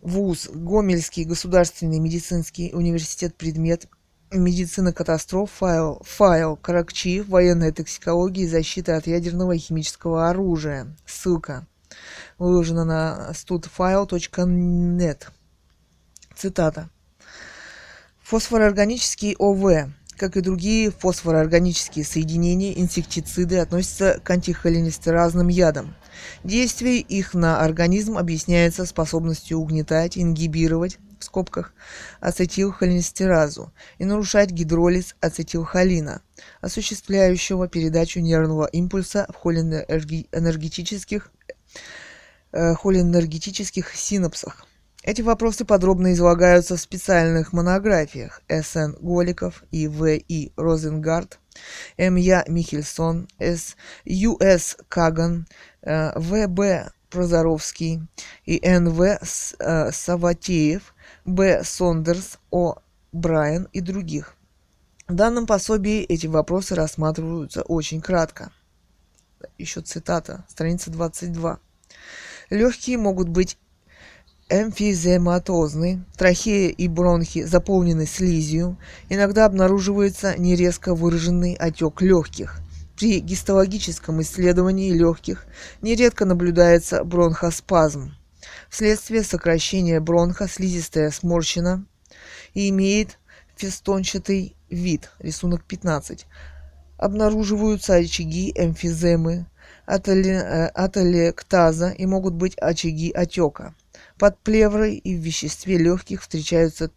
ВУЗ 0.01 0.49
Гомельский 0.53 1.23
государственный 1.23 1.99
медицинский 1.99 2.73
университет 2.73 3.37
предмет 3.37 3.87
Медицина 4.33 4.93
катастроф, 4.93 5.51
файл, 5.51 6.01
файл 6.03 6.55
Каракчи, 6.55 7.21
военная 7.21 7.71
токсикология 7.71 8.45
и 8.45 8.47
защита 8.47 8.97
от 8.97 9.05
ядерного 9.05 9.51
и 9.51 9.59
химического 9.59 10.27
оружия. 10.29 10.87
Ссылка 11.05 11.67
выложена 12.39 12.83
на 12.83 13.29
studfile.net. 13.33 15.27
Цитата. 16.35 16.89
Фосфороорганический 18.23 19.35
ОВ, 19.37 19.91
как 20.17 20.35
и 20.35 20.41
другие 20.41 20.89
фосфороорганические 20.89 22.03
соединения, 22.03 22.73
инсектициды 22.73 23.59
относятся 23.59 24.19
к 24.23 24.29
антихолинестеразным 24.31 25.47
ядам. 25.47 25.95
Действие 26.43 26.99
их 26.99 27.35
на 27.35 27.61
организм 27.61 28.17
объясняется 28.17 28.85
способностью 28.85 29.59
угнетать, 29.59 30.17
ингибировать, 30.17 30.97
в 31.23 31.25
скобках, 31.25 31.73
ацетилхолинестеразу 32.19 33.71
и 33.97 34.05
нарушать 34.05 34.51
гидролиз 34.51 35.15
ацетилхолина, 35.21 36.21
осуществляющего 36.61 37.67
передачу 37.67 38.19
нервного 38.19 38.65
импульса 38.65 39.25
в 39.29 39.35
холинергетических, 39.35 41.31
э, 42.51 42.75
холинергетических 42.75 43.95
синапсах. 43.95 44.67
Эти 45.03 45.21
вопросы 45.21 45.65
подробно 45.65 46.13
излагаются 46.13 46.77
в 46.77 46.81
специальных 46.81 47.51
монографиях 47.51 48.41
С.Н. 48.47 48.95
Голиков 49.01 49.63
и 49.69 49.87
В.И. 49.87 50.53
Розенгард, 50.55 51.39
М.Я. 51.97 52.45
Михельсон, 52.47 53.27
С. 53.37 53.75
Ю.С. 54.05 54.77
Каган, 54.87 55.47
э, 55.81 56.17
В.Б. 56.17 56.91
Прозоровский 57.09 58.01
и 58.45 58.59
Н.В. 58.63 59.19
Э, 59.59 59.91
Саватеев, 59.91 60.92
Б. 61.25 61.63
Сондерс, 61.63 62.37
О. 62.51 62.75
Брайан 63.13 63.69
и 63.71 63.79
других. 63.79 64.35
В 65.07 65.15
данном 65.15 65.45
пособии 65.45 66.01
эти 66.01 66.27
вопросы 66.27 66.75
рассматриваются 66.75 67.61
очень 67.61 68.01
кратко. 68.01 68.51
Еще 69.57 69.81
цитата, 69.81 70.43
страница 70.49 70.91
22. 70.91 71.59
Легкие 72.49 72.97
могут 72.97 73.29
быть 73.29 73.57
эмфизематозны, 74.49 76.03
трахея 76.17 76.69
и 76.69 76.87
бронхи 76.89 77.43
заполнены 77.43 78.05
слизью, 78.05 78.77
иногда 79.07 79.45
обнаруживается 79.45 80.37
нерезко 80.37 80.93
выраженный 80.93 81.53
отек 81.53 82.01
легких. 82.01 82.59
При 82.97 83.19
гистологическом 83.19 84.21
исследовании 84.21 84.91
легких 84.91 85.45
нередко 85.81 86.25
наблюдается 86.25 87.03
бронхоспазм. 87.03 88.13
Вследствие 88.73 89.21
сокращения 89.21 89.99
бронха 89.99 90.47
слизистая 90.47 91.11
сморщена 91.11 91.85
и 92.55 92.69
имеет 92.69 93.19
фестончатый 93.55 94.55
вид, 94.67 95.11
рисунок 95.19 95.63
15. 95.63 96.25
Обнаруживаются 96.97 97.93
очаги 97.93 98.51
эмфиземы, 98.55 99.45
атолектаза 99.85 101.91
и 101.91 102.07
могут 102.07 102.33
быть 102.33 102.57
очаги 102.57 103.11
отека. 103.11 103.75
Под 104.17 104.39
плеврой 104.39 104.95
и 104.95 105.15
в 105.15 105.19
веществе 105.19 105.77
легких 105.77 106.23
встречаются 106.23 106.89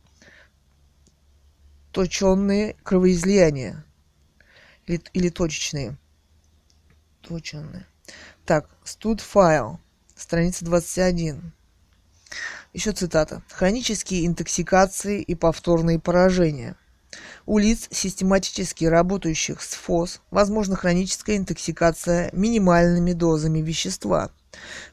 точенные 1.93 2.75
кровоизлияния 2.85 3.85
или, 4.87 5.03
или 5.13 5.29
точечные. 5.29 5.99
Точенные. 7.21 7.87
Так, 8.47 8.71
студ 8.83 9.21
файл, 9.21 9.79
страница 10.17 10.65
21. 10.65 11.53
Еще 12.73 12.93
цитата. 12.93 13.43
Хронические 13.51 14.27
интоксикации 14.27 15.23
и 15.23 15.35
повторные 15.35 15.99
поражения. 15.99 16.77
У 17.47 17.59
лиц, 17.59 17.89
систематически 17.91 18.85
работающих 18.85 19.63
с 19.63 19.75
ФОС, 19.75 20.21
возможна 20.31 20.77
хроническая 20.77 21.37
интоксикация 21.37 22.31
минимальными 22.33 23.13
дозами 23.13 23.61
вещества. 23.61 24.31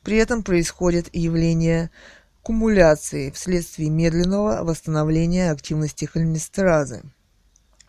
При 0.04 0.18
этом 0.18 0.44
происходит 0.44 1.10
явление 1.14 1.90
кумуляции 2.44 3.32
вследствие 3.32 3.90
медленного 3.90 4.64
восстановления 4.64 5.52
активности 5.52 6.06
холинестеразы. 6.06 7.02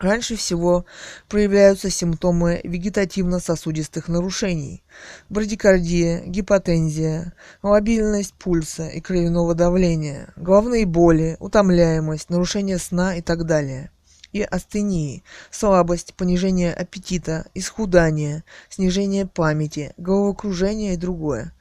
Раньше 0.05 0.35
всего 0.35 0.85
проявляются 1.27 1.89
симптомы 1.89 2.61
вегетативно-сосудистых 2.63 4.07
нарушений, 4.07 4.83
брадикардия, 5.29 6.19
гипотензия, 6.27 7.33
мобильность 7.63 8.35
пульса 8.35 8.87
и 8.87 9.01
кровяного 9.01 9.55
давления, 9.55 10.31
головные 10.35 10.85
боли, 10.85 11.37
утомляемость, 11.39 12.29
нарушение 12.29 12.77
сна 12.77 13.15
и 13.15 13.23
так 13.23 13.45
далее. 13.45 13.89
И 14.31 14.43
астении, 14.43 15.23
слабость, 15.49 16.13
понижение 16.13 16.71
аппетита, 16.71 17.47
исхудание, 17.55 18.43
снижение 18.69 19.25
памяти, 19.25 19.95
головокружение 19.97 20.93
и 20.93 20.97
другое. 20.97 21.51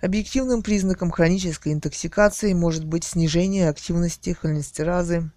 Объективным 0.00 0.64
признаком 0.64 1.12
хронической 1.12 1.72
интоксикации 1.72 2.52
может 2.52 2.84
быть 2.84 3.04
снижение 3.04 3.68
активности 3.68 4.32
холинестеразы, 4.32 5.30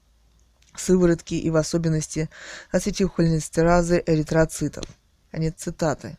сыворотки 0.79 1.35
и 1.35 1.49
в 1.49 1.55
особенности 1.55 2.29
ацетилхолинестеразы 2.71 4.03
эритроцитов. 4.05 4.85
Конец 5.31 5.55
цитаты. 5.57 6.17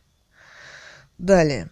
Далее. 1.17 1.69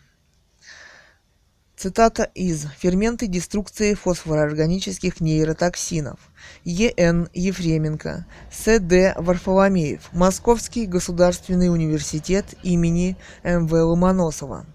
Цитата 1.75 2.23
из 2.23 2.67
«Ферменты 2.77 3.27
деструкции 3.27 3.95
фосфороорганических 3.95 5.19
нейротоксинов». 5.19 6.19
Е.Н. 6.63 7.27
Ефременко, 7.33 8.25
С.Д. 8.49 9.13
Варфоломеев, 9.17 10.09
Московский 10.13 10.85
государственный 10.85 11.69
университет 11.69 12.55
имени 12.63 13.17
М.В. 13.43 13.73
Ломоносова. 13.73 14.65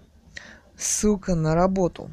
Ссылка 0.77 1.33
на 1.33 1.55
работу. 1.55 2.11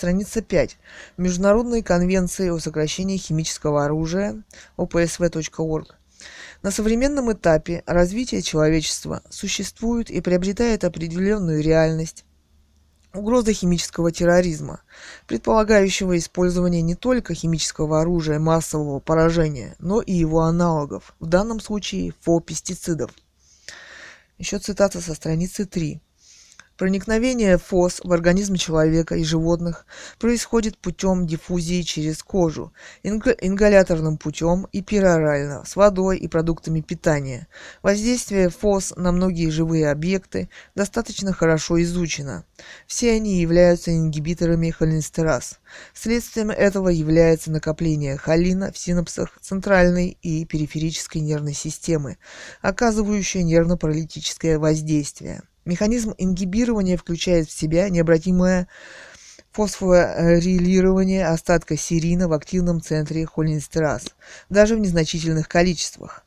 Страница 0.00 0.40
5. 0.40 0.78
Международные 1.18 1.82
конвенции 1.82 2.48
о 2.48 2.58
сокращении 2.58 3.18
химического 3.18 3.84
оружия, 3.84 4.42
opsv.org. 4.78 5.94
На 6.62 6.70
современном 6.70 7.30
этапе 7.30 7.82
развития 7.84 8.40
человечества 8.40 9.20
существует 9.28 10.10
и 10.10 10.22
приобретает 10.22 10.84
определенную 10.84 11.62
реальность 11.62 12.24
угроза 13.12 13.52
химического 13.52 14.10
терроризма, 14.10 14.80
предполагающего 15.26 16.16
использование 16.16 16.80
не 16.80 16.94
только 16.94 17.34
химического 17.34 18.00
оружия 18.00 18.38
массового 18.38 19.00
поражения, 19.00 19.76
но 19.80 20.00
и 20.00 20.14
его 20.14 20.40
аналогов, 20.40 21.14
в 21.20 21.26
данном 21.26 21.60
случае 21.60 22.14
фо-пестицидов. 22.24 23.10
Еще 24.38 24.60
цитата 24.60 25.02
со 25.02 25.14
страницы 25.14 25.66
3. 25.66 26.00
Проникновение 26.80 27.58
ФОС 27.58 28.00
в 28.02 28.10
организм 28.10 28.54
человека 28.54 29.14
и 29.14 29.22
животных 29.22 29.84
происходит 30.18 30.78
путем 30.78 31.26
диффузии 31.26 31.82
через 31.82 32.22
кожу, 32.22 32.72
ингаляторным 33.02 34.16
путем 34.16 34.66
и 34.72 34.80
перорально, 34.80 35.62
с 35.66 35.76
водой 35.76 36.16
и 36.16 36.26
продуктами 36.26 36.80
питания. 36.80 37.48
Воздействие 37.82 38.48
ФОС 38.48 38.94
на 38.96 39.12
многие 39.12 39.50
живые 39.50 39.90
объекты 39.90 40.48
достаточно 40.74 41.34
хорошо 41.34 41.82
изучено. 41.82 42.46
Все 42.86 43.12
они 43.12 43.42
являются 43.42 43.94
ингибиторами 43.94 44.70
холинстераз. 44.70 45.60
Следствием 45.92 46.50
этого 46.50 46.88
является 46.88 47.50
накопление 47.50 48.16
холина 48.16 48.72
в 48.72 48.78
синапсах 48.78 49.38
центральной 49.42 50.16
и 50.22 50.46
периферической 50.46 51.20
нервной 51.20 51.52
системы, 51.52 52.16
оказывающее 52.62 53.42
нервно-паралитическое 53.42 54.58
воздействие. 54.58 55.42
Механизм 55.64 56.14
ингибирования 56.16 56.96
включает 56.96 57.48
в 57.48 57.58
себя 57.58 57.88
необратимое 57.88 58.66
фосфорилирование 59.52 61.26
остатка 61.26 61.76
серина 61.76 62.28
в 62.28 62.32
активном 62.32 62.80
центре 62.80 63.26
холинестераз, 63.26 64.14
даже 64.48 64.76
в 64.76 64.78
незначительных 64.78 65.48
количествах. 65.48 66.24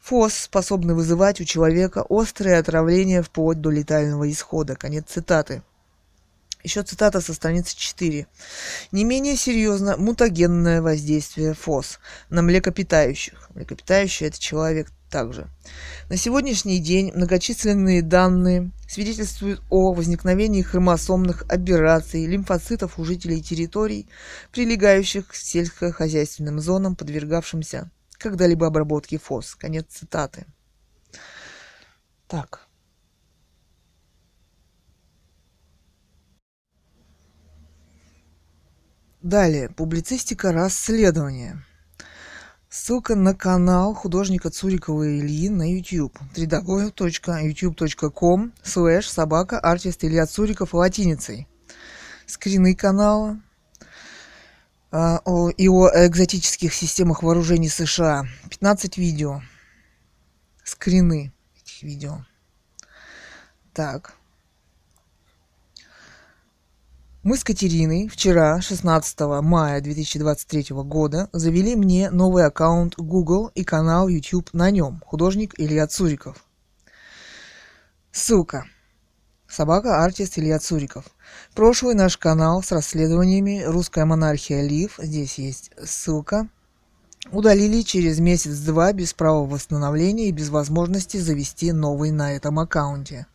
ФОС 0.00 0.34
способны 0.34 0.94
вызывать 0.94 1.40
у 1.40 1.44
человека 1.44 2.04
острое 2.08 2.58
отравление 2.58 3.22
вплоть 3.22 3.60
до 3.60 3.70
летального 3.70 4.30
исхода. 4.30 4.74
Конец 4.74 5.04
цитаты. 5.08 5.62
Еще 6.62 6.82
цитата 6.82 7.20
со 7.20 7.34
страницы 7.34 7.76
4. 7.76 8.26
Не 8.92 9.04
менее 9.04 9.36
серьезно 9.36 9.96
мутагенное 9.96 10.82
воздействие 10.82 11.54
ФОС 11.54 11.98
на 12.30 12.42
млекопитающих. 12.42 13.50
Млекопитающие– 13.54 14.28
это 14.30 14.40
человек 14.40 14.90
также. 15.08 15.48
На 16.08 16.16
сегодняшний 16.16 16.78
день 16.78 17.12
многочисленные 17.14 18.02
данные 18.02 18.70
свидетельствуют 18.88 19.62
о 19.70 19.92
возникновении 19.92 20.62
хромосомных 20.62 21.44
аберраций 21.48 22.26
лимфоцитов 22.26 22.98
у 22.98 23.04
жителей 23.04 23.42
территорий, 23.42 24.08
прилегающих 24.52 25.28
к 25.28 25.34
сельскохозяйственным 25.34 26.60
зонам, 26.60 26.96
подвергавшимся 26.96 27.90
когда-либо 28.18 28.66
обработке 28.66 29.18
ФОС. 29.18 29.54
Конец 29.54 29.86
цитаты. 29.88 30.46
Так. 32.26 32.66
Далее. 39.22 39.68
Публицистика 39.68 40.52
расследования. 40.52 41.64
Ссылка 42.80 43.16
на 43.16 43.34
канал 43.34 43.92
художника 43.92 44.50
Цурикова 44.50 45.18
Ильи 45.18 45.48
на 45.48 45.74
YouTube. 45.74 46.16
www.youtube.com 46.36 48.52
slash 48.62 49.02
собака 49.02 49.58
артист 49.58 50.04
Илья 50.04 50.26
Цуриков 50.26 50.74
латиницей. 50.74 51.48
Скрины 52.24 52.76
канала 52.76 53.40
а, 54.92 55.20
о, 55.24 55.50
и 55.50 55.68
о 55.68 55.88
экзотических 56.06 56.72
системах 56.72 57.24
вооружений 57.24 57.68
США. 57.68 58.28
15 58.48 58.96
видео. 58.96 59.42
Скрины 60.62 61.32
этих 61.60 61.82
видео. 61.82 62.24
Так. 63.74 64.17
Мы 67.28 67.36
с 67.36 67.44
Катериной 67.44 68.08
вчера, 68.08 68.58
16 68.58 69.20
мая 69.42 69.82
2023 69.82 70.68
года, 70.70 71.28
завели 71.34 71.76
мне 71.76 72.08
новый 72.10 72.46
аккаунт 72.46 72.94
Google 72.96 73.50
и 73.54 73.64
канал 73.64 74.08
YouTube 74.08 74.48
на 74.54 74.70
нем. 74.70 75.02
Художник 75.04 75.52
Илья 75.58 75.86
Цуриков. 75.86 76.42
Ссылка. 78.12 78.64
Собака 79.46 80.02
артист 80.02 80.38
Илья 80.38 80.58
Цуриков. 80.58 81.04
Прошлый 81.54 81.94
наш 81.94 82.16
канал 82.16 82.62
с 82.62 82.72
расследованиями 82.72 83.62
«Русская 83.62 84.06
монархия 84.06 84.62
Лив», 84.62 84.94
здесь 84.96 85.36
есть 85.36 85.70
ссылка, 85.84 86.48
удалили 87.30 87.82
через 87.82 88.20
месяц-два 88.20 88.94
без 88.94 89.12
права 89.12 89.44
восстановления 89.44 90.30
и 90.30 90.32
без 90.32 90.48
возможности 90.48 91.18
завести 91.18 91.72
новый 91.72 92.10
на 92.10 92.32
этом 92.32 92.58
аккаунте. 92.58 93.26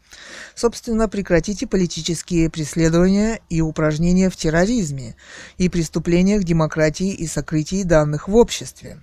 Собственно, 0.56 1.10
прекратите 1.10 1.68
политические 1.68 2.50
преследования 2.50 3.42
и 3.50 3.62
упражнения 3.62 4.30
в 4.30 4.36
терроризме 4.36 5.16
и 5.58 5.70
преступлениях 5.70 6.44
демократии 6.44 7.14
и 7.14 7.28
сокрытии 7.28 7.84
данных 7.84 8.28
в 8.28 8.36
обществе. 8.36 9.00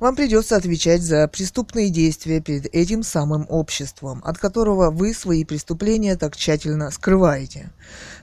Вам 0.00 0.16
придется 0.16 0.56
отвечать 0.56 1.02
за 1.02 1.28
преступные 1.28 1.90
действия 1.90 2.40
перед 2.40 2.74
этим 2.74 3.02
самым 3.02 3.44
обществом, 3.50 4.22
от 4.24 4.38
которого 4.38 4.90
вы 4.90 5.12
свои 5.12 5.44
преступления 5.44 6.16
так 6.16 6.34
тщательно 6.36 6.90
скрываете. 6.90 7.70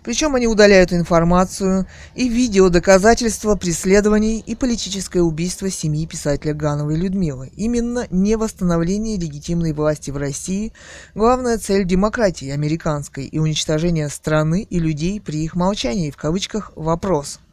Причем 0.04 0.34
они 0.34 0.48
удаляют 0.48 0.92
информацию 0.92 1.86
и 2.16 2.30
видео 2.30 2.70
доказательства 2.70 3.54
преследований 3.54 4.44
и 4.44 4.56
политическое 4.56 5.22
убийство 5.22 5.70
семьи 5.70 6.08
писателя 6.08 6.56
Гановой 6.56 6.96
Людмилы. 6.96 7.52
Именно 7.56 8.08
не 8.10 8.38
восстановление 8.38 9.18
легитимной 9.18 9.74
власти 9.74 10.10
в 10.10 10.18
России– 10.18 10.74
главная 11.14 11.60
цель 11.60 11.86
демократии 11.86 12.50
американской 12.50 13.26
и 13.26 13.38
уничтожение 13.38 14.10
страны 14.10 14.66
и 14.68 14.80
людей 14.80 15.22
при 15.22 15.44
их 15.44 15.54
молчании, 15.54 16.10
в 16.10 16.18
кавычках, 16.18 16.72
вопрос– 16.76 17.40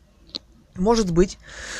может 0.76 1.10
быть, 1.10 1.38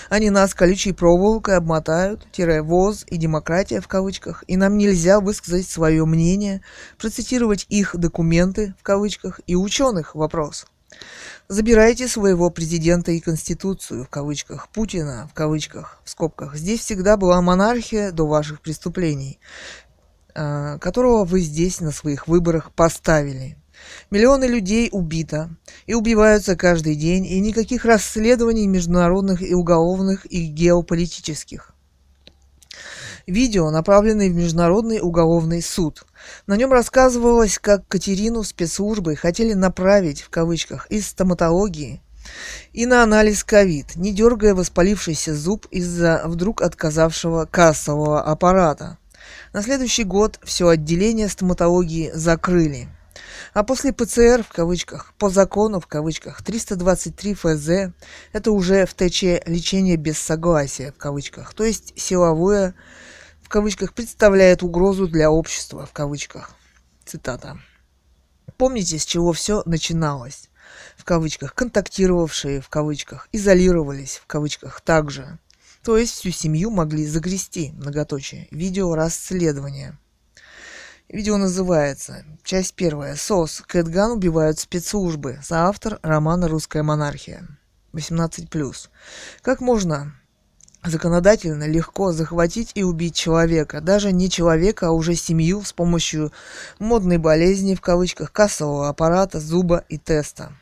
они 0.09 0.31
нас 0.31 0.55
колючей 0.55 0.93
проволокой 0.93 1.57
обмотают, 1.57 2.27
тире 2.33 2.63
ВОЗ 2.63 3.05
и 3.09 3.17
демократия 3.17 3.81
в 3.81 3.89
кавычках, 3.89 4.45
и 4.47 4.57
нам 4.57 4.77
нельзя 4.79 5.21
высказать 5.21 5.69
свое 5.69 6.05
мнение, 6.05 6.63
процитировать 6.99 7.67
их 7.69 7.97
документы 7.97 8.75
в 8.79 8.83
кавычках 8.83 9.41
и 9.47 9.57
ученых 9.57 10.15
вопрос. 10.15 10.67
Забирайте 11.49 12.09
своего 12.09 12.51
президента 12.51 13.13
и 13.13 13.21
конституцию 13.21 14.05
в 14.05 14.09
кавычках, 14.09 14.69
Путина 14.69 15.29
в 15.31 15.35
кавычках, 15.35 16.01
в 16.05 16.11
скобках. 16.11 16.55
Здесь 16.57 16.81
всегда 16.81 17.17
была 17.17 17.43
монархия 17.43 18.13
до 18.13 18.27
ваших 18.27 18.61
преступлений, 18.61 19.39
а, 20.35 20.79
которого 20.79 21.25
вы 21.25 21.41
здесь 21.41 21.81
на 21.81 21.91
своих 21.91 22.29
выборах 22.29 22.73
поставили. 22.73 23.59
Миллионы 24.15 24.45
людей 24.45 24.91
убито 24.93 25.51
и 25.87 25.95
убиваются 25.95 26.55
каждый 26.55 26.95
день, 26.95 27.27
и 27.27 27.41
никаких 27.41 27.85
расследований 27.85 28.69
международных 28.69 29.43
и 29.43 29.55
уголовных 29.55 30.25
и 30.27 30.47
геополитических. 30.47 31.73
Видео, 33.27 33.73
направленное 33.73 34.29
в 34.29 34.35
Международный 34.37 35.01
уголовный 35.03 35.61
суд. 35.61 36.05
На 36.47 36.57
нем 36.57 36.71
рассказывалось, 36.71 37.59
как 37.59 37.89
Катерину 37.89 38.45
спецслужбы 38.45 39.17
хотели 39.17 39.53
направить, 39.53 40.23
в 40.23 40.31
кавычках, 40.31 40.87
из 40.93 41.09
стоматологии 41.09 42.01
и 42.73 42.87
на 42.87 43.03
анализ 43.03 43.43
ковид, 43.43 43.97
не 43.97 44.13
дергая 44.13 44.55
воспалившийся 44.55 45.35
зуб 45.35 45.67
из-за 45.73 46.23
вдруг 46.27 46.63
отказавшего 46.63 47.47
кассового 47.47 48.23
аппарата. 48.23 48.97
На 49.53 49.61
следующий 49.61 50.05
год 50.05 50.39
все 50.45 50.69
отделение 50.69 51.29
стоматологии 51.29 52.13
закрыли. 52.15 52.94
А 53.55 53.63
после 53.63 53.93
ПЦР, 53.93 54.43
в 54.43 54.53
кавычках, 54.53 55.15
по 55.17 55.31
закону, 55.31 55.79
в 55.79 55.87
кавычках, 55.87 56.43
323 56.43 57.35
ФЗ, 57.35 57.69
это 58.33 58.51
уже 58.51 58.85
в 58.85 58.95
ТЧ 58.95 59.47
лечение 59.47 59.97
без 59.97 60.19
согласия, 60.19 60.91
в 60.91 60.97
кавычках, 60.97 61.55
то 61.55 61.63
есть 61.63 61.93
силовое, 61.97 62.75
в 63.43 63.49
кавычках, 63.49 63.95
представляет 63.95 64.65
угрозу 64.65 65.07
для 65.07 65.31
общества, 65.31 65.87
в 65.87 65.93
кавычках. 65.93 66.57
Цитата. 67.05 67.61
Помните, 68.57 68.99
с 68.99 69.05
чего 69.07 69.33
все 69.33 69.63
начиналось? 69.67 70.51
В 70.97 71.05
кавычках, 71.05 71.55
контактировавшие, 71.55 72.61
в 72.61 72.69
кавычках, 72.69 73.29
изолировались, 73.31 74.17
в 74.17 74.27
кавычках, 74.27 74.81
также. 74.81 75.39
То 75.85 75.97
есть 75.97 76.15
всю 76.15 76.33
семью 76.33 76.71
могли 76.71 77.07
загрести, 77.07 77.71
многоточие, 77.75 78.49
видео 78.51 78.97
расследования. 78.97 79.97
Видео 81.15 81.37
называется 81.37 82.25
Часть 82.43 82.75
первая. 82.75 83.15
СОС. 83.15 83.63
Кэтган 83.69 84.11
убивают 84.11 84.59
спецслужбы. 84.59 85.39
Соавтор 85.45 86.01
романа 86.03 86.49
«Русская 86.49 86.83
монархия». 86.83 87.47
18+. 87.93 88.89
Как 89.41 89.61
можно 89.61 90.13
законодательно 90.83 91.69
легко 91.69 92.11
захватить 92.11 92.73
и 92.75 92.83
убить 92.83 93.15
человека, 93.15 93.81
даже 93.81 94.11
не 94.11 94.29
человека, 94.29 94.89
а 94.89 94.91
уже 94.91 95.15
семью 95.15 95.63
с 95.63 95.73
помощью 95.73 96.33
модной 96.81 97.19
болезни, 97.19 97.77
в 97.77 97.81
кавычках, 97.81 98.33
кассового 98.33 98.89
аппарата, 98.89 99.39
зуба 99.39 99.85
и 99.89 99.99
теста. 99.99 100.53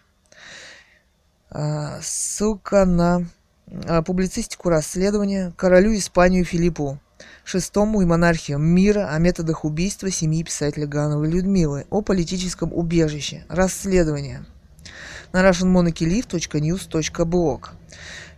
А, 1.49 1.99
ссылка 2.03 2.85
на 2.85 3.25
а, 3.87 4.03
публицистику 4.03 4.69
расследования 4.69 5.55
королю 5.57 5.97
Испанию 5.97 6.45
Филиппу 6.45 7.01
шестому 7.45 8.03
и 8.03 8.05
монархиям 8.05 8.63
мира 8.63 9.09
о 9.11 9.19
методах 9.19 9.65
убийства 9.65 10.11
семьи 10.11 10.43
писателя 10.43 10.87
Гановой 10.87 11.31
Людмилы, 11.31 11.87
о 11.91 12.03
политическом 12.03 12.71
убежище, 12.73 13.45
расследование. 13.49 14.45
На 15.33 15.49
russianmonarchylive.news.blog 15.49 17.69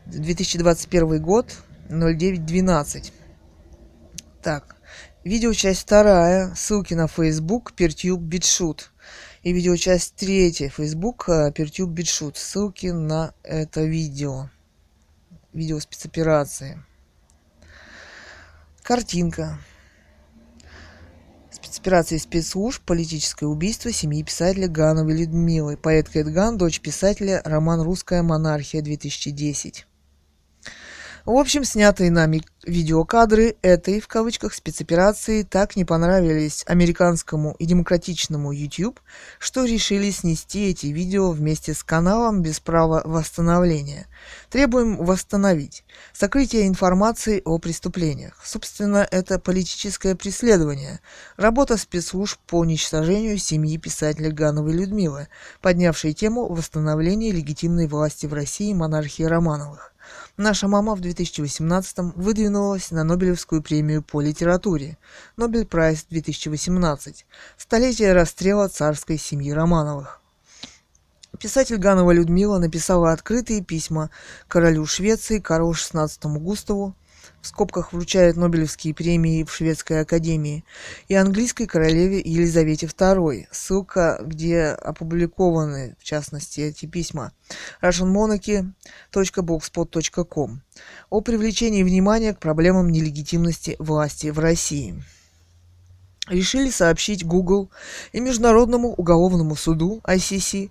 2021 0.06 1.22
год, 1.22 1.54
09.12. 1.88 3.12
Так, 4.42 4.76
видеочасть 5.24 5.80
вторая, 5.80 6.54
ссылки 6.54 6.94
на 6.94 7.06
Facebook, 7.06 7.72
Peertube, 7.76 8.20
BitShoot. 8.20 8.80
И 9.42 9.52
видеочасть 9.52 10.14
третья, 10.16 10.70
Facebook, 10.70 11.28
Peertube, 11.28 11.94
BitShoot. 11.94 12.36
Ссылки 12.36 12.86
на 12.86 13.34
это 13.42 13.84
видео. 13.84 14.48
Видео 15.52 15.80
спецоперации. 15.80 16.82
Картинка. 18.84 19.58
Спецоперации 21.50 22.18
спецслужб, 22.18 22.82
политическое 22.84 23.46
убийство 23.46 23.90
семьи 23.90 24.22
писателя 24.22 24.68
Гановой 24.68 25.16
Людмилы. 25.16 25.78
Поэт 25.78 26.10
Кэтган, 26.10 26.58
дочь 26.58 26.80
писателя, 26.80 27.40
роман 27.46 27.80
«Русская 27.80 28.22
монархия» 28.22 28.82
2010. 28.82 29.86
В 31.24 31.38
общем, 31.38 31.64
снятые 31.64 32.10
нами 32.10 32.42
видеокадры 32.66 33.56
этой, 33.62 33.98
в 33.98 34.08
кавычках, 34.08 34.52
спецоперации 34.52 35.42
так 35.42 35.74
не 35.74 35.86
понравились 35.86 36.64
американскому 36.66 37.56
и 37.58 37.64
демократичному 37.64 38.52
YouTube, 38.52 39.00
что 39.38 39.64
решили 39.64 40.10
снести 40.10 40.68
эти 40.68 40.88
видео 40.88 41.30
вместе 41.30 41.72
с 41.72 41.82
каналом 41.82 42.42
без 42.42 42.60
права 42.60 43.00
восстановления. 43.06 44.06
Требуем 44.50 44.98
восстановить. 44.98 45.84
Сокрытие 46.12 46.68
информации 46.68 47.40
о 47.42 47.56
преступлениях. 47.56 48.38
Собственно, 48.44 49.08
это 49.10 49.38
политическое 49.38 50.14
преследование. 50.14 51.00
Работа 51.38 51.78
спецслужб 51.78 52.38
по 52.46 52.58
уничтожению 52.58 53.38
семьи 53.38 53.78
писателя 53.78 54.30
Гановой 54.30 54.74
Людмилы, 54.74 55.28
поднявшей 55.62 56.12
тему 56.12 56.52
восстановления 56.52 57.32
легитимной 57.32 57.86
власти 57.86 58.26
в 58.26 58.34
России 58.34 58.74
монархии 58.74 59.22
Романовых. 59.22 59.93
Наша 60.36 60.66
мама 60.66 60.96
в 60.96 61.00
2018 61.00 62.16
выдвинулась 62.16 62.90
на 62.90 63.04
Нобелевскую 63.04 63.62
премию 63.62 64.02
по 64.02 64.20
литературе 64.20 64.98
Нобель 65.36 65.64
Прайс 65.64 66.06
2018 66.10 67.24
Столетие 67.56 68.12
расстрела 68.14 68.68
царской 68.68 69.16
семьи 69.16 69.52
Романовых. 69.52 70.20
Писатель 71.38 71.76
Ганова 71.76 72.10
Людмила 72.10 72.58
написала 72.58 73.12
открытые 73.12 73.62
письма 73.62 74.10
королю 74.48 74.86
Швеции 74.86 75.38
Карлу 75.38 75.70
XVI 75.70 76.08
Густаву 76.40 76.96
в 77.44 77.46
скобках 77.46 77.92
вручают 77.92 78.36
Нобелевские 78.38 78.94
премии 78.94 79.44
в 79.44 79.52
Шведской 79.52 80.00
академии, 80.00 80.64
и 81.08 81.14
английской 81.14 81.66
королеве 81.66 82.18
Елизавете 82.18 82.86
II. 82.86 83.48
Ссылка, 83.50 84.18
где 84.24 84.68
опубликованы, 84.68 85.94
в 86.00 86.04
частности, 86.04 86.62
эти 86.62 86.86
письма. 86.86 87.32
russianmonarchy.blogspot.com 87.82 90.62
о 91.10 91.20
привлечении 91.20 91.82
внимания 91.82 92.32
к 92.32 92.38
проблемам 92.38 92.88
нелегитимности 92.88 93.76
власти 93.78 94.28
в 94.28 94.38
России 94.38 95.04
решили 96.26 96.70
сообщить 96.70 97.26
Google 97.26 97.70
и 98.12 98.20
Международному 98.20 98.94
уголовному 98.94 99.54
суду 99.54 100.00
ICC, 100.04 100.70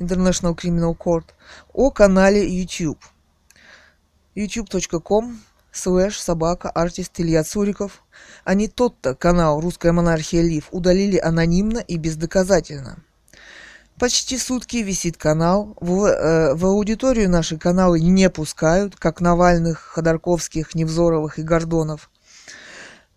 International 0.00 0.56
Criminal 0.56 0.96
Court, 0.96 1.26
о 1.74 1.90
канале 1.90 2.48
YouTube 2.48 3.04
youtube.com 4.34 5.36
слэш 5.74 6.18
собака 6.18 6.70
артист 6.70 7.20
Илья 7.20 7.42
Цуриков, 7.42 8.02
не 8.46 8.68
тот-то 8.68 9.14
канал 9.14 9.60
«Русская 9.60 9.92
монархия 9.92 10.42
Лив» 10.42 10.68
удалили 10.70 11.18
анонимно 11.18 11.78
и 11.78 11.96
бездоказательно. 11.96 13.02
Почти 13.98 14.38
сутки 14.38 14.78
висит 14.78 15.16
канал. 15.16 15.76
В, 15.80 16.06
э, 16.06 16.54
в 16.54 16.66
аудиторию 16.66 17.30
наши 17.30 17.58
каналы 17.58 18.00
не 18.00 18.28
пускают, 18.28 18.96
как 18.96 19.20
Навальных, 19.20 19.78
Ходорковских, 19.78 20.74
Невзоровых 20.74 21.38
и 21.38 21.42
Гордонов. 21.42 22.10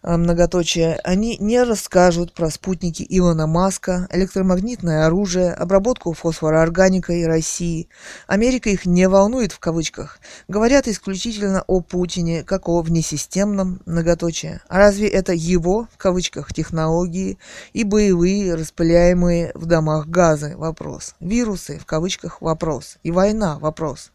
А, 0.10 0.16
многоточие, 0.16 1.02
они 1.04 1.36
не 1.38 1.62
расскажут 1.62 2.32
про 2.32 2.50
спутники 2.50 3.06
Илона 3.10 3.46
Маска, 3.46 4.08
электромагнитное 4.10 5.06
оружие, 5.06 5.52
обработку 5.52 6.14
фосфороорганикой 6.14 7.28
России. 7.28 7.90
Америка 8.26 8.70
их 8.70 8.86
не 8.86 9.10
волнует 9.10 9.52
в 9.52 9.60
кавычках. 9.60 10.20
Говорят 10.48 10.88
исключительно 10.88 11.66
о 11.68 11.82
Путине, 11.82 12.44
как 12.44 12.70
о 12.70 12.80
внесистемном, 12.80 13.82
многоточие. 13.86 14.62
А 14.70 14.78
разве 14.78 15.10
это 15.10 15.34
его, 15.34 15.90
в 15.94 15.98
кавычках, 15.98 16.54
технологии 16.54 17.38
и 17.74 17.84
боевые, 17.84 18.56
распыляемые 18.56 19.52
в 19.56 19.66
домах 19.66 20.08
газы? 20.08 20.56
Вопрос. 20.56 21.16
Вирусы, 21.20 21.80
в 21.80 21.86
кавычках, 21.86 22.42
вопрос. 22.42 22.98
И 23.04 23.12
война, 23.12 23.60
вопрос. 23.60 24.12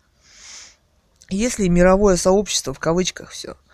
Если 1.28 1.68
мировое 1.68 2.16
сообщество, 2.16 2.72
в 2.72 2.78
кавычках, 2.78 3.28
все– 3.28 3.56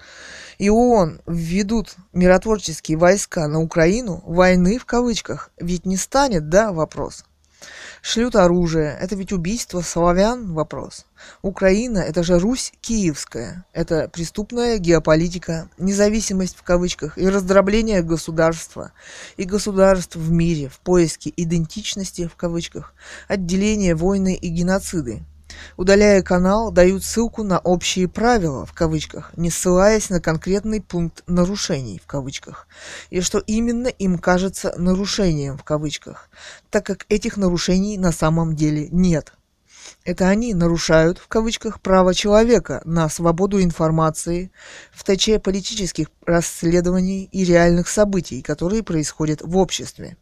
и 0.59 0.71
ООН 0.71 1.21
введут 1.27 1.97
миротворческие 2.13 2.99
войска 2.99 3.47
на 3.49 3.61
Украину, 3.61 4.23
войны 4.27 4.79
в 4.79 4.85
кавычках, 4.85 5.51
ведь 5.59 5.87
не 5.87 5.97
станет, 5.97 6.49
да, 6.49 6.73
вопрос. 6.73 7.25
Шлют 8.03 8.37
оружие, 8.37 8.97
это 9.01 9.17
ведь 9.17 9.33
убийство 9.33 9.81
славян, 9.81 10.53
вопрос. 10.53 11.07
Украина, 11.43 11.99
это 11.99 12.23
же 12.23 12.39
Русь 12.39 12.73
киевская, 12.81 13.67
это 13.73 14.09
преступная 14.09 14.79
геополитика, 14.79 15.69
независимость 15.79 16.57
в 16.57 16.63
кавычках 16.63 17.19
и 17.19 17.29
раздробление 17.29 18.03
государства 18.03 18.93
и 19.37 19.45
государств 19.45 20.15
в 20.15 20.31
мире 20.31 20.69
в 20.69 20.79
поиске 20.79 21.33
идентичности 21.37 22.29
в 22.29 22.37
кавычках, 22.37 22.95
отделение 23.27 23.97
войны 23.97 24.35
и 24.35 24.49
геноциды. 24.49 25.25
Удаляя 25.77 26.23
канал, 26.23 26.71
дают 26.71 27.05
ссылку 27.05 27.43
на 27.43 27.59
общие 27.59 28.09
правила, 28.09 28.67
в 28.67 28.73
кавычках, 28.73 29.33
не 29.37 29.51
ссылаясь 29.51 30.11
на 30.11 30.21
конкретный 30.21 30.81
пункт 30.81 31.23
нарушений, 31.27 32.01
в 32.03 32.07
кавычках, 32.07 32.67
и 33.11 33.21
что 33.21 33.39
именно 33.39 33.89
им 33.89 34.19
кажется 34.19 34.75
нарушением, 34.77 35.57
в 35.57 35.65
кавычках, 35.65 36.29
так 36.71 36.85
как 36.85 37.07
этих 37.09 37.37
нарушений 37.37 37.99
на 37.99 38.13
самом 38.13 38.55
деле 38.55 38.89
нет. 38.91 39.33
Это 40.05 40.29
они 40.29 40.55
нарушают, 40.55 41.19
в 41.19 41.29
кавычках, 41.29 41.81
право 41.81 42.15
человека 42.15 42.81
на 42.85 43.09
свободу 43.09 43.63
информации 43.63 44.51
в 44.93 45.05
тече 45.05 45.39
политических 45.39 46.09
расследований 46.25 47.29
и 47.31 47.45
реальных 47.45 47.89
событий, 47.89 48.43
которые 48.43 48.83
происходят 48.83 49.41
в 49.43 49.57
обществе. 49.57 50.17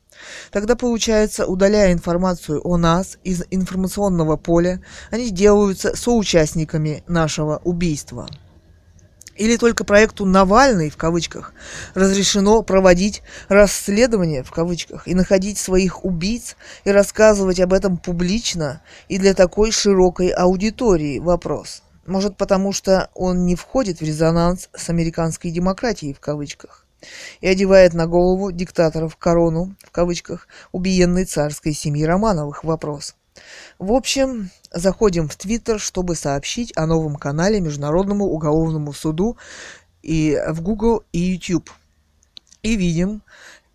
Тогда 0.50 0.76
получается, 0.76 1.46
удаляя 1.46 1.92
информацию 1.92 2.60
о 2.66 2.76
нас 2.76 3.18
из 3.22 3.44
информационного 3.50 4.36
поля, 4.36 4.82
они 5.10 5.30
делаются 5.30 5.96
соучастниками 5.96 7.04
нашего 7.06 7.60
убийства. 7.64 8.28
Или 9.36 9.56
только 9.56 9.84
проекту 9.84 10.24
Навальный, 10.24 10.90
в 10.90 10.96
кавычках, 10.96 11.52
разрешено 11.94 12.62
проводить 12.62 13.22
расследование, 13.48 14.42
в 14.42 14.50
кавычках, 14.50 15.06
и 15.06 15.14
находить 15.14 15.58
своих 15.58 16.04
убийц 16.04 16.56
и 16.84 16.90
рассказывать 16.90 17.60
об 17.60 17.72
этом 17.72 17.98
публично 17.98 18.82
и 19.08 19.18
для 19.18 19.34
такой 19.34 19.70
широкой 19.70 20.28
аудитории 20.28 21.18
вопрос. 21.18 21.82
Может 22.06 22.36
потому, 22.36 22.72
что 22.72 23.10
он 23.14 23.44
не 23.44 23.56
входит 23.56 23.98
в 23.98 24.02
резонанс 24.02 24.68
с 24.74 24.88
американской 24.88 25.50
демократией, 25.50 26.14
в 26.14 26.20
кавычках 26.20 26.86
и 27.40 27.46
одевает 27.46 27.94
на 27.94 28.06
голову 28.06 28.50
диктаторов 28.50 29.16
корону, 29.16 29.74
в 29.82 29.90
кавычках, 29.90 30.48
убиенной 30.72 31.24
царской 31.24 31.72
семьи 31.72 32.04
Романовых 32.04 32.64
вопрос. 32.64 33.14
В 33.78 33.92
общем, 33.92 34.50
заходим 34.78 35.28
в 35.28 35.36
Твиттер, 35.36 35.80
чтобы 35.80 36.14
сообщить 36.14 36.72
о 36.76 36.86
новом 36.86 37.16
канале 37.16 37.60
Международному 37.60 38.26
уголовному 38.26 38.92
суду 38.92 39.36
и 40.02 40.38
в 40.48 40.60
Google 40.60 41.04
и 41.12 41.18
YouTube. 41.18 41.70
И 42.62 42.76
видим 42.76 43.22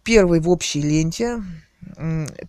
первый 0.03 0.39
в 0.39 0.49
общей 0.49 0.81
ленте, 0.81 1.43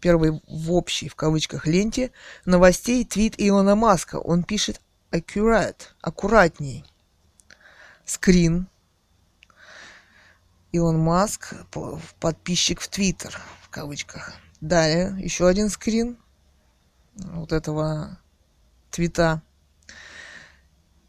первый 0.01 0.41
в 0.47 0.73
общей, 0.73 1.09
в 1.09 1.15
кавычках, 1.15 1.67
ленте 1.67 2.11
новостей 2.45 3.05
твит 3.05 3.35
Илона 3.39 3.75
Маска. 3.75 4.17
Он 4.17 4.45
пишет 4.45 4.81
accurate, 5.11 5.81
аккуратней. 6.01 6.85
Скрин 8.05 8.69
Илон 10.73 10.99
Маск, 10.99 11.55
подписчик 12.19 12.81
в 12.81 12.89
Твиттер, 12.89 13.41
в 13.63 13.69
кавычках. 13.69 14.35
Далее, 14.61 15.17
еще 15.19 15.47
один 15.47 15.69
скрин 15.69 16.19
вот 17.15 17.53
этого 17.53 18.19
твита. 18.93 19.43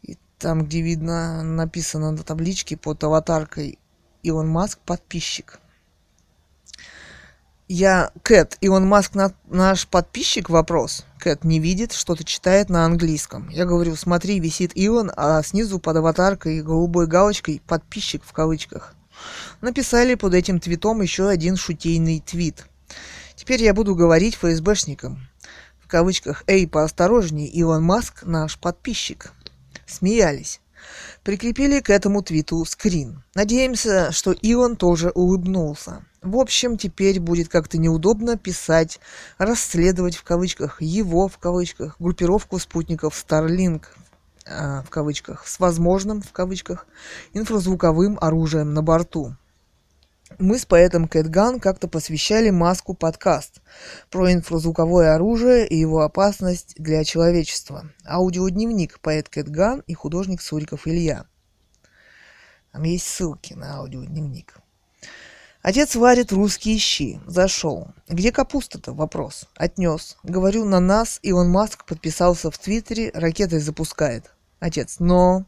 И 0.02 0.18
там, 0.38 0.64
где 0.64 0.80
видно, 0.80 1.44
написано 1.44 2.10
на 2.10 2.24
табличке 2.24 2.76
под 2.76 3.04
аватаркой 3.04 3.78
Илон 4.24 4.48
Маск, 4.48 4.80
подписчик. 4.80 5.60
Я 7.68 8.10
Кэт, 8.22 8.58
Илон 8.60 8.86
Маск 8.86 9.14
на, 9.14 9.32
наш 9.48 9.86
подписчик? 9.86 10.50
Вопрос. 10.50 11.06
Кэт 11.18 11.44
не 11.44 11.60
видит, 11.60 11.92
что-то 11.92 12.22
читает 12.24 12.68
на 12.68 12.84
английском. 12.84 13.48
Я 13.48 13.64
говорю, 13.64 13.96
смотри, 13.96 14.38
висит 14.38 14.72
Илон, 14.74 15.10
а 15.16 15.42
снизу 15.42 15.78
под 15.78 15.96
аватаркой 15.96 16.60
голубой 16.60 17.06
галочкой 17.06 17.62
подписчик 17.66 18.22
в 18.24 18.32
кавычках. 18.32 18.94
Написали 19.62 20.14
под 20.14 20.34
этим 20.34 20.60
твитом 20.60 21.00
еще 21.00 21.28
один 21.28 21.56
шутейный 21.56 22.20
твит. 22.20 22.66
Теперь 23.34 23.62
я 23.62 23.72
буду 23.72 23.94
говорить 23.94 24.36
ФСБшникам. 24.36 25.26
Кавычках, 25.94 26.42
эй, 26.48 26.66
поосторожней, 26.66 27.46
Илон 27.46 27.84
Маск 27.84 28.24
наш 28.24 28.58
подписчик. 28.58 29.32
Смеялись. 29.86 30.60
Прикрепили 31.22 31.78
к 31.78 31.88
этому 31.88 32.20
твиту 32.20 32.64
скрин. 32.64 33.22
Надеемся, 33.36 34.10
что 34.10 34.32
Илон 34.32 34.74
тоже 34.74 35.10
улыбнулся. 35.10 36.04
В 36.20 36.36
общем, 36.36 36.78
теперь 36.78 37.20
будет 37.20 37.48
как-то 37.48 37.78
неудобно 37.78 38.36
писать, 38.36 38.98
расследовать 39.38 40.16
в 40.16 40.24
кавычках 40.24 40.82
его 40.82 41.28
в 41.28 41.38
кавычках 41.38 41.94
группировку 42.00 42.58
спутников 42.58 43.14
Starlink 43.14 43.84
э, 44.46 44.82
в 44.82 44.90
кавычках 44.90 45.46
с 45.46 45.60
возможным 45.60 46.22
в 46.22 46.32
кавычках 46.32 46.88
инфразвуковым 47.34 48.18
оружием 48.20 48.74
на 48.74 48.82
борту. 48.82 49.36
Мы 50.38 50.58
с 50.58 50.66
поэтом 50.66 51.06
Кэтган 51.06 51.60
как-то 51.60 51.86
посвящали 51.86 52.50
Маску 52.50 52.94
подкаст 52.94 53.60
про 54.10 54.32
инфразвуковое 54.32 55.14
оружие 55.14 55.66
и 55.66 55.76
его 55.76 56.00
опасность 56.00 56.74
для 56.76 57.04
человечества. 57.04 57.90
Аудиодневник 58.04 58.98
поэт 59.00 59.28
Кэтган 59.28 59.84
и 59.86 59.94
художник 59.94 60.42
Суриков 60.42 60.88
Илья. 60.88 61.26
Там 62.72 62.82
есть 62.82 63.06
ссылки 63.06 63.54
на 63.54 63.76
аудиодневник. 63.76 64.56
Отец 65.62 65.94
варит 65.94 66.32
русские 66.32 66.78
щи. 66.78 67.20
Зашел. 67.26 67.88
Где 68.08 68.32
капуста-то? 68.32 68.92
Вопрос. 68.92 69.46
Отнес. 69.54 70.16
Говорю, 70.24 70.64
на 70.64 70.80
нас 70.80 71.20
Илон 71.22 71.48
Маск 71.50 71.84
подписался 71.84 72.50
в 72.50 72.58
Твиттере, 72.58 73.12
ракетой 73.14 73.60
запускает. 73.60 74.32
Отец. 74.58 74.96
Но... 74.98 75.46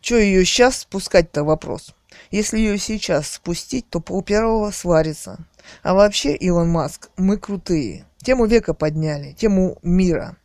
Че 0.00 0.18
ее 0.18 0.44
сейчас 0.44 0.78
спускать-то? 0.78 1.44
Вопрос. 1.44 1.94
Если 2.30 2.58
ее 2.58 2.78
сейчас 2.78 3.32
спустить, 3.32 3.88
то 3.88 4.00
пол 4.00 4.22
первого 4.22 4.70
сварится. 4.70 5.38
А 5.82 5.94
вообще, 5.94 6.34
Илон 6.34 6.68
Маск, 6.68 7.10
мы 7.16 7.38
крутые. 7.38 8.06
Тему 8.18 8.46
века 8.46 8.74
подняли, 8.74 9.32
тему 9.32 9.78
мира. 9.82 10.36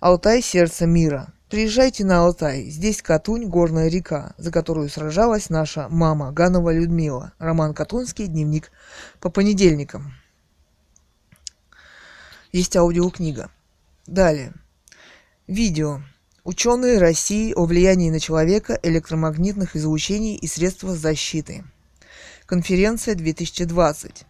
Алтай– 0.00 0.42
сердце 0.42 0.86
мира. 0.86 1.32
Приезжайте 1.48 2.04
на 2.04 2.24
Алтай. 2.24 2.64
Здесь 2.64 3.00
Катунь– 3.00 3.46
горная 3.48 3.88
река, 3.88 4.34
за 4.36 4.50
которую 4.50 4.88
сражалась 4.88 5.48
наша 5.48 5.88
мама 5.88 6.32
Ганова 6.32 6.72
Людмила. 6.72 7.32
Роман 7.38 7.74
Катунский, 7.74 8.26
дневник 8.26 8.70
по 9.20 9.30
понедельникам. 9.30 10.12
Есть 12.52 12.76
аудиокнига. 12.76 13.50
Далее. 14.06 14.52
Видео. 15.46 16.00
Ученые 16.48 16.96
России 16.96 17.52
о 17.54 17.66
влиянии 17.66 18.08
на 18.08 18.20
человека 18.20 18.80
электромагнитных 18.82 19.76
излучений 19.76 20.34
и 20.34 20.46
средства 20.46 20.96
защиты. 20.96 21.62
Конференция 22.46 23.14
2020. 23.14 24.24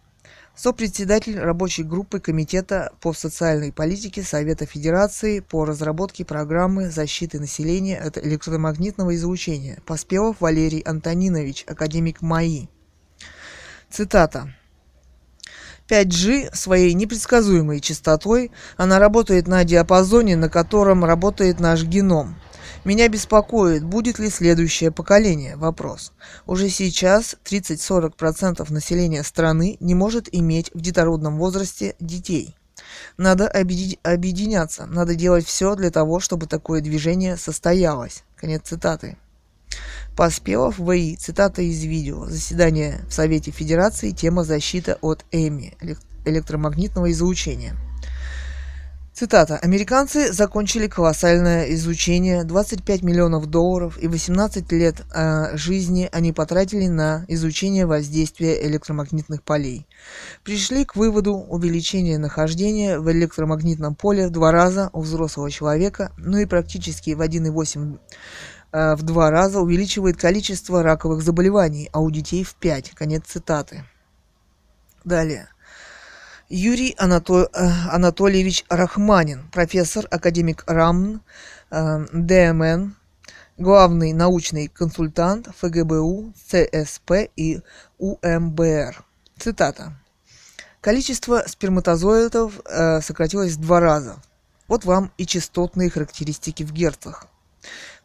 Сопредседатель 0.53 1.39
рабочей 1.39 1.83
группы 1.83 2.19
Комитета 2.19 2.91
по 2.99 3.13
социальной 3.13 3.71
политике 3.71 4.21
Совета 4.21 4.65
Федерации 4.65 5.39
по 5.39 5.63
разработке 5.63 6.25
программы 6.25 6.89
защиты 6.89 7.39
населения 7.39 7.97
от 7.97 8.17
электромагнитного 8.17 9.15
излучения. 9.15 9.79
Поспелов 9.85 10.41
Валерий 10.41 10.81
Антонинович, 10.81 11.63
академик 11.69 12.21
МАИ. 12.21 12.67
Цитата. 13.89 14.53
5G 15.89 16.55
своей 16.55 16.93
непредсказуемой 16.93 17.79
частотой, 17.79 18.51
она 18.77 18.99
работает 18.99 19.47
на 19.47 19.63
диапазоне, 19.63 20.35
на 20.35 20.49
котором 20.49 21.03
работает 21.03 21.59
наш 21.59 21.83
геном. 21.83 22.35
Меня 22.85 23.09
беспокоит, 23.09 23.83
будет 23.83 24.19
ли 24.19 24.29
следующее 24.29 24.91
поколение? 24.91 25.57
Вопрос. 25.57 26.13
Уже 26.45 26.69
сейчас 26.69 27.35
30-40% 27.43 28.71
населения 28.71 29.23
страны 29.23 29.75
не 29.79 29.95
может 29.95 30.29
иметь 30.31 30.71
в 30.73 30.79
детородном 30.79 31.37
возрасте 31.37 31.95
детей. 31.99 32.55
Надо 33.17 33.47
объединяться, 33.47 34.85
надо 34.85 35.15
делать 35.15 35.45
все 35.45 35.75
для 35.75 35.91
того, 35.91 36.19
чтобы 36.19 36.47
такое 36.47 36.81
движение 36.81 37.35
состоялось. 37.35 38.23
Конец 38.35 38.61
цитаты. 38.63 39.17
Поспелов 40.15 40.79
ВИ. 40.79 41.15
Цитата 41.15 41.61
из 41.61 41.83
видео. 41.83 42.25
Заседание 42.25 43.01
в 43.09 43.13
Совете 43.13 43.51
Федерации. 43.51 44.11
Тема 44.11 44.43
защита 44.43 44.97
от 45.01 45.25
ЭМИ. 45.31 45.73
Электромагнитного 46.25 47.11
излучения. 47.11 47.75
Цитата. 49.19 49.57
«Американцы 49.57 50.31
закончили 50.31 50.87
колоссальное 50.87 51.73
изучение, 51.73 52.45
25 52.45 53.03
миллионов 53.03 53.47
долларов 53.47 53.97
и 54.01 54.07
18 54.07 54.71
лет 54.71 55.01
э, 55.13 55.57
жизни 55.57 56.07
они 56.13 56.31
потратили 56.31 56.87
на 56.87 57.25
изучение 57.27 57.85
воздействия 57.85 58.65
электромагнитных 58.65 59.43
полей. 59.43 59.85
Пришли 60.45 60.85
к 60.85 60.95
выводу 60.95 61.33
увеличения 61.35 62.17
нахождения 62.17 62.97
в 62.97 63.11
электромагнитном 63.11 63.93
поле 63.93 64.27
в 64.27 64.31
два 64.31 64.53
раза 64.53 64.89
у 64.93 65.01
взрослого 65.01 65.51
человека, 65.51 66.13
ну 66.17 66.37
и 66.37 66.45
практически 66.45 67.11
в 67.11 67.19
1,8 67.19 67.97
Э, 67.97 68.58
в 68.71 69.01
два 69.01 69.31
раза 69.31 69.59
увеличивает 69.59 70.17
количество 70.17 70.83
раковых 70.83 71.21
заболеваний, 71.21 71.89
а 71.91 71.99
у 71.99 72.11
детей 72.11 72.43
в 72.43 72.55
пять. 72.55 72.91
Конец 72.91 73.23
цитаты. 73.25 73.83
Далее. 75.03 75.49
Юрий 76.49 76.95
Анатоль, 76.97 77.47
э, 77.53 77.69
Анатольевич 77.91 78.65
Рахманин, 78.69 79.47
профессор, 79.51 80.07
академик 80.09 80.63
РАМН, 80.65 81.21
э, 81.69 82.05
ДМН, 82.11 82.95
главный 83.59 84.13
научный 84.13 84.67
консультант 84.67 85.49
ФГБУ, 85.55 86.33
ЦСП 86.47 87.29
и 87.35 87.61
УМБР. 87.99 89.05
Цитата. 89.37 89.93
Количество 90.81 91.43
сперматозоидов 91.45 92.59
э, 92.65 93.01
сократилось 93.01 93.53
в 93.53 93.61
два 93.61 93.79
раза. 93.79 94.15
Вот 94.67 94.85
вам 94.85 95.11
и 95.19 95.27
частотные 95.27 95.91
характеристики 95.91 96.63
в 96.63 96.71
герцах. 96.73 97.27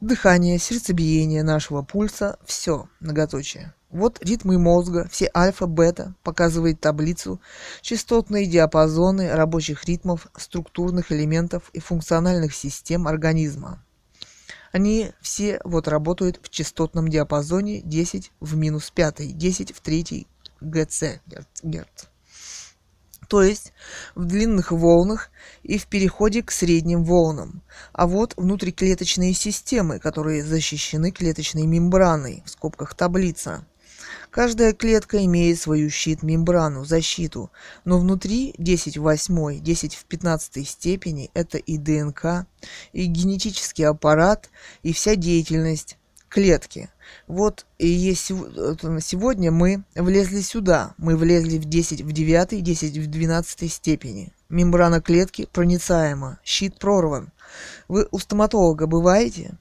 Дыхание, 0.04 0.58
сердцебиение 0.58 1.42
нашего 1.42 1.80
пульса– 1.80 2.38
все, 2.44 2.90
многоточие. 3.00 3.72
Вот 3.88 4.22
ритмы 4.22 4.58
мозга, 4.58 5.08
все 5.10 5.30
альфа, 5.34 5.66
бета, 5.66 6.14
показывает 6.22 6.78
таблицу, 6.78 7.40
частотные 7.80 8.44
диапазоны 8.44 9.32
рабочих 9.32 9.86
ритмов, 9.86 10.26
структурных 10.36 11.10
элементов 11.10 11.70
и 11.72 11.80
функциональных 11.80 12.54
систем 12.54 13.08
организма. 13.08 13.82
Они 14.72 15.12
все 15.22 15.58
вот 15.64 15.88
работают 15.88 16.38
в 16.42 16.50
частотном 16.50 17.08
диапазоне 17.08 17.80
10 17.80 18.30
в 18.40 18.56
минус 18.58 18.90
5, 18.90 19.38
10 19.38 19.74
в 19.74 19.80
3 19.80 20.26
ГЦ, 20.60 21.02
герц 21.62 22.08
то 23.28 23.42
есть 23.42 23.72
в 24.14 24.24
длинных 24.24 24.72
волнах 24.72 25.30
и 25.62 25.78
в 25.78 25.86
переходе 25.86 26.42
к 26.42 26.50
средним 26.50 27.04
волнам. 27.04 27.62
А 27.92 28.06
вот 28.06 28.34
внутриклеточные 28.36 29.34
системы, 29.34 29.98
которые 29.98 30.44
защищены 30.44 31.10
клеточной 31.10 31.66
мембраной, 31.66 32.42
в 32.44 32.50
скобках 32.50 32.94
таблица. 32.94 33.66
Каждая 34.30 34.72
клетка 34.72 35.24
имеет 35.24 35.60
свою 35.60 35.90
щит-мембрану, 35.90 36.84
защиту, 36.84 37.52
но 37.84 38.00
внутри 38.00 38.52
10 38.58 38.96
в 38.96 39.02
8, 39.02 39.60
10 39.60 39.94
в 39.94 40.04
15 40.06 40.68
степени 40.68 41.30
это 41.34 41.58
и 41.58 41.78
ДНК, 41.78 42.46
и 42.92 43.06
генетический 43.06 43.86
аппарат, 43.86 44.50
и 44.82 44.92
вся 44.92 45.14
деятельность 45.14 45.98
клетки. 46.34 46.90
Вот 47.28 47.64
и 47.78 47.86
есть 47.86 48.24
сегодня 48.24 49.52
мы 49.52 49.84
влезли 49.94 50.40
сюда. 50.40 50.94
Мы 50.98 51.16
влезли 51.16 51.58
в 51.58 51.64
10 51.64 52.00
в 52.00 52.10
9, 52.10 52.60
10 52.60 52.98
в 52.98 53.06
12 53.06 53.72
степени. 53.72 54.32
Мембрана 54.48 55.00
клетки 55.00 55.46
проницаема, 55.52 56.40
щит 56.44 56.80
прорван. 56.80 57.30
Вы 57.86 58.08
у 58.10 58.18
стоматолога 58.18 58.88
бываете? 58.88 59.56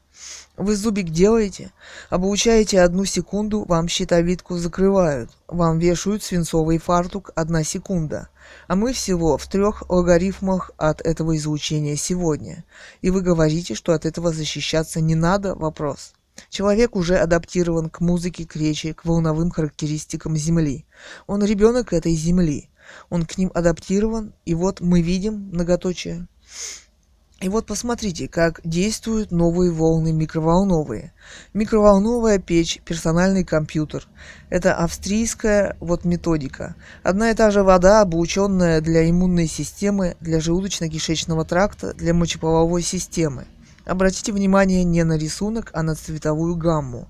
Вы 0.57 0.75
зубик 0.75 1.09
делаете? 1.09 1.71
Обучаете 2.09 2.81
одну 2.81 3.05
секунду, 3.05 3.65
вам 3.65 3.87
щитовидку 3.87 4.57
закрывают. 4.57 5.29
Вам 5.47 5.77
вешают 5.77 6.23
свинцовый 6.23 6.79
фартук 6.79 7.29
одна 7.35 7.63
секунда. 7.63 8.29
А 8.67 8.75
мы 8.75 8.93
всего 8.93 9.37
в 9.37 9.47
трех 9.47 9.87
логарифмах 9.91 10.71
от 10.77 11.01
этого 11.01 11.37
излучения 11.37 11.97
сегодня. 11.97 12.65
И 13.03 13.11
вы 13.11 13.21
говорите, 13.21 13.75
что 13.75 13.93
от 13.93 14.07
этого 14.07 14.33
защищаться 14.33 15.01
не 15.01 15.13
надо? 15.13 15.53
Вопрос. 15.53 16.13
Человек 16.49 16.95
уже 16.95 17.17
адаптирован 17.17 17.89
к 17.89 18.01
музыке, 18.01 18.45
к 18.45 18.55
речи, 18.55 18.93
к 18.93 19.05
волновым 19.05 19.51
характеристикам 19.51 20.35
Земли. 20.35 20.85
Он 21.27 21.43
ребенок 21.43 21.93
этой 21.93 22.13
Земли. 22.13 22.69
Он 23.09 23.25
к 23.25 23.37
ним 23.37 23.51
адаптирован, 23.53 24.33
и 24.45 24.53
вот 24.53 24.81
мы 24.81 25.01
видим 25.01 25.49
многоточие. 25.51 26.27
И 27.43 27.49
вот 27.49 27.65
посмотрите, 27.65 28.29
как 28.29 28.61
действуют 28.63 29.31
новые 29.31 29.69
волны 29.69 30.13
микроволновые. 30.13 31.11
Микроволновая 31.53 32.39
печь, 32.39 32.79
персональный 32.85 33.43
компьютер. 33.43 34.07
Это 34.49 34.75
австрийская 34.75 35.75
вот 35.81 36.05
методика. 36.05 36.75
Одна 37.03 37.31
и 37.31 37.33
та 37.33 37.51
же 37.51 37.63
вода, 37.63 37.99
обученная 37.99 38.79
для 38.79 39.09
иммунной 39.09 39.47
системы, 39.47 40.15
для 40.21 40.37
желудочно-кишечного 40.37 41.43
тракта, 41.43 41.93
для 41.93 42.13
мочеполовой 42.13 42.81
системы. 42.81 43.45
Обратите 43.85 44.31
внимание 44.31 44.83
не 44.83 45.03
на 45.03 45.17
рисунок, 45.17 45.69
а 45.73 45.83
на 45.83 45.95
цветовую 45.95 46.55
гамму. 46.55 47.07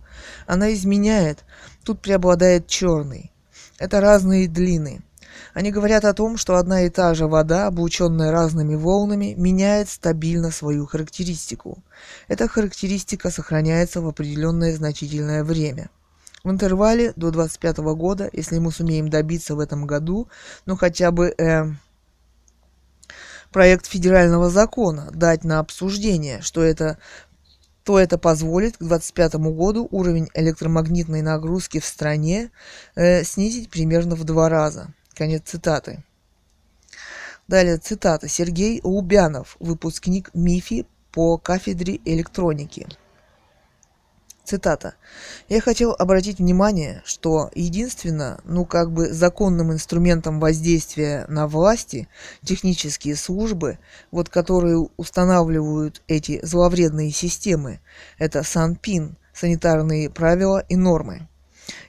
Она 0.47 0.73
изменяет. 0.73 1.43
Тут 1.83 2.01
преобладает 2.01 2.67
черный. 2.67 3.31
Это 3.77 4.01
разные 4.01 4.47
длины. 4.47 5.01
Они 5.53 5.71
говорят 5.71 6.05
о 6.05 6.13
том, 6.13 6.37
что 6.37 6.55
одна 6.55 6.81
и 6.83 6.89
та 6.89 7.13
же 7.13 7.27
вода, 7.27 7.67
облученная 7.67 8.31
разными 8.31 8.75
волнами, 8.75 9.35
меняет 9.37 9.89
стабильно 9.89 10.51
свою 10.51 10.85
характеристику. 10.85 11.83
Эта 12.27 12.47
характеристика 12.47 13.29
сохраняется 13.29 14.01
в 14.01 14.07
определенное 14.07 14.75
значительное 14.75 15.43
время. 15.43 15.89
В 16.43 16.49
интервале 16.49 17.13
до 17.15 17.31
25 17.31 17.77
года, 17.95 18.29
если 18.33 18.59
мы 18.59 18.71
сумеем 18.71 19.09
добиться 19.09 19.55
в 19.55 19.59
этом 19.59 19.85
году, 19.85 20.27
ну 20.65 20.75
хотя 20.75 21.11
бы 21.11 21.33
э, 21.37 21.65
проект 23.53 23.85
федерального 23.85 24.49
закона 24.49 25.09
дать 25.13 25.45
на 25.45 25.59
обсуждение, 25.59 26.41
что 26.41 26.61
это 26.61 26.97
то 27.83 27.99
это 27.99 28.17
позволит 28.17 28.77
к 28.77 28.79
2025 28.79 29.35
году 29.55 29.87
уровень 29.91 30.29
электромагнитной 30.33 31.21
нагрузки 31.21 31.79
в 31.79 31.85
стране 31.85 32.49
э, 32.95 33.23
снизить 33.23 33.69
примерно 33.69 34.15
в 34.15 34.23
два 34.23 34.49
раза. 34.49 34.93
Конец 35.13 35.43
цитаты. 35.45 36.03
Далее 37.47 37.77
цитата. 37.77 38.27
Сергей 38.29 38.79
Лубянов, 38.83 39.57
выпускник 39.59 40.33
МИФИ 40.33 40.85
по 41.11 41.37
кафедре 41.37 41.99
электроники. 42.05 42.87
Цитата. 44.43 44.95
«Я 45.47 45.61
хотел 45.61 45.95
обратить 45.97 46.39
внимание, 46.39 47.01
что 47.05 47.49
единственно, 47.55 48.41
ну 48.43 48.65
как 48.65 48.91
бы 48.91 49.13
законным 49.13 49.71
инструментом 49.71 50.41
воздействия 50.41 51.25
на 51.29 51.47
власти, 51.47 52.09
технические 52.43 53.15
службы, 53.15 53.79
вот 54.11 54.27
которые 54.27 54.89
устанавливают 54.97 56.01
эти 56.09 56.45
зловредные 56.45 57.11
системы, 57.11 57.79
это 58.17 58.43
СанПин, 58.43 59.17
санитарные 59.33 60.09
правила 60.09 60.65
и 60.67 60.75
нормы. 60.75 61.29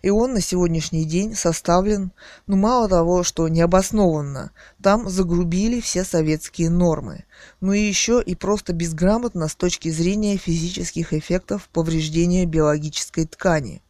И 0.03 0.11
он 0.11 0.35
на 0.35 0.41
сегодняшний 0.41 1.05
день 1.05 1.35
составлен, 1.35 2.13
ну 2.47 2.57
мало 2.57 2.89
того, 2.89 3.23
что 3.23 3.49
необоснованно, 3.49 4.53
там 4.83 5.09
загрубили 5.09 5.81
все 5.81 6.05
советские 6.05 6.71
нормы, 6.71 7.25
но 7.61 7.73
и 7.73 7.81
еще 7.81 8.23
и 8.25 8.35
просто 8.35 8.73
безграмотно 8.73 9.49
с 9.49 9.55
точки 9.55 9.89
зрения 9.89 10.37
физических 10.37 11.13
эффектов 11.13 11.69
повреждения 11.73 12.47
биологической 12.47 13.27
ткани. 13.27 13.83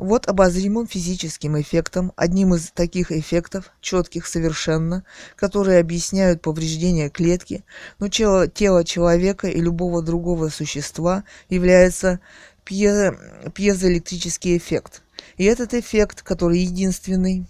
Вот 0.00 0.28
обозримым 0.28 0.86
физическим 0.86 1.60
эффектом, 1.60 2.14
одним 2.16 2.54
из 2.54 2.70
таких 2.70 3.12
эффектов, 3.12 3.70
четких 3.82 4.26
совершенно, 4.26 5.04
которые 5.36 5.78
объясняют 5.78 6.40
повреждение 6.40 7.10
клетки, 7.10 7.66
но 7.98 8.08
тело, 8.08 8.48
тело 8.48 8.82
человека 8.82 9.48
и 9.48 9.60
любого 9.60 10.00
другого 10.00 10.48
существа 10.48 11.24
является 11.50 12.20
пьезо, 12.70 13.16
пьезоэлектрический 13.52 14.56
эффект. 14.56 15.02
И 15.36 15.44
этот 15.44 15.74
эффект, 15.74 16.22
который 16.22 16.60
единственный, 16.60 17.46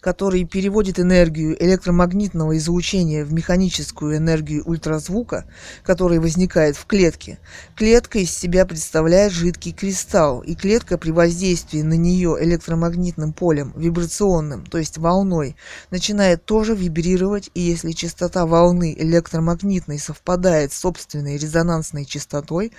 который 0.00 0.44
переводит 0.44 1.00
энергию 1.00 1.60
электромагнитного 1.62 2.56
излучения 2.56 3.24
в 3.24 3.32
механическую 3.32 4.16
энергию 4.16 4.62
ультразвука, 4.64 5.44
который 5.82 6.20
возникает 6.20 6.76
в 6.76 6.86
клетке. 6.86 7.38
Клетка 7.74 8.20
из 8.20 8.30
себя 8.30 8.64
представляет 8.64 9.32
жидкий 9.32 9.72
кристалл, 9.72 10.40
и 10.40 10.54
клетка 10.54 10.98
при 10.98 11.10
воздействии 11.10 11.82
на 11.82 11.94
нее 11.94 12.36
электромагнитным 12.40 13.32
полем, 13.32 13.72
вибрационным, 13.76 14.64
то 14.64 14.78
есть 14.78 14.98
волной, 14.98 15.56
начинает 15.90 16.44
тоже 16.44 16.74
вибрировать, 16.76 17.50
и 17.54 17.60
если 17.60 17.90
частота 17.92 18.46
волны 18.46 18.94
электромагнитной 18.96 19.98
совпадает 19.98 20.72
с 20.72 20.78
собственной 20.78 21.38
резонансной 21.38 22.04
частотой, 22.04 22.72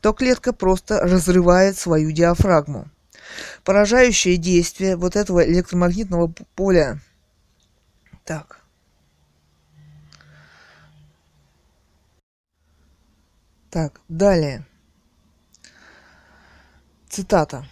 то 0.00 0.12
клетка 0.12 0.52
просто 0.52 1.00
разрывает 1.00 1.78
свою 1.78 2.10
диафрагму. 2.10 2.88
Поражающее 3.64 4.36
действие 4.36 4.96
вот 4.96 5.16
этого 5.16 5.44
электромагнитного 5.44 6.32
поля. 6.54 7.00
Так. 8.24 8.60
Так, 13.70 14.00
далее. 14.08 14.64
Цитата. 17.08 17.66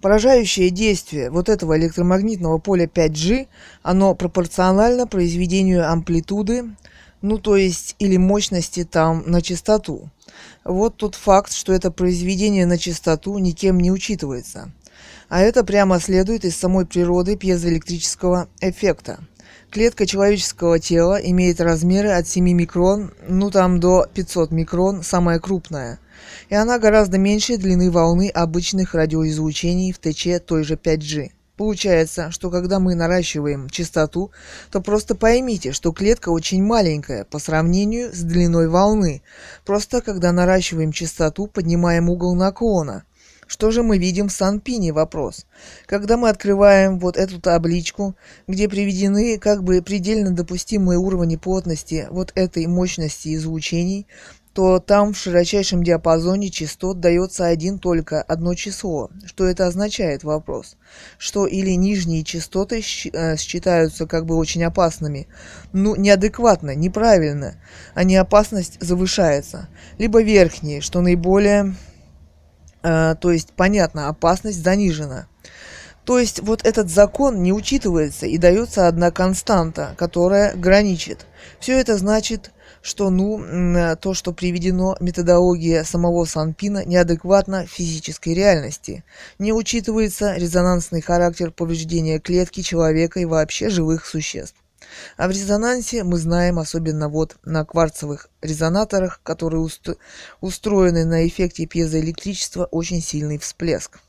Поражающее 0.00 0.70
действие 0.70 1.30
вот 1.30 1.48
этого 1.48 1.76
электромагнитного 1.78 2.58
поля 2.58 2.86
5G, 2.86 3.48
оно 3.82 4.14
пропорционально 4.14 5.06
произведению 5.06 5.90
амплитуды, 5.90 6.74
ну 7.20 7.38
то 7.38 7.56
есть 7.56 7.96
или 7.98 8.16
мощности 8.16 8.84
там 8.84 9.24
на 9.26 9.42
частоту. 9.42 10.08
Вот 10.64 10.96
тот 10.96 11.16
факт, 11.16 11.52
что 11.52 11.72
это 11.72 11.90
произведение 11.90 12.64
на 12.64 12.78
частоту 12.78 13.36
никем 13.38 13.78
не 13.78 13.90
учитывается. 13.90 14.72
А 15.30 15.42
это 15.42 15.62
прямо 15.62 16.00
следует 16.00 16.44
из 16.44 16.56
самой 16.56 16.86
природы 16.86 17.36
пьезоэлектрического 17.36 18.48
эффекта. 18.60 19.20
Клетка 19.70 20.04
человеческого 20.04 20.80
тела 20.80 21.20
имеет 21.22 21.60
размеры 21.60 22.08
от 22.08 22.26
7 22.26 22.50
микрон, 22.52 23.12
ну 23.28 23.48
там 23.52 23.78
до 23.78 24.08
500 24.12 24.50
микрон, 24.50 25.04
самая 25.04 25.38
крупная. 25.38 26.00
И 26.48 26.56
она 26.56 26.80
гораздо 26.80 27.18
меньше 27.18 27.58
длины 27.58 27.92
волны 27.92 28.28
обычных 28.28 28.92
радиоизлучений 28.92 29.92
в 29.92 30.00
ТЧ 30.00 30.44
той 30.44 30.64
же 30.64 30.74
5G. 30.74 31.30
Получается, 31.56 32.32
что 32.32 32.50
когда 32.50 32.80
мы 32.80 32.96
наращиваем 32.96 33.70
частоту, 33.70 34.32
то 34.72 34.80
просто 34.80 35.14
поймите, 35.14 35.70
что 35.70 35.92
клетка 35.92 36.30
очень 36.30 36.64
маленькая 36.64 37.24
по 37.24 37.38
сравнению 37.38 38.12
с 38.12 38.18
длиной 38.18 38.66
волны. 38.66 39.22
Просто 39.64 40.00
когда 40.00 40.32
наращиваем 40.32 40.90
частоту, 40.90 41.46
поднимаем 41.46 42.10
угол 42.10 42.34
наклона– 42.34 43.04
что 43.50 43.72
же 43.72 43.82
мы 43.82 43.98
видим 43.98 44.28
в 44.28 44.32
Санпине? 44.32 44.92
Вопрос. 44.92 45.44
Когда 45.86 46.16
мы 46.16 46.28
открываем 46.28 47.00
вот 47.00 47.16
эту 47.16 47.40
табличку, 47.40 48.14
где 48.46 48.68
приведены 48.68 49.38
как 49.38 49.64
бы 49.64 49.82
предельно 49.82 50.30
допустимые 50.30 51.00
уровни 51.00 51.34
плотности 51.34 52.06
вот 52.10 52.30
этой 52.36 52.68
мощности 52.68 53.34
излучений, 53.34 54.06
то 54.52 54.78
там 54.78 55.12
в 55.12 55.18
широчайшем 55.18 55.82
диапазоне 55.82 56.50
частот 56.50 57.00
дается 57.00 57.46
один 57.46 57.80
только 57.80 58.22
одно 58.22 58.54
число. 58.54 59.10
Что 59.26 59.46
это 59.46 59.66
означает? 59.66 60.22
Вопрос. 60.22 60.76
Что 61.18 61.44
или 61.48 61.70
нижние 61.70 62.22
частоты 62.22 62.84
э, 63.12 63.36
считаются 63.36 64.06
как 64.06 64.26
бы 64.26 64.36
очень 64.36 64.62
опасными, 64.62 65.26
ну 65.72 65.96
неадекватно, 65.96 66.76
неправильно, 66.76 67.56
а 67.94 68.04
не 68.04 68.14
опасность 68.14 68.76
завышается. 68.80 69.68
Либо 69.98 70.22
верхние, 70.22 70.80
что 70.80 71.00
наиболее 71.00 71.74
то 72.82 73.30
есть, 73.30 73.52
понятно, 73.56 74.08
опасность 74.08 74.62
занижена. 74.62 75.26
То 76.04 76.18
есть 76.18 76.40
вот 76.40 76.64
этот 76.64 76.90
закон 76.90 77.42
не 77.42 77.52
учитывается 77.52 78.26
и 78.26 78.38
дается 78.38 78.88
одна 78.88 79.10
константа, 79.10 79.94
которая 79.98 80.54
граничит. 80.56 81.26
Все 81.60 81.78
это 81.78 81.96
значит, 81.98 82.52
что 82.82 83.10
ну, 83.10 83.96
то, 84.00 84.14
что 84.14 84.32
приведено 84.32 84.96
методология 84.98 85.84
самого 85.84 86.24
Санпина, 86.24 86.84
неадекватно 86.84 87.66
физической 87.66 88.32
реальности. 88.34 89.04
Не 89.38 89.52
учитывается 89.52 90.34
резонансный 90.34 91.02
характер 91.02 91.52
повреждения 91.52 92.18
клетки 92.18 92.62
человека 92.62 93.20
и 93.20 93.26
вообще 93.26 93.68
живых 93.68 94.06
существ. 94.06 94.56
А 95.16 95.28
в 95.28 95.30
резонансе 95.30 96.04
мы 96.04 96.18
знаем, 96.18 96.58
особенно 96.58 97.08
вот 97.08 97.36
на 97.44 97.64
кварцевых 97.64 98.28
резонаторах, 98.42 99.20
которые 99.22 99.60
уст 99.60 99.88
устроены 100.40 101.04
на 101.04 101.26
эффекте 101.26 101.66
пьезоэлектричества, 101.66 102.64
очень 102.64 103.02
сильный 103.02 103.38
всплеск. 103.38 104.00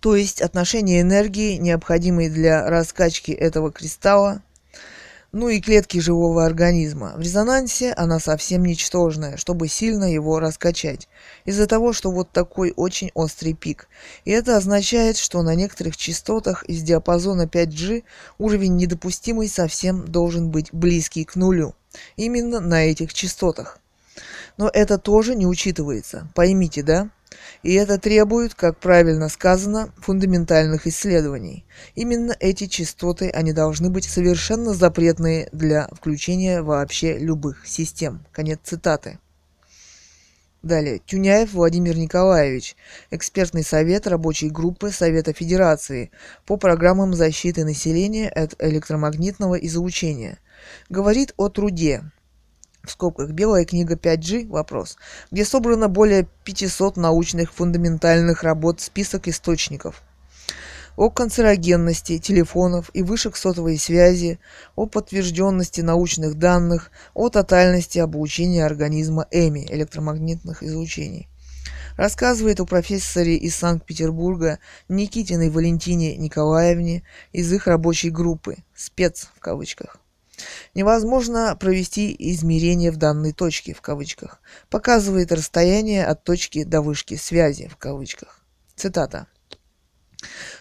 То 0.00 0.16
есть 0.16 0.42
отношение 0.42 1.00
энергии, 1.00 1.58
необходимой 1.58 2.28
для 2.28 2.68
раскачки 2.68 3.30
этого 3.30 3.70
кристалла, 3.70 4.42
ну 5.32 5.48
и 5.48 5.60
клетки 5.60 5.98
живого 5.98 6.44
организма. 6.44 7.14
В 7.16 7.20
резонансе 7.20 7.92
она 7.94 8.20
совсем 8.20 8.64
ничтожная, 8.66 9.38
чтобы 9.38 9.66
сильно 9.66 10.04
его 10.04 10.38
раскачать. 10.38 11.08
Из-за 11.46 11.66
того, 11.66 11.94
что 11.94 12.10
вот 12.10 12.30
такой 12.30 12.74
очень 12.76 13.10
острый 13.14 13.54
пик. 13.54 13.88
И 14.26 14.30
это 14.30 14.58
означает, 14.58 15.16
что 15.16 15.42
на 15.42 15.54
некоторых 15.54 15.96
частотах 15.96 16.64
из 16.64 16.82
диапазона 16.82 17.46
5G 17.46 18.04
уровень 18.38 18.76
недопустимый 18.76 19.48
совсем 19.48 20.04
должен 20.06 20.50
быть 20.50 20.68
близкий 20.72 21.24
к 21.24 21.34
нулю. 21.34 21.74
Именно 22.16 22.60
на 22.60 22.84
этих 22.84 23.14
частотах. 23.14 23.78
Но 24.58 24.70
это 24.72 24.98
тоже 24.98 25.34
не 25.34 25.46
учитывается. 25.46 26.28
Поймите, 26.34 26.82
да? 26.82 27.08
И 27.62 27.74
это 27.74 27.98
требует, 27.98 28.54
как 28.54 28.78
правильно 28.78 29.28
сказано, 29.28 29.92
фундаментальных 29.98 30.86
исследований. 30.88 31.64
Именно 31.94 32.36
эти 32.40 32.66
частоты, 32.66 33.30
они 33.30 33.52
должны 33.52 33.88
быть 33.88 34.04
совершенно 34.04 34.74
запретные 34.74 35.48
для 35.52 35.86
включения 35.92 36.62
вообще 36.62 37.18
любых 37.18 37.66
систем. 37.66 38.24
Конец 38.32 38.58
цитаты. 38.64 39.18
Далее. 40.62 41.00
Тюняев 41.04 41.52
Владимир 41.54 41.96
Николаевич, 41.96 42.76
экспертный 43.10 43.64
совет 43.64 44.06
рабочей 44.06 44.48
группы 44.48 44.90
Совета 44.90 45.32
Федерации 45.32 46.12
по 46.46 46.56
программам 46.56 47.14
защиты 47.14 47.64
населения 47.64 48.28
от 48.28 48.54
электромагнитного 48.60 49.56
излучения. 49.56 50.38
Говорит 50.88 51.34
о 51.36 51.48
труде, 51.48 52.04
в 52.84 52.90
скобках 52.90 53.30
«Белая 53.30 53.64
книга 53.64 53.94
5G» 53.94 54.48
вопрос, 54.48 54.96
где 55.30 55.44
собрано 55.44 55.88
более 55.88 56.28
500 56.44 56.96
научных 56.96 57.52
фундаментальных 57.52 58.42
работ 58.42 58.80
список 58.80 59.28
источников– 59.28 60.02
о 60.96 61.10
канцерогенности 61.10 62.18
телефонов 62.18 62.90
и 62.92 63.02
вышек 63.02 63.36
сотовой 63.36 63.78
связи, 63.78 64.38
о 64.76 64.86
подтвержденности 64.86 65.80
научных 65.80 66.38
данных, 66.38 66.90
о 67.14 67.28
тотальности 67.28 67.98
облучения 67.98 68.64
организма 68.64 69.26
ЭМИ, 69.30 69.66
электромагнитных 69.70 70.62
излучений. 70.62 71.28
Рассказывает 71.96 72.60
о 72.60 72.66
профессоре 72.66 73.36
из 73.36 73.54
Санкт-Петербурга 73.56 74.58
Никитиной 74.88 75.50
Валентине 75.50 76.16
Николаевне 76.16 77.02
из 77.32 77.52
их 77.52 77.66
рабочей 77.66 78.10
группы, 78.10 78.56
спец 78.74 79.28
в 79.36 79.40
кавычках. 79.40 80.01
Невозможно 80.74 81.56
провести 81.58 82.14
измерение 82.18 82.90
в 82.90 82.96
данной 82.96 83.32
точке, 83.32 83.74
в 83.74 83.80
кавычках. 83.80 84.40
Показывает 84.70 85.32
расстояние 85.32 86.04
от 86.04 86.24
точки 86.24 86.64
до 86.64 86.80
вышки 86.80 87.16
связи, 87.16 87.68
в 87.68 87.76
кавычках. 87.76 88.40
Цитата 88.76 89.26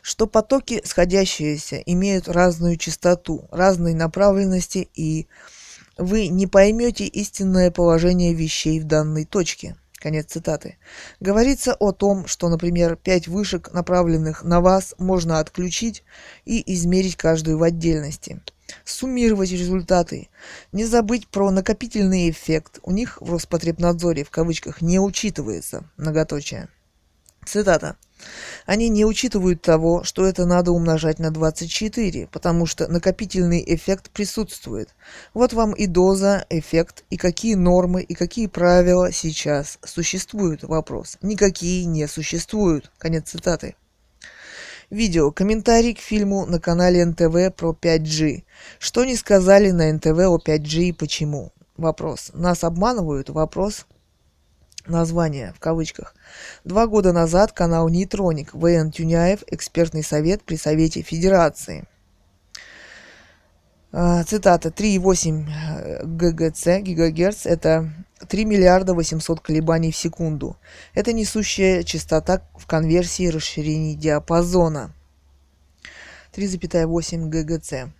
что 0.01 0.25
потоки 0.25 0.81
сходящиеся 0.83 1.77
имеют 1.77 2.27
разную 2.27 2.77
частоту, 2.77 3.47
разной 3.51 3.93
направленности 3.93 4.89
и 4.95 5.27
вы 5.97 6.27
не 6.27 6.47
поймете 6.47 7.05
истинное 7.05 7.69
положение 7.69 8.33
вещей 8.33 8.79
в 8.79 8.85
данной 8.85 9.25
точке. 9.25 9.75
Конец 9.97 10.31
цитаты. 10.31 10.77
Говорится 11.19 11.75
о 11.75 11.91
том, 11.91 12.25
что, 12.25 12.49
например, 12.49 12.95
пять 12.95 13.27
вышек, 13.27 13.71
направленных 13.71 14.43
на 14.43 14.59
вас, 14.59 14.95
можно 14.97 15.39
отключить 15.39 16.03
и 16.43 16.73
измерить 16.73 17.17
каждую 17.17 17.59
в 17.59 17.63
отдельности. 17.63 18.41
Суммировать 18.85 19.51
результаты. 19.51 20.29
Не 20.71 20.85
забыть 20.85 21.27
про 21.27 21.51
накопительный 21.51 22.29
эффект. 22.29 22.79
У 22.83 22.91
них 22.91 23.21
в 23.21 23.31
Роспотребнадзоре 23.31 24.23
в 24.23 24.29
кавычках 24.29 24.81
не 24.81 24.99
учитывается. 24.99 25.83
Многоточие. 25.97 26.69
Цитата. 27.45 27.97
Они 28.65 28.89
не 28.89 29.03
учитывают 29.03 29.61
того, 29.61 30.03
что 30.03 30.25
это 30.25 30.45
надо 30.45 30.71
умножать 30.71 31.17
на 31.19 31.31
24, 31.31 32.27
потому 32.31 32.65
что 32.65 32.87
накопительный 32.87 33.63
эффект 33.65 34.11
присутствует. 34.11 34.93
Вот 35.33 35.53
вам 35.53 35.73
и 35.73 35.87
доза, 35.87 36.45
эффект, 36.49 37.03
и 37.09 37.17
какие 37.17 37.55
нормы, 37.55 38.03
и 38.03 38.13
какие 38.13 38.47
правила 38.47 39.11
сейчас 39.11 39.79
существуют. 39.83 40.63
Вопрос. 40.63 41.17
Никакие 41.21 41.85
не 41.85 42.07
существуют. 42.07 42.91
Конец 42.99 43.29
цитаты. 43.29 43.75
Видео. 44.91 45.31
Комментарий 45.31 45.93
к 45.93 45.99
фильму 45.99 46.45
на 46.45 46.59
канале 46.59 47.05
НТВ 47.05 47.55
про 47.55 47.71
5G. 47.71 48.43
Что 48.77 49.05
не 49.05 49.15
сказали 49.15 49.71
на 49.71 49.89
НТВ 49.93 50.07
о 50.07 50.37
5G 50.37 50.89
и 50.89 50.91
почему? 50.91 51.53
Вопрос. 51.77 52.31
Нас 52.33 52.65
обманывают? 52.65 53.29
Вопрос 53.29 53.85
название 54.87 55.53
в 55.55 55.61
кавычках. 55.61 56.13
Два 56.65 56.87
года 56.87 57.13
назад 57.13 57.53
канал 57.53 57.87
Нейтроник 57.87 58.53
ВН 58.53 58.91
Тюняев, 58.91 59.43
экспертный 59.47 60.03
совет 60.03 60.43
при 60.43 60.57
Совете 60.57 61.03
Федерации. 61.03 61.87
А, 63.93 64.23
цитата. 64.23 64.69
3,8 64.69 65.47
э, 65.49 66.05
ГГц, 66.05 66.81
гигагерц, 66.81 67.45
это 67.45 67.91
3 68.27 68.45
миллиарда 68.45 68.93
800 68.93 69.41
колебаний 69.41 69.91
в 69.91 69.97
секунду. 69.97 70.55
Это 70.93 71.11
несущая 71.11 71.83
частота 71.83 72.41
в 72.57 72.65
конверсии 72.67 73.27
расширений 73.27 73.95
диапазона. 73.95 74.93
3,8 76.33 77.27
ГГц. 77.27 77.91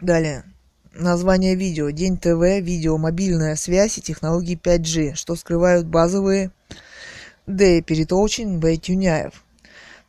Далее. 0.00 0.44
Название 0.92 1.56
видео. 1.56 1.90
День 1.90 2.16
ТВ, 2.16 2.60
видео, 2.60 2.96
мобильная 2.96 3.56
связь 3.56 3.98
и 3.98 4.02
технологии 4.02 4.56
5G, 4.56 5.14
что 5.14 5.34
скрывают 5.34 5.86
базовые 5.86 6.52
Д. 7.46 7.82
Перетолчин 7.82 8.60
В. 8.60 8.76
Тюняев. 8.76 9.45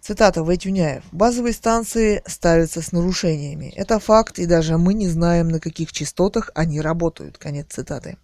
Цитата 0.02 0.44
В. 0.44 0.56
Тюняев. 0.57 1.03
Базовые 1.11 1.53
станции 1.53 2.22
ставятся 2.26 2.82
с 2.82 2.91
нарушениями. 2.91 3.74
Это 3.76 3.99
факт, 3.99 4.40
и 4.40 4.45
даже 4.45 4.78
мы 4.78 4.94
не 4.94 5.07
знаем, 5.07 5.49
на 5.49 5.60
каких 5.60 5.91
частотах 5.91 6.52
они 6.56 6.82
работают. 6.82 7.38
Конец 7.38 7.68
цитаты. 7.69 8.18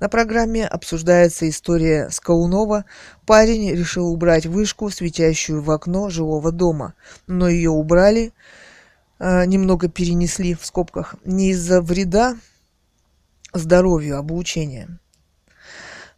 На 0.00 0.08
программе 0.08 0.66
обсуждается 0.66 1.48
история 1.48 2.08
Скаунова. 2.10 2.84
Парень 3.26 3.72
решил 3.72 4.12
убрать 4.12 4.46
вышку, 4.46 4.90
светящую 4.90 5.62
в 5.62 5.70
окно 5.70 6.08
жилого 6.08 6.52
дома, 6.52 6.94
но 7.26 7.48
ее 7.48 7.70
убрали 7.70 8.32
Э, 9.24 9.46
немного 9.46 9.88
перенесли 9.88 10.52
в 10.54 10.66
скобках 10.66 11.14
не 11.24 11.50
из-за 11.50 11.80
вреда 11.80 12.36
здоровью 13.52 14.18
обучения, 14.18 14.98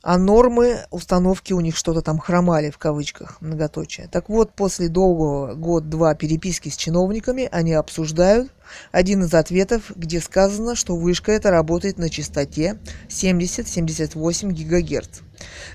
а 0.04 0.18
нормы 0.18 0.80
установки 0.90 1.54
у 1.54 1.60
них 1.60 1.74
что-то 1.74 2.02
там 2.02 2.18
хромали, 2.18 2.68
в 2.68 2.76
кавычках, 2.76 3.40
многоточие. 3.40 4.06
Так 4.06 4.28
вот, 4.28 4.52
после 4.52 4.88
долгого 4.88 5.54
год-два 5.54 6.14
переписки 6.14 6.68
с 6.68 6.76
чиновниками, 6.76 7.48
они 7.50 7.72
обсуждают 7.72 8.52
один 8.92 9.24
из 9.24 9.32
ответов, 9.32 9.92
где 9.96 10.20
сказано, 10.20 10.74
что 10.74 10.94
вышка 10.94 11.32
эта 11.32 11.50
работает 11.50 11.96
на 11.96 12.10
частоте 12.10 12.78
70-78 13.08 14.50
ГГц. 14.52 15.20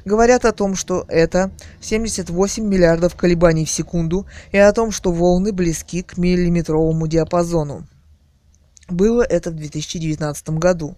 Говорят 0.06 0.46
о 0.46 0.52
том, 0.52 0.76
что 0.76 1.06
это 1.08 1.50
78 1.82 2.64
миллиардов 2.64 3.16
колебаний 3.16 3.66
в 3.66 3.72
секунду 3.72 4.28
и 4.52 4.60
о 4.60 4.72
том, 4.74 4.92
что 4.92 5.12
волны 5.12 5.52
близки 5.52 6.04
к 6.04 6.20
миллиметровому 6.20 7.08
диапазону. 7.08 7.88
Было 8.90 9.24
это 9.24 9.50
в 9.50 9.56
2019 9.56 10.50
году. 10.52 10.98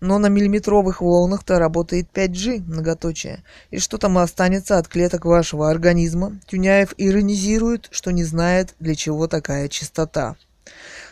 Но 0.00 0.18
на 0.18 0.26
миллиметровых 0.28 1.00
волнах-то 1.00 1.58
работает 1.58 2.08
5G, 2.12 2.62
многоточие. 2.66 3.42
И 3.70 3.78
что 3.78 3.98
там 3.98 4.18
останется 4.18 4.78
от 4.78 4.88
клеток 4.88 5.24
вашего 5.24 5.70
организма? 5.70 6.38
Тюняев 6.46 6.94
иронизирует, 6.96 7.88
что 7.90 8.10
не 8.10 8.24
знает, 8.24 8.74
для 8.78 8.94
чего 8.94 9.26
такая 9.26 9.68
частота. 9.68 10.36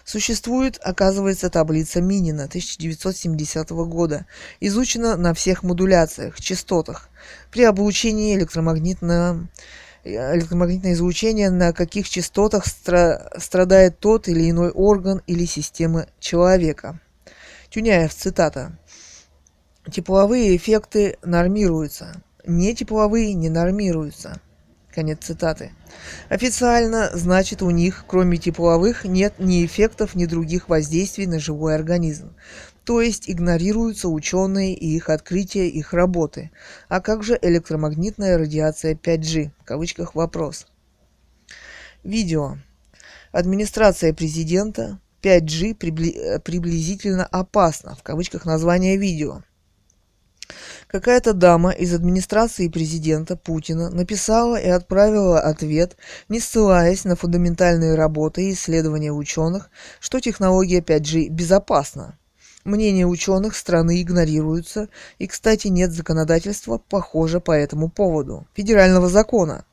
Существует, 0.04 0.78
оказывается, 0.82 1.48
таблица 1.48 2.00
Минина 2.00 2.44
1970 2.44 3.70
года, 3.70 4.26
изучена 4.60 5.16
на 5.16 5.32
всех 5.32 5.62
модуляциях, 5.62 6.40
частотах. 6.40 7.08
При 7.50 7.64
облучении 7.64 8.36
электромагнитного 8.36 9.48
электромагнитное 10.04 10.92
излучение, 10.92 11.50
на 11.50 11.72
каких 11.72 12.08
частотах 12.08 12.66
стра- 12.66 13.38
страдает 13.40 13.98
тот 13.98 14.28
или 14.28 14.50
иной 14.50 14.70
орган 14.70 15.22
или 15.26 15.46
система 15.46 16.06
человека. 16.20 17.00
Тюняев, 17.74 18.14
цитата. 18.14 18.78
Тепловые 19.90 20.56
эффекты 20.56 21.18
нормируются, 21.24 22.22
не 22.46 22.72
тепловые 22.72 23.34
не 23.34 23.48
нормируются. 23.48 24.40
Конец 24.94 25.24
цитаты. 25.24 25.72
Официально, 26.28 27.10
значит, 27.14 27.62
у 27.62 27.70
них, 27.70 28.04
кроме 28.06 28.36
тепловых, 28.36 29.04
нет 29.04 29.40
ни 29.40 29.66
эффектов, 29.66 30.14
ни 30.14 30.26
других 30.26 30.68
воздействий 30.68 31.26
на 31.26 31.40
живой 31.40 31.74
организм. 31.74 32.36
То 32.84 33.00
есть 33.00 33.28
игнорируются 33.28 34.08
ученые 34.08 34.76
и 34.76 34.94
их 34.94 35.10
открытия, 35.10 35.68
их 35.68 35.92
работы. 35.92 36.52
А 36.88 37.00
как 37.00 37.24
же 37.24 37.36
электромагнитная 37.42 38.38
радиация 38.38 38.94
5G? 38.94 39.50
В 39.58 39.64
кавычках 39.64 40.14
вопрос. 40.14 40.68
Видео. 42.04 42.56
Администрация 43.32 44.14
президента 44.14 45.00
5G 45.24 45.74
приблизительно 46.40 47.24
опасно. 47.24 47.94
В 47.94 48.02
кавычках 48.02 48.44
название 48.44 48.98
видео. 48.98 49.42
Какая-то 50.88 51.32
дама 51.32 51.70
из 51.70 51.94
администрации 51.94 52.68
президента 52.68 53.34
Путина 53.34 53.88
написала 53.88 54.56
и 54.56 54.68
отправила 54.68 55.40
ответ, 55.40 55.96
не 56.28 56.38
ссылаясь 56.38 57.04
на 57.04 57.16
фундаментальные 57.16 57.94
работы 57.94 58.44
и 58.44 58.52
исследования 58.52 59.10
ученых, 59.10 59.70
что 59.98 60.20
технология 60.20 60.80
5G 60.80 61.28
безопасна. 61.30 62.18
Мнения 62.64 63.06
ученых 63.06 63.56
страны 63.56 64.00
игнорируются, 64.02 64.88
и, 65.18 65.26
кстати, 65.26 65.68
нет 65.68 65.92
законодательства, 65.92 66.78
похоже, 66.78 67.40
по 67.40 67.52
этому 67.52 67.88
поводу. 67.88 68.46
Федерального 68.54 69.08
закона. 69.08 69.64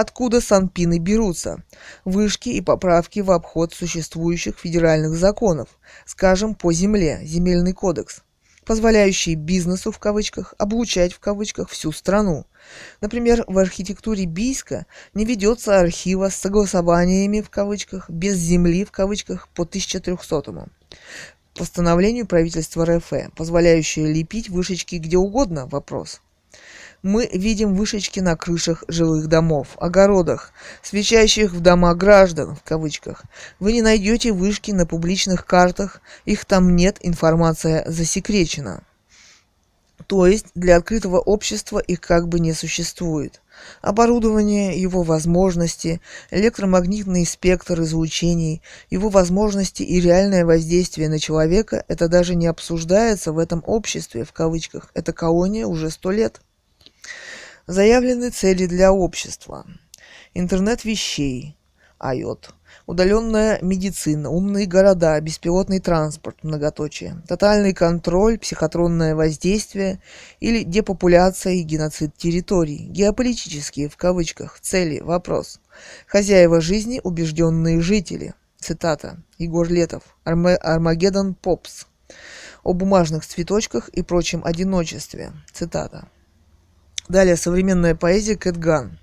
Откуда 0.00 0.40
санпины 0.40 1.00
берутся? 1.00 1.64
Вышки 2.04 2.50
и 2.50 2.60
поправки 2.60 3.18
в 3.18 3.32
обход 3.32 3.74
существующих 3.74 4.56
федеральных 4.56 5.16
законов, 5.16 5.70
скажем, 6.06 6.54
по 6.54 6.72
земле, 6.72 7.18
земельный 7.24 7.72
кодекс– 7.72 8.22
позволяющие 8.64 9.34
бизнесу 9.34 9.90
в 9.90 9.98
кавычках 9.98 10.54
облучать 10.56 11.12
в 11.12 11.18
кавычках 11.18 11.68
всю 11.68 11.90
страну. 11.90 12.46
Например, 13.00 13.42
в 13.48 13.58
архитектуре 13.58 14.24
Бийска 14.24 14.86
не 15.14 15.24
ведется 15.24 15.80
архива 15.80 16.28
с 16.28 16.36
согласованиями 16.36 17.40
в 17.40 17.50
кавычках 17.50 18.08
без 18.08 18.36
земли 18.36 18.84
в 18.84 18.92
кавычках 18.92 19.48
по 19.48 19.64
1300 19.64 20.68
постановлению 21.56 22.24
правительства 22.28 22.86
РФ, 22.86 23.34
позволяющее 23.34 24.06
лепить 24.06 24.48
вышечки 24.48 24.94
где 24.94 25.16
угодно? 25.16 25.66
Вопрос 25.66 26.20
мы 27.02 27.28
видим 27.32 27.74
вышечки 27.74 28.20
на 28.20 28.36
крышах 28.36 28.84
жилых 28.88 29.28
домов, 29.28 29.68
огородах, 29.78 30.52
свечающих 30.82 31.52
в 31.52 31.60
дома 31.60 31.94
граждан, 31.94 32.56
в 32.56 32.62
кавычках. 32.62 33.24
Вы 33.60 33.72
не 33.72 33.82
найдете 33.82 34.32
вышки 34.32 34.70
на 34.72 34.86
публичных 34.86 35.46
картах, 35.46 36.00
их 36.24 36.44
там 36.44 36.74
нет, 36.74 36.98
информация 37.00 37.84
засекречена. 37.88 38.82
То 40.06 40.26
есть 40.26 40.46
для 40.54 40.76
открытого 40.76 41.18
общества 41.18 41.78
их 41.80 42.00
как 42.00 42.28
бы 42.28 42.40
не 42.40 42.52
существует. 42.54 43.42
Оборудование, 43.82 44.80
его 44.80 45.02
возможности, 45.02 46.00
электромагнитный 46.30 47.26
спектр 47.26 47.82
излучений, 47.82 48.62
его 48.88 49.08
возможности 49.08 49.82
и 49.82 50.00
реальное 50.00 50.46
воздействие 50.46 51.08
на 51.08 51.18
человека– 51.18 51.84
это 51.88 52.08
даже 52.08 52.36
не 52.36 52.46
обсуждается 52.46 53.32
в 53.32 53.38
этом 53.38 53.62
обществе, 53.66 54.24
в 54.24 54.32
кавычках. 54.32 54.90
Это 54.94 55.12
колония 55.12 55.66
уже 55.66 55.90
сто 55.90 56.10
лет. 56.10 56.40
Заявлены 57.68 58.30
цели 58.30 58.64
для 58.64 58.94
общества. 58.94 59.66
Интернет 60.32 60.86
вещей, 60.86 61.54
IOT, 62.00 62.46
удаленная 62.86 63.58
медицина, 63.60 64.30
умные 64.30 64.64
города, 64.64 65.20
беспилотный 65.20 65.78
транспорт, 65.78 66.42
многоточие, 66.42 67.22
тотальный 67.28 67.74
контроль, 67.74 68.38
психотронное 68.38 69.14
воздействие. 69.14 70.00
Или 70.40 70.62
депопуляция 70.62 71.56
и 71.56 71.62
геноцид 71.62 72.16
территорий, 72.16 72.86
геополитические, 72.88 73.90
в 73.90 73.98
кавычках, 73.98 74.58
цели, 74.60 75.00
вопрос, 75.00 75.60
хозяева 76.06 76.62
жизни, 76.62 77.02
убежденные 77.04 77.82
жители, 77.82 78.32
цитата, 78.58 79.22
Егор 79.36 79.68
Летов, 79.68 80.16
Армагеддон 80.24 81.34
Попс, 81.34 81.86
о 82.62 82.72
бумажных 82.72 83.26
цветочках 83.26 83.90
и 83.90 84.00
прочем 84.00 84.40
одиночестве, 84.42 85.32
цитата. 85.52 86.08
Далее 87.08 87.36
современная 87.36 87.94
поэзия 87.94 88.36
Кэтган. 88.36 88.98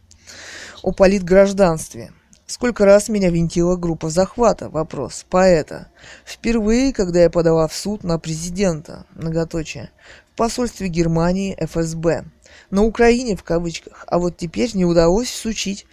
О 0.83 0.91
политгражданстве. 0.91 2.11
Сколько 2.45 2.85
раз 2.85 3.09
меня 3.09 3.31
винтила 3.31 3.75
группа 3.75 4.11
захвата? 4.11 4.69
Вопрос. 4.69 5.25
Поэта. 5.27 5.87
Впервые, 6.23 6.93
когда 6.93 7.23
я 7.23 7.31
подала 7.31 7.67
в 7.67 7.73
суд 7.73 8.03
на 8.03 8.19
президента. 8.19 9.07
Многоточие. 9.15 9.89
В 10.31 10.37
посольстве 10.37 10.87
Германии 10.87 11.57
ФСБ. 11.59 12.25
На 12.69 12.83
Украине 12.83 13.35
в 13.35 13.43
кавычках. 13.43 14.05
А 14.07 14.19
вот 14.19 14.37
теперь 14.37 14.75
не 14.75 14.85
удалось 14.85 15.29
всучить 15.29 15.87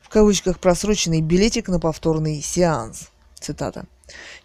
в 0.00 0.08
кавычках 0.08 0.58
просроченный 0.58 1.20
билетик 1.20 1.68
на 1.68 1.78
повторный 1.78 2.40
сеанс. 2.40 3.10
Цитата. 3.38 3.84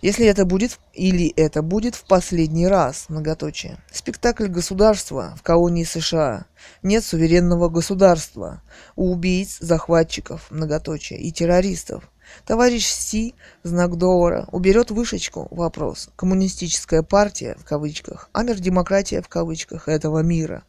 Если 0.01 0.25
это 0.25 0.45
будет 0.45 0.79
или 0.93 1.27
это 1.35 1.61
будет 1.61 1.95
в 1.95 2.05
последний 2.05 2.67
раз, 2.67 3.05
многоточие. 3.09 3.77
Спектакль 3.91 4.47
государства 4.47 5.35
в 5.37 5.43
колонии 5.43 5.83
США. 5.83 6.45
Нет 6.83 7.03
суверенного 7.03 7.69
государства. 7.69 8.61
У 8.95 9.11
убийц, 9.11 9.57
захватчиков, 9.59 10.49
многоточие, 10.51 11.19
и 11.19 11.31
террористов. 11.31 12.09
Товарищ 12.45 12.85
Си, 12.85 13.35
знак 13.63 13.97
доллара, 13.97 14.47
уберет 14.51 14.91
вышечку, 14.91 15.47
вопрос. 15.51 16.09
Коммунистическая 16.15 17.03
партия, 17.03 17.57
в 17.59 17.65
кавычках, 17.65 18.29
а 18.33 18.43
мир 18.43 18.59
демократия, 18.59 19.21
в 19.21 19.27
кавычках, 19.27 19.87
этого 19.87 20.19
мира. 20.19 20.63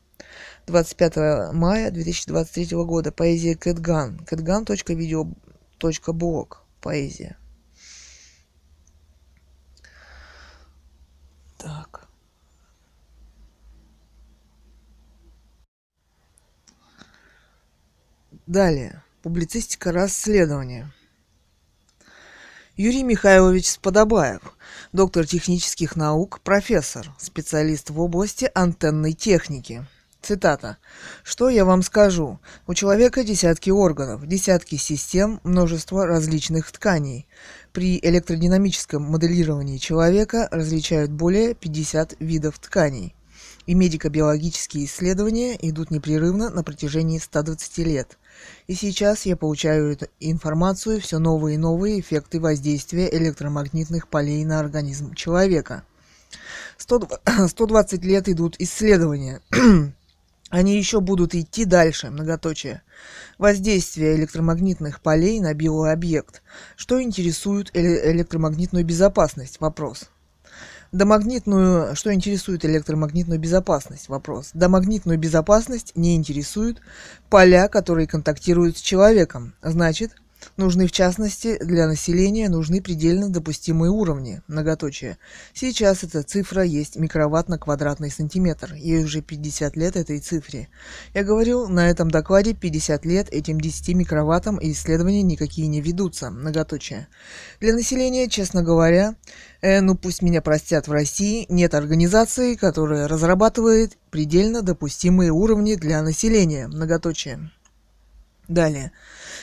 25 0.67 1.53
мая 1.53 1.91
2023 1.91 2.77
года. 2.85 3.13
Поэзия 3.13 3.57
Кэтган. 3.57 4.19
Кэтган.видео.блог. 4.27 6.63
Поэзия. 6.81 7.37
Так. 11.61 12.09
Далее. 18.47 19.03
Публицистика 19.23 19.93
расследования. 19.93 20.91
Юрий 22.77 23.03
Михайлович 23.03 23.69
Сподобаев, 23.73 24.41
доктор 24.95 25.27
технических 25.27 25.97
наук, 25.97 26.41
профессор, 26.41 27.15
специалист 27.19 27.91
в 27.91 28.01
области 28.01 28.51
антенной 28.55 29.13
техники. 29.13 29.87
Цитата. 30.23 30.77
«Что 31.25 31.49
я 31.49 31.65
вам 31.65 31.83
скажу? 31.83 32.41
У 32.67 32.75
человека 32.75 33.25
десятки 33.25 33.71
органов, 33.71 34.27
десятки 34.27 34.77
систем, 34.77 35.41
множество 35.45 36.07
различных 36.07 36.71
тканей. 36.71 37.27
При 37.73 37.99
электродинамическом 38.03 39.03
моделировании 39.03 39.79
человека 39.79 40.47
различают 40.51 41.11
более 41.11 41.55
50 41.55 42.17
видов 42.21 42.59
тканей. 42.59 43.15
И 43.67 43.75
медико-биологические 43.75 44.85
исследования 44.85 45.57
идут 45.61 45.91
непрерывно 45.91 46.51
на 46.51 46.63
протяжении 46.63 47.19
120 47.19 47.79
лет. 47.79 48.19
И 48.67 48.75
сейчас 48.75 49.25
я 49.25 49.37
получаю 49.37 49.97
информацию 50.19 51.01
все 51.01 51.19
новые 51.19 51.55
и 51.55 51.59
новые 51.59 52.01
эффекты 52.01 52.41
воздействия 52.41 53.09
электромагнитных 53.11 54.09
полей 54.09 54.45
на 54.45 54.61
организм 54.61 55.15
человека. 55.15 55.85
120 56.77 58.05
лет 58.05 58.29
идут 58.29 58.57
исследования. 58.59 59.41
Они 60.51 60.77
еще 60.77 61.01
будут 61.01 61.35
идти 61.35 61.65
дальше, 61.65 62.11
многоточие. 62.11 62.83
Воздействие 63.39 64.17
электромагнитных 64.17 65.01
полей 65.01 65.41
на 65.41 65.55
биообъект. 65.55 66.43
Что 66.77 67.01
интересует 67.01 67.71
электромагнитную 67.73 68.85
безопасность? 68.85 69.61
Вопрос. 69.61 70.11
Домагнитную, 70.91 71.95
что 71.95 72.13
интересует 72.13 72.65
электромагнитную 72.65 73.39
безопасность? 73.39 74.09
Вопрос. 74.09 74.51
Домагнитную 74.53 75.21
безопасность 75.21 75.93
не 75.95 76.17
интересуют 76.17 76.81
поля, 77.29 77.69
которые 77.69 78.09
контактируют 78.09 78.77
с 78.77 78.81
человеком. 78.81 79.55
Значит, 79.63 80.17
Нужны, 80.57 80.87
в 80.87 80.93
частности, 80.93 81.59
для 81.63 81.87
населения 81.87 82.49
нужны 82.49 82.83
предельно 82.83 83.29
допустимые 83.29 83.91
уровни, 83.91 84.43
многоточие. 84.47 85.19
Сейчас 85.55 86.03
эта 86.03 86.23
цифра 86.23 86.63
есть 86.63 86.97
микроватт 86.97 87.49
на 87.49 87.59
квадратный 87.59 88.11
сантиметр. 88.11 88.75
Ей 88.75 89.05
уже 89.05 89.23
50 89.23 89.77
лет 89.77 89.97
этой 89.97 90.19
цифре. 90.21 90.69
Я 91.15 91.25
говорил 91.25 91.69
на 91.69 91.89
этом 91.89 92.11
докладе 92.11 92.55
50 92.55 93.05
лет 93.05 93.29
этим 93.31 93.61
10 93.61 93.95
микроваттам 93.95 94.59
и 94.59 94.73
исследования 94.73 95.23
никакие 95.23 95.69
не 95.69 95.81
ведутся, 95.81 96.31
многоточие. 96.31 97.09
Для 97.61 97.75
населения, 97.75 98.29
честно 98.29 98.63
говоря, 98.63 99.15
э, 99.61 99.81
ну 99.81 99.95
пусть 99.95 100.23
меня 100.23 100.43
простят 100.43 100.89
в 100.89 100.93
России, 100.93 101.47
нет 101.49 101.75
организации, 101.75 102.55
которая 102.55 103.09
разрабатывает 103.09 103.97
предельно 104.11 104.63
допустимые 104.63 105.31
уровни 105.31 105.75
для 105.75 106.03
населения, 106.03 106.67
многоточие. 106.67 107.51
Далее. 108.49 108.91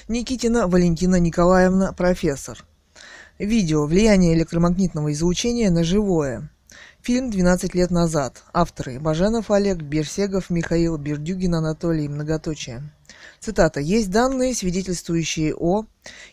Никитина 0.10 0.70
Валентина 0.70 1.20
Николаевна, 1.20 1.92
профессор. 1.92 2.64
Видео 3.40 3.86
«Влияние 3.86 4.36
электромагнитного 4.36 5.12
излучения 5.12 5.70
на 5.70 5.84
живое». 5.84 6.50
Фильм 7.02 7.30
«12 7.30 7.72
лет 7.74 7.92
назад». 7.92 8.42
Авторы 8.54 9.02
Баженов 9.02 9.52
Олег, 9.52 9.82
Берсегов 9.82 10.50
Михаил, 10.50 10.96
Бердюгин 10.98 11.56
Анатолий, 11.56 12.08
многоточие. 12.08 12.84
Цитата. 13.42 13.82
«Есть 13.82 14.10
данные, 14.10 14.56
свидетельствующие 14.56 15.54
о 15.54 15.84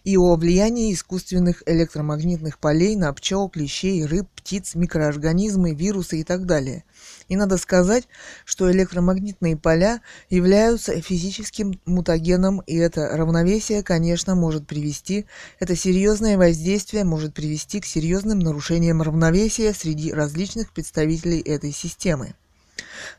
и 0.04 0.16
о 0.16 0.36
влиянии 0.36 0.94
искусственных 0.94 1.64
электромагнитных 1.66 2.60
полей 2.60 2.94
на 2.94 3.12
пчел, 3.12 3.48
клещей, 3.48 4.04
рыб, 4.04 4.28
птиц, 4.36 4.76
микроорганизмы, 4.76 5.74
вирусы 5.74 6.20
и 6.20 6.22
так 6.22 6.46
далее. 6.46 6.84
И 7.28 7.36
надо 7.36 7.56
сказать, 7.56 8.08
что 8.44 8.70
электромагнитные 8.70 9.56
поля 9.56 10.00
являются 10.30 11.00
физическим 11.00 11.80
мутагеном, 11.86 12.60
и 12.60 12.76
это 12.76 13.08
равновесие, 13.16 13.82
конечно, 13.82 14.34
может 14.34 14.66
привести, 14.66 15.26
это 15.58 15.76
серьезное 15.76 16.36
воздействие 16.36 17.04
может 17.04 17.34
привести 17.34 17.80
к 17.80 17.86
серьезным 17.86 18.38
нарушениям 18.38 19.02
равновесия 19.02 19.72
среди 19.72 20.12
различных 20.12 20.72
представителей 20.72 21.40
этой 21.40 21.72
системы. 21.72 22.34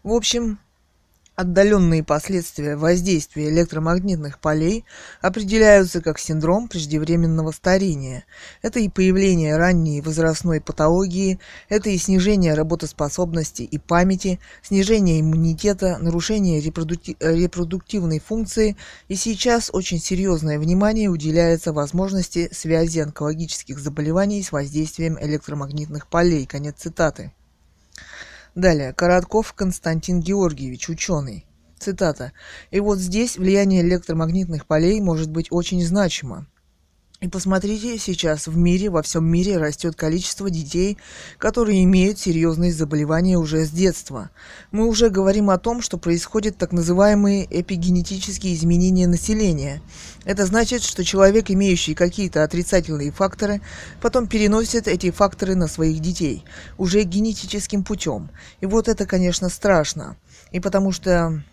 В 0.04 0.12
общем, 0.12 0.60
Отдаленные 1.36 2.02
последствия 2.02 2.78
воздействия 2.78 3.50
электромагнитных 3.50 4.40
полей 4.40 4.86
определяются 5.22 6.02
как 6.02 6.18
синдром 6.18 6.70
преждевременного 6.70 7.52
старения. 7.52 8.24
Это 8.62 8.80
и 8.80 8.88
появление 8.88 9.58
ранней 9.58 10.00
возрастной 10.00 10.62
патологии, 10.62 11.40
это 11.68 11.90
и 11.90 11.98
снижение 11.98 12.54
работоспособности 12.54 13.64
и 13.64 13.78
памяти, 13.78 14.40
снижение 14.64 15.20
иммунитета, 15.20 15.98
нарушение 15.98 16.62
репродуктив... 16.62 17.18
репродуктивной 17.20 18.22
функции, 18.22 18.78
и 19.10 19.16
сейчас 19.16 19.70
очень 19.74 20.00
серьезное 20.00 20.58
внимание 20.58 21.10
уделяется 21.10 21.74
возможности 21.74 22.48
связи 22.54 23.00
онкологических 23.00 23.78
заболеваний 23.78 24.42
с 24.42 24.54
воздействием 24.54 25.18
электромагнитных 25.20 26.08
полей. 26.08 26.46
Конец 26.46 26.76
цитаты. 26.78 27.34
Далее, 28.56 28.94
Коротков 28.94 29.52
Константин 29.54 30.22
Георгиевич, 30.22 30.88
ученый. 30.88 31.46
Цитата. 31.78 32.32
«И 32.72 32.80
вот 32.80 33.00
здесь 33.00 33.38
влияние 33.38 33.82
электромагнитных 33.82 34.66
полей 34.66 35.02
может 35.02 35.30
быть 35.30 35.52
очень 35.52 35.86
значимо. 35.86 36.48
И 37.26 37.28
посмотрите, 37.28 37.98
сейчас 37.98 38.46
в 38.46 38.56
мире, 38.56 38.92
во 38.92 39.02
всем 39.02 39.26
мире 39.26 39.58
растет 39.58 39.96
количество 39.96 40.48
детей, 40.52 41.00
которые 41.40 41.84
имеют 41.84 42.20
серьезные 42.20 42.72
заболевания 42.72 43.36
уже 43.36 43.66
с 43.66 43.72
детства. 43.72 44.30
Мы 44.72 44.88
уже 44.88 45.10
говорим 45.10 45.50
о 45.50 45.58
том, 45.58 45.82
что 45.82 45.98
происходят 45.98 46.60
так 46.60 46.72
называемые 46.72 47.48
эпигенетические 47.50 48.54
изменения 48.54 49.08
населения. 49.08 49.82
Это 50.24 50.46
значит, 50.46 50.84
что 50.84 51.04
человек, 51.04 51.50
имеющий 51.50 51.96
какие-то 51.96 52.44
отрицательные 52.44 53.12
факторы, 53.12 53.60
потом 54.04 54.28
переносит 54.28 54.88
эти 54.88 55.10
факторы 55.10 55.56
на 55.56 55.68
своих 55.68 56.02
детей, 56.02 56.46
уже 56.78 57.02
генетическим 57.02 57.84
путем. 57.84 58.30
И 58.62 58.68
вот 58.68 58.88
это, 58.88 59.08
конечно, 59.08 59.50
страшно. 59.50 60.16
И 60.52 60.60
потому 60.60 60.92
что 60.92 61.44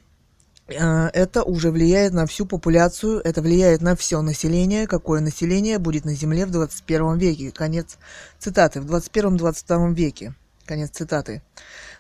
это 0.69 1.43
уже 1.43 1.71
влияет 1.71 2.13
на 2.13 2.27
всю 2.27 2.47
популяцию, 2.47 3.21
это 3.25 3.43
влияет 3.43 3.83
на 3.83 3.97
все 3.97 4.23
население, 4.23 4.87
какое 4.87 5.21
население 5.21 5.79
будет 5.79 6.05
на 6.05 6.15
Земле 6.15 6.47
в 6.47 6.51
21 6.51 7.19
веке. 7.19 7.51
Конец 7.51 7.99
цитаты. 8.39 8.81
В 8.81 8.87
21-22 8.87 9.95
веке. 9.95 10.35
Конец 10.67 10.91
цитаты. 10.91 11.43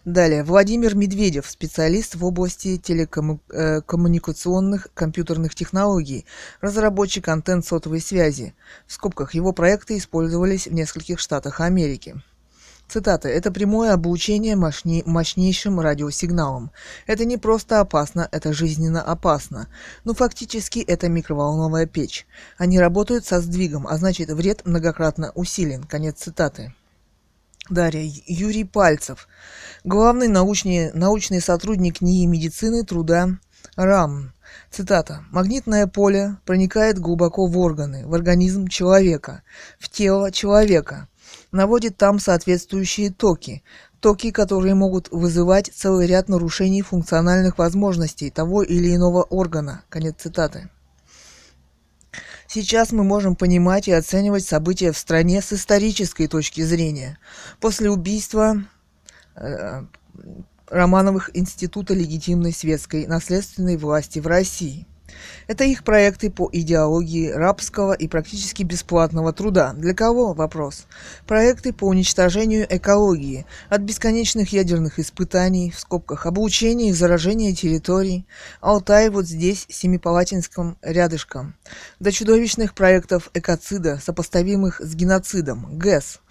Далее. 0.05 0.43
Владимир 0.43 0.97
Медведев, 0.97 1.49
специалист 1.49 2.17
в 2.17 2.25
области 2.25 2.77
телекоммуникационных 2.77 4.87
э, 4.87 4.89
компьютерных 4.95 5.55
технологий, 5.55 6.27
разработчик 6.61 7.29
антенн 7.29 7.63
сотовой 7.63 8.01
связи. 8.01 8.53
В 8.87 8.95
скобках 8.95 9.35
его 9.35 9.53
проекты 9.53 9.97
использовались 9.97 10.67
в 10.67 10.73
нескольких 10.73 11.21
штатах 11.21 11.61
Америки. 11.61 12.21
Цитата. 12.93 13.27
«Это 13.27 13.51
прямое 13.51 13.95
обучение 13.95 14.55
мощней, 14.55 15.03
мощнейшим 15.07 15.81
радиосигналом. 15.81 16.73
Это 17.07 17.25
не 17.25 17.39
просто 17.39 17.81
опасно, 17.81 18.29
это 18.31 18.53
жизненно 18.53 19.01
опасно. 19.01 19.69
Но 20.05 20.13
фактически 20.13 20.81
это 20.81 21.09
микроволновая 21.09 21.87
печь. 21.87 22.27
Они 22.59 22.79
работают 22.79 23.25
со 23.25 23.41
сдвигом, 23.41 23.87
а 23.87 23.97
значит 23.97 24.29
вред 24.29 24.67
многократно 24.67 25.33
усилен». 25.35 25.85
Конец 25.85 26.19
цитаты. 26.19 26.75
Дарья. 27.71 28.13
Юрий 28.27 28.65
Пальцев. 28.65 29.27
Главный 29.85 30.29
научный, 30.29 30.93
научный 30.93 31.41
сотрудник 31.41 32.03
НИИ 32.03 32.27
медицины 32.27 32.85
труда 32.85 33.39
РАМ. 33.75 34.35
Цитата. 34.71 35.25
«Магнитное 35.31 35.87
поле 35.87 36.37
проникает 36.45 36.99
глубоко 36.99 37.47
в 37.47 37.57
органы, 37.57 38.07
в 38.07 38.13
организм 38.13 38.67
человека, 38.67 39.43
в 39.79 39.89
тело 39.89 40.31
человека 40.31 41.09
наводит 41.53 41.97
там 41.97 42.19
соответствующие 42.19 43.11
токи, 43.11 43.63
токи, 44.01 44.31
которые 44.31 44.75
могут 44.75 45.11
вызывать 45.11 45.71
целый 45.73 46.07
ряд 46.07 46.29
нарушений 46.29 46.83
функциональных 46.83 47.59
возможностей 47.59 48.31
того 48.31 48.63
или 48.63 48.95
иного 48.95 49.23
органа. 49.23 49.85
Конец 49.89 50.17
цитаты. 50.19 50.71
Сейчас 52.49 52.93
мы 52.93 53.05
можем 53.05 53.37
понимать 53.37 53.89
и 53.89 53.93
оценивать 53.93 54.45
события 54.45 54.93
в 54.93 54.99
стране 54.99 55.41
с 55.41 55.53
исторической 55.53 56.27
точки 56.27 56.63
зрения. 56.63 57.19
После 57.61 57.91
убийства 57.91 58.65
э, 59.37 59.85
Романовых 60.69 61.31
Института 61.35 61.95
легитимной 61.95 62.53
светской 62.53 63.07
наследственной 63.07 63.77
власти 63.77 64.19
в 64.19 64.27
России– 64.27 64.87
это 65.47 65.65
их 65.65 65.85
проекты 65.85 66.31
по 66.31 66.49
идеологии 66.51 67.29
рабского 67.29 67.93
и 67.93 68.09
практически 68.09 68.63
бесплатного 68.63 69.33
труда. 69.33 69.75
Для 69.77 69.95
кого? 69.95 70.33
Вопрос. 70.33 70.87
Проекты 71.27 71.73
по 71.73 71.85
уничтожению 71.85 72.67
экологии, 72.69 73.45
от 73.69 73.83
бесконечных 73.83 74.53
ядерных 74.53 74.99
испытаний, 74.99 75.71
в 75.71 75.79
скобках, 75.79 76.27
облучения 76.27 76.91
и 76.91 76.93
заражения 76.93 77.55
территорий, 77.55 78.27
Алтай 78.61 79.11
вот 79.11 79.27
здесь, 79.27 79.67
Семипалатинском 79.69 80.79
рядышком, 80.81 81.55
до 82.01 82.11
чудовищных 82.11 82.75
проектов 82.75 83.31
экоцида, 83.35 84.01
сопоставимых 84.03 84.81
с 84.81 84.95
геноцидом, 84.95 85.79
ГЭС, 85.79 86.22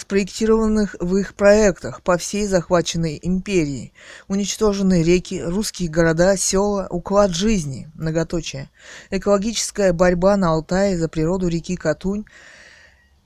спроектированных 0.00 0.96
в 1.00 1.16
их 1.16 1.34
проектах 1.34 2.02
по 2.02 2.18
всей 2.18 2.46
захваченной 2.46 3.18
империи. 3.22 3.92
Уничтожены 4.28 5.02
реки, 5.02 5.42
русские 5.42 5.88
города, 5.88 6.36
села, 6.36 6.86
уклад 6.90 7.30
жизни, 7.30 7.90
многоточие. 7.94 8.68
Экологическая 9.10 9.92
борьба 9.92 10.36
на 10.36 10.50
Алтае 10.50 10.96
за 10.98 11.08
природу 11.08 11.48
реки 11.48 11.74
Катунь 11.76 12.24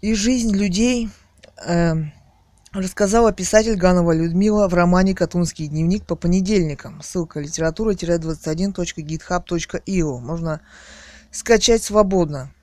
и 0.01 0.15
жизнь 0.15 0.55
людей 0.55 1.11
э, 1.67 1.95
рассказала 2.73 3.33
писатель 3.33 3.77
Ганова 3.77 4.13
Людмила 4.13 4.69
в 4.69 4.75
романе 4.75 5.15
«Катунский 5.15 5.69
дневник» 5.69 6.05
по 6.05 6.17
понедельникам. 6.17 7.01
Ссылка 7.03 7.41
литература-21.github.io. 7.41 10.21
Можно 10.21 10.61
скачать 11.31 11.83
свободно. 11.83 12.54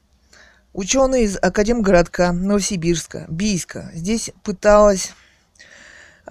Ученые 0.74 1.26
из 1.26 1.38
Академгородка 1.42 2.32
Новосибирска, 2.32 3.26
Бийска, 3.28 3.92
здесь 3.94 4.32
пыталась 4.42 5.14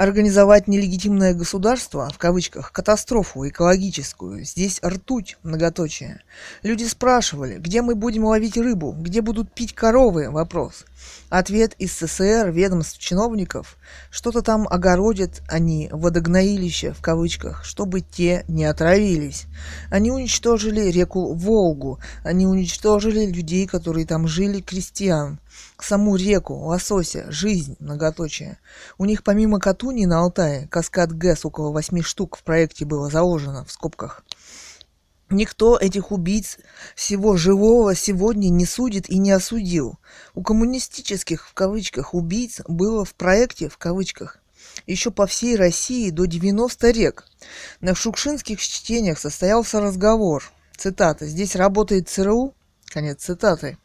организовать 0.01 0.67
нелегитимное 0.67 1.35
государство, 1.35 2.09
в 2.09 2.17
кавычках, 2.17 2.73
катастрофу 2.73 3.47
экологическую. 3.47 4.47
Здесь 4.47 4.81
ртуть, 4.83 5.37
многоточие. 5.43 6.23
Люди 6.63 6.85
спрашивали, 6.85 7.59
где 7.59 7.83
мы 7.83 7.95
будем 7.95 8.25
ловить 8.25 8.57
рыбу, 8.57 8.93
где 8.99 9.21
будут 9.21 9.53
пить 9.53 9.75
коровы, 9.75 10.31
вопрос. 10.31 10.87
Ответ 11.29 11.75
из 11.79 11.99
СССР, 11.99 12.51
ведомств, 12.51 12.99
чиновников, 12.99 13.77
что-то 14.11 14.41
там 14.41 14.67
огородят 14.67 15.43
они, 15.49 15.91
водогноилище 15.93 16.93
в 16.93 17.03
кавычках, 17.03 17.63
чтобы 17.63 18.01
те 18.01 18.47
не 18.49 18.65
отравились. 18.65 19.45
Они 19.91 20.11
уничтожили 20.11 20.91
реку 20.91 21.35
Волгу, 21.35 21.99
они 22.25 22.47
уничтожили 22.47 23.27
людей, 23.27 23.67
которые 23.67 24.07
там 24.07 24.27
жили, 24.27 24.63
крестьян 24.63 25.39
саму 25.79 26.17
реку, 26.17 26.55
лосося, 26.55 27.27
жизнь, 27.31 27.77
многоточие. 27.81 28.59
У 28.99 29.05
них 29.05 29.23
помимо 29.23 29.59
Катуни 29.59 30.07
на 30.07 30.21
Алтае, 30.21 30.69
каскад 30.69 31.13
ГЭС 31.13 31.45
около 31.45 31.73
восьми 31.73 32.03
штук 32.03 32.37
в 32.37 32.43
проекте 32.43 32.85
было 32.85 33.11
заложено, 33.11 33.65
в 33.65 33.73
скобках. 33.73 34.25
Никто 35.31 35.79
этих 35.79 36.11
убийц 36.11 36.59
всего 36.97 37.37
живого 37.37 37.95
сегодня 37.95 38.49
не 38.49 38.67
судит 38.67 39.09
и 39.09 39.19
не 39.19 39.31
осудил. 39.31 39.99
У 40.35 40.43
коммунистических, 40.43 41.47
в 41.47 41.55
кавычках, 41.55 42.15
убийц 42.15 42.61
было 42.67 43.05
в 43.05 43.15
проекте, 43.15 43.69
в 43.69 43.79
кавычках, 43.79 44.39
еще 44.87 45.13
по 45.13 45.27
всей 45.27 45.55
России 45.55 46.11
до 46.11 46.27
90 46.27 46.91
рек. 46.91 47.27
На 47.81 47.95
шукшинских 47.95 48.61
чтениях 48.61 49.21
состоялся 49.21 49.81
разговор. 49.81 50.51
Цитата. 50.77 51.27
«Здесь 51.27 51.55
работает 51.55 52.09
ЦРУ?» 52.09 52.55
Конец 52.87 53.23
цитаты. 53.23 53.79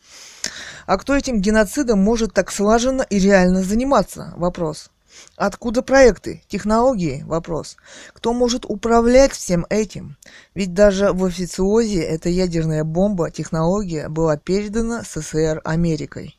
А 0.85 0.97
кто 0.97 1.15
этим 1.15 1.41
геноцидом 1.41 1.99
может 1.99 2.33
так 2.33 2.51
слаженно 2.51 3.01
и 3.01 3.19
реально 3.19 3.63
заниматься? 3.63 4.33
Вопрос. 4.37 4.91
Откуда 5.35 5.81
проекты, 5.81 6.43
технологии? 6.47 7.23
Вопрос. 7.25 7.77
Кто 8.13 8.33
может 8.33 8.65
управлять 8.65 9.31
всем 9.31 9.65
этим? 9.69 10.17
Ведь 10.53 10.73
даже 10.73 11.13
в 11.13 11.23
официозе 11.25 12.01
эта 12.01 12.29
ядерная 12.29 12.83
бомба, 12.83 13.31
технология 13.31 14.09
была 14.09 14.37
передана 14.37 15.03
СССР 15.03 15.61
Америкой. 15.63 16.37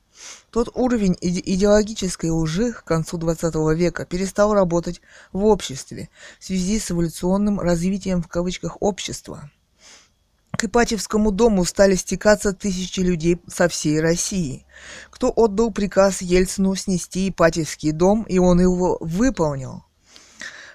Тот 0.51 0.71
уровень 0.75 1.17
иде 1.21 1.43
идеологической 1.45 2.31
лжи 2.31 2.73
к 2.73 2.85
концу 2.85 3.19
20 3.19 3.55
века 3.77 4.07
перестал 4.07 4.55
работать 4.55 5.03
в 5.33 5.45
обществе 5.45 6.09
в 6.39 6.45
связи 6.45 6.79
с 6.79 6.91
эволюционным 6.91 7.61
развитием 7.61 8.23
в 8.23 8.29
кавычках 8.29 8.79
общества. 8.81 9.51
К 10.57 10.65
Ипатьевскому 10.65 11.33
дому 11.33 11.67
стали 11.67 11.97
стекаться 11.97 12.55
тысячи 12.55 13.01
людей 13.01 13.39
со 13.47 13.69
всей 13.69 14.01
России. 14.01 14.65
Кто 15.11 15.31
отдал 15.37 15.71
приказ 15.71 16.23
Ельцину 16.23 16.75
снести 16.77 17.29
Ипатьевский 17.29 17.93
дом, 17.93 18.23
и 18.23 18.39
он 18.39 18.61
его 18.61 18.97
выполнил. 19.01 19.85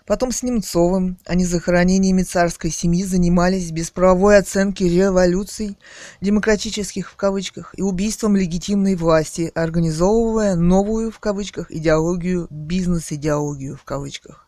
Потом 0.05 0.31
с 0.31 0.43
Немцовым 0.43 1.17
они 1.25 1.45
захоронениями 1.45 2.21
царской 2.21 2.69
семьи 2.69 3.03
занимались 3.03 3.71
без 3.71 3.89
правовой 3.89 4.37
оценки 4.37 4.83
революций, 4.83 5.77
демократических 6.21 7.09
в 7.09 7.15
кавычках, 7.15 7.73
и 7.75 7.81
убийством 7.81 8.35
легитимной 8.35 8.95
власти, 8.95 9.51
организовывая 9.55 10.55
новую 10.55 11.11
в 11.11 11.19
кавычках 11.19 11.71
идеологию, 11.71 12.47
бизнес-идеологию 12.51 13.77
в 13.77 13.83
кавычках. 13.83 14.47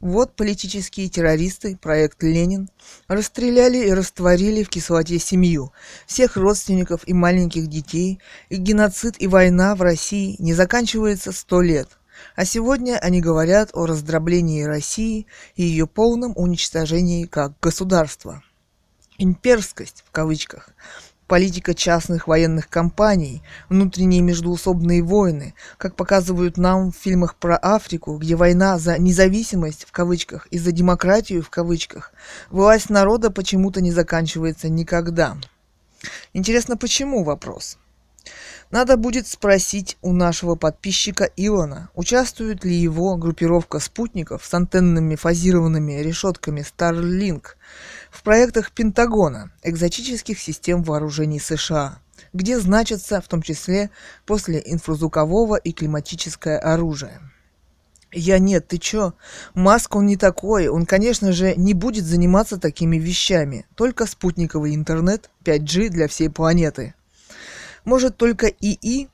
Вот 0.00 0.36
политические 0.36 1.08
террористы, 1.08 1.76
проект 1.76 2.22
«Ленин», 2.22 2.68
расстреляли 3.08 3.78
и 3.78 3.92
растворили 3.92 4.62
в 4.62 4.68
кислоте 4.68 5.18
семью, 5.18 5.72
всех 6.06 6.36
родственников 6.36 7.02
и 7.06 7.14
маленьких 7.14 7.66
детей, 7.66 8.20
и 8.50 8.56
геноцид 8.56 9.16
и 9.18 9.26
война 9.26 9.74
в 9.74 9.82
России 9.82 10.36
не 10.38 10.52
заканчивается 10.52 11.32
сто 11.32 11.62
лет. 11.62 11.88
А 12.34 12.44
сегодня 12.44 12.98
они 12.98 13.20
говорят 13.20 13.70
о 13.72 13.86
раздроблении 13.86 14.62
России 14.62 15.26
и 15.54 15.62
ее 15.62 15.86
полном 15.86 16.32
уничтожении 16.36 17.24
как 17.24 17.58
государства. 17.60 18.42
Имперскость, 19.18 20.04
в 20.06 20.10
кавычках, 20.10 20.70
политика 21.26 21.74
частных 21.74 22.28
военных 22.28 22.68
компаний, 22.68 23.42
внутренние 23.68 24.22
междуусобные 24.22 25.02
войны, 25.02 25.54
как 25.78 25.96
показывают 25.96 26.56
нам 26.56 26.92
в 26.92 26.96
фильмах 26.96 27.36
про 27.36 27.56
Африку, 27.56 28.16
где 28.16 28.36
война 28.36 28.78
за 28.78 28.98
независимость 28.98 29.84
в 29.84 29.92
кавычках 29.92 30.46
и 30.48 30.58
за 30.58 30.72
демократию 30.72 31.42
в 31.42 31.50
кавычках, 31.50 32.12
власть 32.50 32.90
народа 32.90 33.30
почему-то 33.30 33.80
не 33.80 33.92
заканчивается 33.92 34.68
никогда. 34.68 35.36
Интересно, 36.32 36.76
почему 36.76 37.24
вопрос? 37.24 37.78
Надо 38.70 38.96
будет 38.96 39.28
спросить 39.28 39.96
у 40.02 40.12
нашего 40.12 40.56
подписчика 40.56 41.30
Илона, 41.36 41.88
участвует 41.94 42.64
ли 42.64 42.74
его 42.74 43.16
группировка 43.16 43.78
спутников 43.78 44.44
с 44.44 44.52
антенными 44.52 45.14
фазированными 45.14 46.00
решетками 46.00 46.62
Starlink 46.62 47.50
в 48.16 48.22
проектах 48.22 48.72
Пентагона, 48.72 49.50
экзотических 49.62 50.40
систем 50.40 50.82
вооружений 50.82 51.38
США, 51.38 51.98
где 52.32 52.58
значится 52.58 53.20
в 53.20 53.28
том 53.28 53.42
числе 53.42 53.90
после 54.24 54.62
инфразвукового 54.64 55.56
и 55.56 55.72
климатическое 55.72 56.58
оружие. 56.58 57.20
Я 58.12 58.38
нет, 58.38 58.68
ты 58.68 58.78
чё? 58.78 59.12
Маск 59.52 59.94
он 59.96 60.06
не 60.06 60.16
такой, 60.16 60.68
он, 60.68 60.86
конечно 60.86 61.32
же, 61.32 61.54
не 61.56 61.74
будет 61.74 62.06
заниматься 62.06 62.56
такими 62.56 62.96
вещами, 62.96 63.66
только 63.74 64.06
спутниковый 64.06 64.74
интернет 64.74 65.28
5G 65.44 65.90
для 65.90 66.08
всей 66.08 66.30
планеты. 66.30 66.94
Может, 67.84 68.16
только 68.16 68.46
ИИ? 68.46 69.10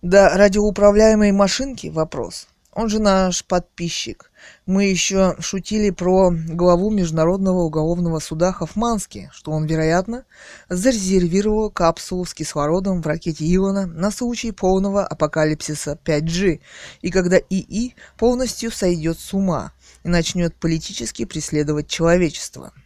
Да 0.00 0.34
радиоуправляемые 0.36 1.34
машинки? 1.34 1.88
Вопрос. 1.88 2.48
Он 2.72 2.88
же 2.88 2.98
наш 2.98 3.44
подписчик. 3.44 4.30
Мы 4.66 4.84
еще 4.86 5.36
шутили 5.38 5.90
про 5.90 6.30
главу 6.30 6.90
Международного 6.90 7.60
уголовного 7.60 8.18
суда 8.18 8.52
Хофмански, 8.52 9.30
что 9.32 9.52
он, 9.52 9.66
вероятно, 9.66 10.24
зарезервировал 10.68 11.70
капсулу 11.70 12.24
с 12.24 12.34
кислородом 12.34 13.02
в 13.02 13.06
ракете 13.06 13.44
Илона 13.54 13.86
на 13.86 14.10
случай 14.10 14.52
полного 14.52 15.06
апокалипсиса 15.06 15.98
5G, 16.04 16.60
и 17.02 17.10
когда 17.10 17.38
ИИ 17.38 17.94
полностью 18.18 18.70
сойдет 18.70 19.18
с 19.18 19.32
ума 19.34 19.72
и 20.02 20.08
начнет 20.08 20.54
политически 20.56 21.24
преследовать 21.24 21.88
человечество– 21.88 22.72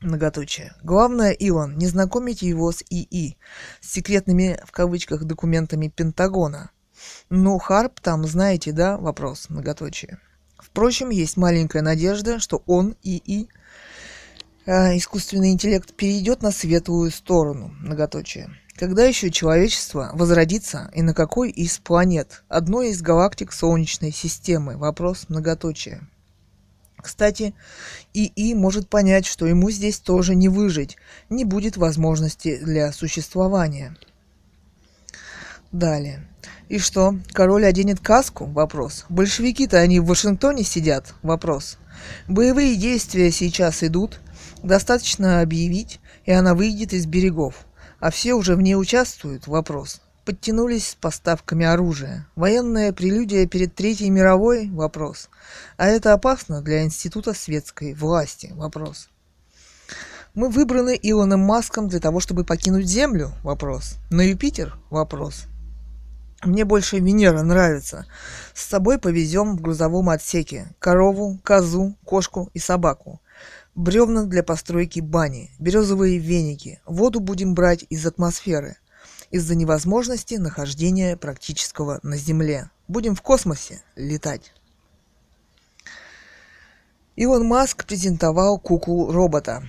Многоточие. 0.00 0.74
Главное, 0.82 1.32
Илон, 1.32 1.78
не 1.78 1.86
знакомите 1.86 2.46
его 2.46 2.70
с 2.70 2.84
ИИ, 2.90 3.38
с 3.80 3.92
секретными, 3.92 4.60
в 4.64 4.70
кавычках, 4.70 5.24
документами 5.24 5.88
Пентагона. 5.88 6.70
Ну, 7.30 7.58
Харп 7.58 8.00
там, 8.00 8.26
знаете, 8.26 8.72
да? 8.72 8.98
Вопрос, 8.98 9.48
многоточие. 9.48 10.18
Впрочем, 10.76 11.08
есть 11.08 11.38
маленькая 11.38 11.80
надежда, 11.80 12.38
что 12.38 12.62
он, 12.66 12.96
ИИ, 13.02 13.48
э, 14.66 14.98
искусственный 14.98 15.52
интеллект, 15.52 15.94
перейдет 15.94 16.42
на 16.42 16.50
светлую 16.50 17.10
сторону, 17.12 17.74
многоточие. 17.80 18.50
Когда 18.74 19.06
еще 19.06 19.30
человечество 19.30 20.10
возродится 20.12 20.90
и 20.92 21.00
на 21.00 21.14
какой 21.14 21.48
из 21.48 21.78
планет? 21.78 22.44
Одной 22.48 22.90
из 22.90 23.00
галактик 23.00 23.54
Солнечной 23.54 24.12
системы. 24.12 24.76
Вопрос 24.76 25.30
многоточие. 25.30 26.06
Кстати, 26.98 27.54
ИИ 28.12 28.52
может 28.52 28.90
понять, 28.90 29.24
что 29.24 29.46
ему 29.46 29.70
здесь 29.70 29.98
тоже 29.98 30.34
не 30.34 30.50
выжить, 30.50 30.98
не 31.30 31.46
будет 31.46 31.78
возможности 31.78 32.58
для 32.62 32.92
существования. 32.92 33.96
Далее. 35.72 36.28
И 36.68 36.78
что, 36.78 37.16
король 37.32 37.64
оденет 37.64 38.00
каску? 38.00 38.46
Вопрос. 38.46 39.04
Большевики-то 39.08 39.78
они 39.78 40.00
в 40.00 40.06
Вашингтоне 40.06 40.64
сидят? 40.64 41.14
Вопрос. 41.22 41.78
Боевые 42.28 42.76
действия 42.76 43.30
сейчас 43.30 43.82
идут. 43.82 44.20
Достаточно 44.62 45.40
объявить, 45.40 46.00
и 46.24 46.32
она 46.32 46.54
выйдет 46.54 46.92
из 46.92 47.06
берегов. 47.06 47.66
А 48.00 48.10
все 48.10 48.34
уже 48.34 48.56
в 48.56 48.62
ней 48.62 48.74
участвуют? 48.74 49.46
Вопрос 49.46 50.00
подтянулись 50.26 50.88
с 50.88 50.94
поставками 50.96 51.64
оружия. 51.64 52.26
Военная 52.34 52.92
прелюдия 52.92 53.46
перед 53.46 53.74
Третьей 53.74 54.10
мировой– 54.10 54.68
вопрос. 54.72 55.30
А 55.78 55.86
это 55.86 56.12
опасно 56.12 56.60
для 56.60 56.82
Института 56.82 57.32
светской 57.32 57.94
власти– 57.94 58.52
вопрос. 58.56 59.08
Мы 60.34 60.50
выбраны 60.50 60.98
Илоном 61.00 61.40
Маском 61.40 61.88
для 61.88 62.00
того, 62.00 62.20
чтобы 62.20 62.44
покинуть 62.44 62.86
Землю– 62.86 63.30
вопрос. 63.44 63.94
На 64.10 64.22
Юпитер– 64.22 64.76
вопрос. 64.90 65.44
Мне 66.42 66.64
больше 66.64 66.98
Венера 66.98 67.42
нравится. 67.42 68.06
С 68.54 68.64
собой 68.64 68.98
повезем 68.98 69.56
в 69.56 69.60
грузовом 69.60 70.10
отсеке 70.10 70.74
корову, 70.78 71.38
козу, 71.42 71.96
кошку 72.04 72.50
и 72.54 72.58
собаку. 72.58 73.20
Бревна 73.74 74.24
для 74.24 74.42
постройки 74.42 75.00
бани, 75.00 75.50
березовые 75.58 76.18
веники. 76.18 76.80
Воду 76.86 77.20
будем 77.20 77.54
брать 77.54 77.84
из 77.90 78.06
атмосферы– 78.06 78.76
из-за 79.30 79.54
невозможности 79.54 80.34
нахождения 80.34 81.16
практического 81.16 82.00
на 82.02 82.16
Земле. 82.16 82.70
Будем 82.88 83.14
в 83.14 83.22
космосе 83.22 83.82
летать. 83.96 84.52
Илон 87.16 87.46
Маск 87.46 87.84
презентовал 87.84 88.58
куклу 88.58 89.10
робота. 89.10 89.62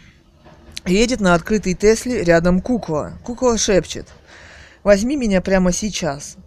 Едет 0.85 1.19
на 1.21 1.33
открытой 1.33 1.73
Тесле 1.73 2.23
рядом 2.23 2.61
кукла. 2.61 3.17
Кукла 3.23 3.57
шепчет. 3.57 4.07
«Возьми 4.83 5.15
меня 5.15 5.41
прямо 5.41 5.71
сейчас». 5.71 6.37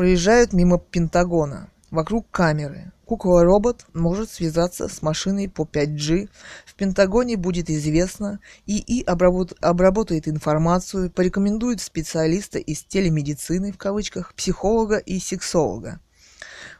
Проезжают 0.00 0.54
мимо 0.54 0.78
Пентагона. 0.78 1.68
Вокруг 1.90 2.26
камеры. 2.30 2.90
Кукла-робот 3.04 3.84
может 3.92 4.30
связаться 4.30 4.88
с 4.88 5.02
машиной 5.02 5.46
по 5.46 5.68
5G. 5.70 6.30
В 6.64 6.74
Пентагоне 6.74 7.36
будет 7.36 7.68
известно, 7.68 8.40
ИИ 8.64 9.04
обработ... 9.04 9.52
обработает 9.60 10.26
информацию, 10.26 11.10
порекомендует 11.10 11.82
специалиста 11.82 12.58
из 12.58 12.82
телемедицины, 12.82 13.72
в 13.72 13.76
кавычках, 13.76 14.32
психолога 14.32 14.96
и 14.96 15.20
сексолога. 15.20 16.00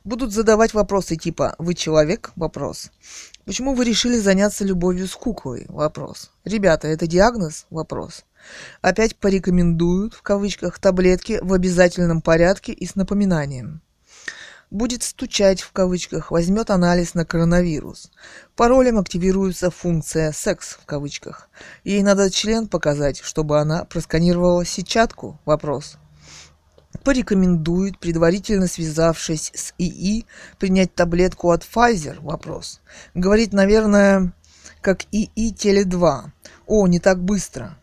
Будут 0.02 0.32
задавать 0.32 0.72
вопросы 0.72 1.16
типа 1.16 1.56
«Вы 1.58 1.74
человек?» 1.74 2.32
Вопрос. 2.36 2.90
Почему 3.44 3.74
вы 3.74 3.84
решили 3.84 4.18
заняться 4.18 4.64
любовью 4.64 5.06
с 5.06 5.14
куклой? 5.14 5.66
Вопрос. 5.68 6.30
Ребята, 6.46 6.88
это 6.88 7.06
диагноз? 7.06 7.66
Вопрос. 7.68 8.24
Опять 8.80 9.16
порекомендуют, 9.16 10.14
в 10.14 10.22
кавычках, 10.22 10.78
таблетки 10.78 11.38
в 11.42 11.52
обязательном 11.52 12.22
порядке 12.22 12.72
и 12.72 12.86
с 12.86 12.94
напоминанием 12.94 13.82
будет 14.70 15.02
стучать 15.02 15.60
в 15.60 15.72
кавычках, 15.72 16.30
возьмет 16.30 16.70
анализ 16.70 17.14
на 17.14 17.24
коронавирус. 17.24 18.10
Паролем 18.56 18.98
активируется 18.98 19.70
функция 19.70 20.32
«секс» 20.32 20.78
в 20.80 20.86
кавычках. 20.86 21.48
Ей 21.84 22.02
надо 22.02 22.30
член 22.30 22.68
показать, 22.68 23.20
чтобы 23.20 23.58
она 23.58 23.84
просканировала 23.84 24.64
сетчатку? 24.64 25.40
Вопрос. 25.44 25.96
Порекомендует, 27.04 27.98
предварительно 27.98 28.66
связавшись 28.66 29.52
с 29.54 29.74
ИИ, 29.78 30.26
принять 30.58 30.94
таблетку 30.94 31.50
от 31.50 31.62
Pfizer? 31.62 32.20
Вопрос. 32.20 32.80
Говорит, 33.14 33.52
наверное, 33.52 34.32
как 34.80 35.04
ИИ 35.12 35.52
Теле2. 35.52 36.30
О, 36.66 36.86
не 36.86 36.98
так 37.00 37.22
быстро. 37.22 37.76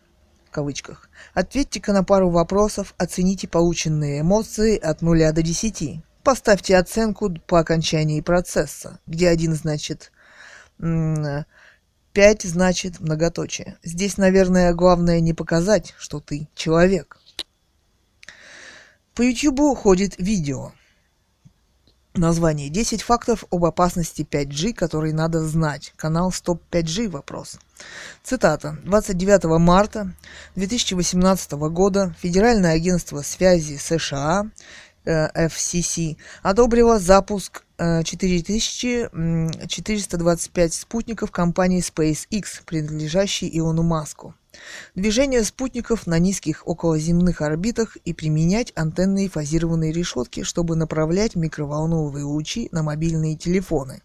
Кавычках. 0.58 1.08
Ответьте-ка 1.34 1.92
на 1.92 2.02
пару 2.02 2.30
вопросов, 2.30 2.92
оцените 2.98 3.46
полученные 3.46 4.22
эмоции 4.22 4.76
от 4.76 5.02
0 5.02 5.32
до 5.32 5.40
10. 5.40 6.02
Поставьте 6.24 6.76
оценку 6.76 7.32
по 7.46 7.60
окончании 7.60 8.20
процесса, 8.20 8.98
где 9.06 9.28
один 9.28 9.54
значит 9.54 10.10
5 10.80 12.42
значит 12.42 12.98
многоточие. 12.98 13.78
Здесь, 13.84 14.16
наверное, 14.16 14.74
главное 14.74 15.20
не 15.20 15.32
показать, 15.32 15.94
что 15.96 16.18
ты 16.18 16.48
человек. 16.56 17.20
По 19.14 19.22
YouTube 19.22 19.78
ходит 19.78 20.16
видео. 20.18 20.72
Название 22.18 22.68
10 22.68 23.02
фактов 23.02 23.44
об 23.52 23.64
опасности 23.64 24.26
5G, 24.28 24.74
которые 24.74 25.14
надо 25.14 25.44
знать. 25.44 25.92
Канал 25.94 26.32
Стоп 26.32 26.60
5G 26.72 27.08
вопрос. 27.08 27.60
Цитата. 28.24 28.76
29 28.84 29.44
марта 29.60 30.12
2018 30.56 31.52
года 31.52 32.16
Федеральное 32.20 32.72
агентство 32.72 33.22
связи 33.22 33.76
США 33.76 34.50
FCC 35.06 36.16
одобрила 36.42 36.98
запуск 36.98 37.62
4425 37.78 40.74
спутников 40.74 41.30
компании 41.30 41.80
SpaceX, 41.80 42.64
принадлежащей 42.66 43.48
Илону 43.56 43.84
Маску. 43.84 44.34
Движение 44.94 45.44
спутников 45.44 46.06
на 46.06 46.18
низких 46.18 46.66
околоземных 46.66 47.40
орбитах 47.40 47.96
и 48.04 48.12
применять 48.12 48.72
антенные 48.74 49.28
фазированные 49.28 49.92
решетки, 49.92 50.42
чтобы 50.42 50.76
направлять 50.76 51.36
микроволновые 51.36 52.24
лучи 52.24 52.68
на 52.72 52.82
мобильные 52.82 53.36
телефоны. 53.36 54.02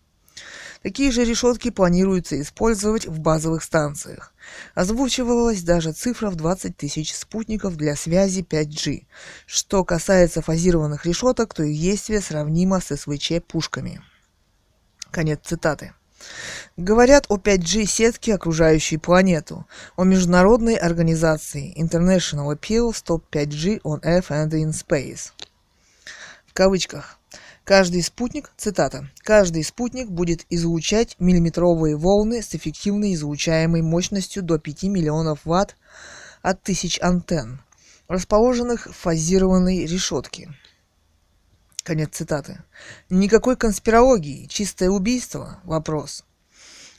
Такие 0.83 1.11
же 1.11 1.23
решетки 1.23 1.69
планируется 1.69 2.39
использовать 2.41 3.07
в 3.07 3.17
базовых 3.19 3.63
станциях. 3.63 4.33
Озвучивалась 4.75 5.63
даже 5.63 5.93
цифра 5.93 6.29
в 6.29 6.35
20 6.35 6.75
тысяч 6.75 7.15
спутников 7.15 7.77
для 7.77 7.95
связи 7.95 8.41
5G. 8.41 9.05
Что 9.45 9.85
касается 9.85 10.41
фазированных 10.41 11.05
решеток, 11.05 11.53
то 11.53 11.63
их 11.63 11.79
действие 11.79 12.19
сравнимо 12.19 12.81
с 12.81 12.91
СВЧ-пушками. 12.91 14.01
Конец 15.09 15.39
цитаты. 15.43 15.93
Говорят 16.77 17.25
о 17.29 17.37
5G 17.37 17.85
сетке, 17.85 18.33
окружающей 18.33 18.97
планету, 18.97 19.65
о 19.95 20.03
международной 20.03 20.75
организации 20.75 21.73
International 21.79 22.55
Appeal 22.55 22.91
Stop 22.91 23.23
5G 23.31 23.81
on 23.83 24.01
Earth 24.01 24.29
and 24.29 24.49
in 24.51 24.71
Space. 24.71 25.31
В 26.47 26.53
кавычках. 26.53 27.17
Каждый 27.63 28.03
спутник, 28.03 28.51
цитата, 28.57 29.09
каждый 29.19 29.63
спутник 29.63 30.09
будет 30.09 30.45
излучать 30.49 31.15
миллиметровые 31.19 31.95
волны 31.95 32.41
с 32.41 32.53
эффективной 32.53 33.13
излучаемой 33.13 33.81
мощностью 33.81 34.43
до 34.43 34.59
5 34.59 34.83
миллионов 34.83 35.39
ватт 35.45 35.77
от 36.41 36.61
тысяч 36.61 36.99
антенн, 37.01 37.61
расположенных 38.09 38.87
в 38.87 38.91
фазированной 38.91 39.85
решетке. 39.85 40.53
Конец 41.83 42.11
цитаты. 42.13 42.63
Никакой 43.09 43.57
конспирологии, 43.57 44.47
чистое 44.47 44.89
убийство? 44.89 45.59
Вопрос. 45.65 46.23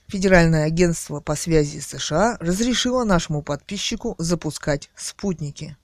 Федеральное 0.09 0.65
агентство 0.65 1.21
по 1.21 1.35
связи 1.35 1.79
США 1.79 2.37
разрешило 2.39 3.05
нашему 3.05 3.43
подписчику 3.43 4.15
запускать 4.19 4.91
спутники. 4.95 5.79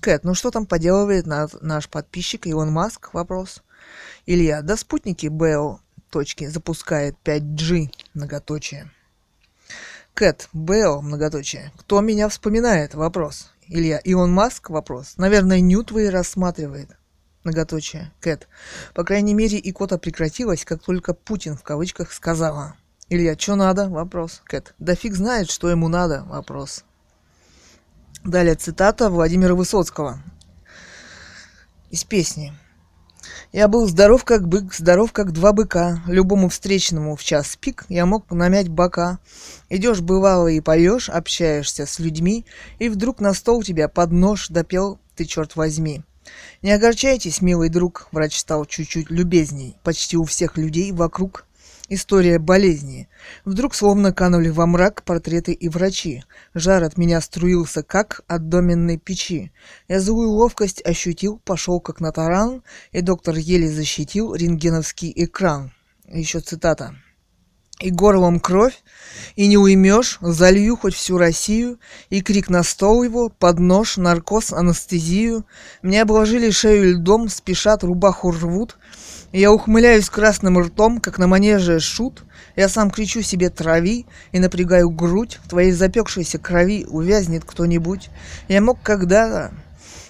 Кэт, 0.00 0.24
ну 0.24 0.32
что 0.32 0.50
там 0.50 0.64
поделывает 0.64 1.26
наш 1.26 1.88
подписчик 1.90 2.46
Илон 2.46 2.72
Маск? 2.72 3.12
Вопрос. 3.12 3.62
Илья, 4.24 4.62
да 4.62 4.78
спутники 4.78 5.26
Бео 5.26 5.80
точки 6.08 6.46
запускает 6.46 7.16
5G, 7.22 7.90
многоточие. 8.14 8.90
Кэт, 10.14 10.48
Бео, 10.54 11.02
многоточие. 11.02 11.72
Кто 11.76 12.00
меня 12.00 12.30
вспоминает? 12.30 12.94
Вопрос. 12.94 13.50
Илья, 13.68 13.98
Илон 13.98 14.32
Маск? 14.32 14.70
Вопрос. 14.70 15.18
Наверное, 15.18 15.60
Ньютвей 15.60 16.08
рассматривает. 16.08 16.96
Многоточие. 17.44 18.12
Кэт. 18.20 18.48
По 18.94 19.04
крайней 19.04 19.34
мере, 19.34 19.60
икота 19.62 19.98
прекратилась, 19.98 20.64
как 20.64 20.82
только 20.82 21.14
Путин 21.14 21.56
в 21.56 21.62
кавычках 21.62 22.12
сказала. 22.12 22.74
Илья, 23.08 23.36
что 23.38 23.56
надо? 23.56 23.88
Вопрос. 23.88 24.42
Кэт. 24.44 24.74
Да 24.78 24.94
фиг 24.94 25.14
знает, 25.14 25.50
что 25.50 25.70
ему 25.70 25.88
надо? 25.88 26.24
Вопрос. 26.24 26.84
Далее 28.24 28.54
цитата 28.54 29.08
Владимира 29.08 29.54
Высоцкого 29.54 30.22
из 31.90 32.04
песни. 32.04 32.52
Я 33.52 33.66
был 33.66 33.88
здоров 33.88 34.24
как 34.24 34.46
бык, 34.46 34.74
здоров 34.74 35.12
как 35.12 35.32
два 35.32 35.52
быка. 35.52 36.02
Любому 36.06 36.48
встречному 36.48 37.16
в 37.16 37.24
час 37.24 37.56
пик 37.56 37.84
я 37.88 38.06
мог 38.06 38.30
намять 38.30 38.68
бока. 38.68 39.18
Идешь 39.68 40.00
бывало 40.00 40.48
и 40.48 40.60
поешь, 40.60 41.08
общаешься 41.08 41.86
с 41.86 41.98
людьми, 41.98 42.46
и 42.78 42.88
вдруг 42.88 43.20
на 43.20 43.32
стол 43.32 43.62
тебя 43.62 43.88
под 43.88 44.12
нож 44.12 44.48
допел 44.48 45.00
ты, 45.16 45.24
черт 45.24 45.56
возьми. 45.56 46.02
Не 46.62 46.72
огорчайтесь, 46.72 47.42
милый 47.42 47.68
друг, 47.68 48.08
врач 48.12 48.38
стал 48.38 48.64
чуть-чуть 48.64 49.10
любезней. 49.10 49.76
Почти 49.82 50.16
у 50.16 50.24
всех 50.24 50.56
людей 50.56 50.92
вокруг 50.92 51.46
История 51.92 52.38
болезни. 52.38 53.08
Вдруг 53.44 53.74
словно 53.74 54.12
канули 54.12 54.48
во 54.48 54.64
мрак 54.64 55.02
портреты 55.02 55.52
и 55.52 55.68
врачи. 55.68 56.22
Жар 56.54 56.84
от 56.84 56.96
меня 56.96 57.20
струился, 57.20 57.82
как 57.82 58.20
от 58.28 58.48
доменной 58.48 58.96
печи. 58.96 59.50
Я 59.88 59.98
злую 59.98 60.30
ловкость 60.30 60.86
ощутил, 60.86 61.40
пошел 61.44 61.80
как 61.80 61.98
на 61.98 62.12
таран, 62.12 62.62
и 62.92 63.00
доктор 63.00 63.34
еле 63.34 63.68
защитил 63.68 64.32
рентгеновский 64.36 65.12
экран. 65.16 65.72
Еще 66.06 66.38
цитата. 66.38 66.94
И 67.80 67.90
горлом 67.90 68.40
кровь, 68.40 68.82
и 69.36 69.46
не 69.46 69.56
уймешь, 69.56 70.18
залью 70.20 70.76
хоть 70.76 70.94
всю 70.94 71.16
Россию, 71.16 71.78
и 72.10 72.20
крик 72.20 72.50
на 72.50 72.62
стол 72.62 73.02
его, 73.02 73.30
под 73.30 73.58
нож, 73.58 73.96
наркоз, 73.96 74.52
анестезию. 74.52 75.46
Мне 75.82 76.02
обложили 76.02 76.50
шею 76.50 76.96
льдом, 76.96 77.28
спешат, 77.28 77.82
рубаху 77.82 78.32
рвут, 78.32 78.76
я 79.32 79.52
ухмыляюсь 79.52 80.10
красным 80.10 80.58
ртом, 80.58 81.00
как 81.00 81.18
на 81.18 81.28
манеже 81.28 81.78
шут. 81.78 82.24
Я 82.56 82.68
сам 82.68 82.90
кричу 82.90 83.22
себе 83.22 83.48
«трави» 83.48 84.06
и 84.32 84.40
напрягаю 84.40 84.90
грудь. 84.90 85.38
В 85.44 85.48
твоей 85.48 85.70
запекшейся 85.70 86.38
крови 86.38 86.84
увязнет 86.88 87.44
кто-нибудь. 87.44 88.10
Я 88.48 88.60
мог 88.60 88.82
когда-то 88.82 89.52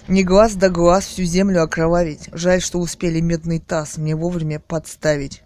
не 0.07 0.23
глаз 0.23 0.55
да 0.55 0.69
глаз 0.69 1.05
всю 1.05 1.23
землю 1.23 1.61
окровавить. 1.61 2.29
Жаль, 2.33 2.61
что 2.61 2.79
успели 2.79 3.19
медный 3.19 3.59
таз 3.59 3.97
мне 3.97 4.15
вовремя 4.15 4.59
подставить. 4.59 5.43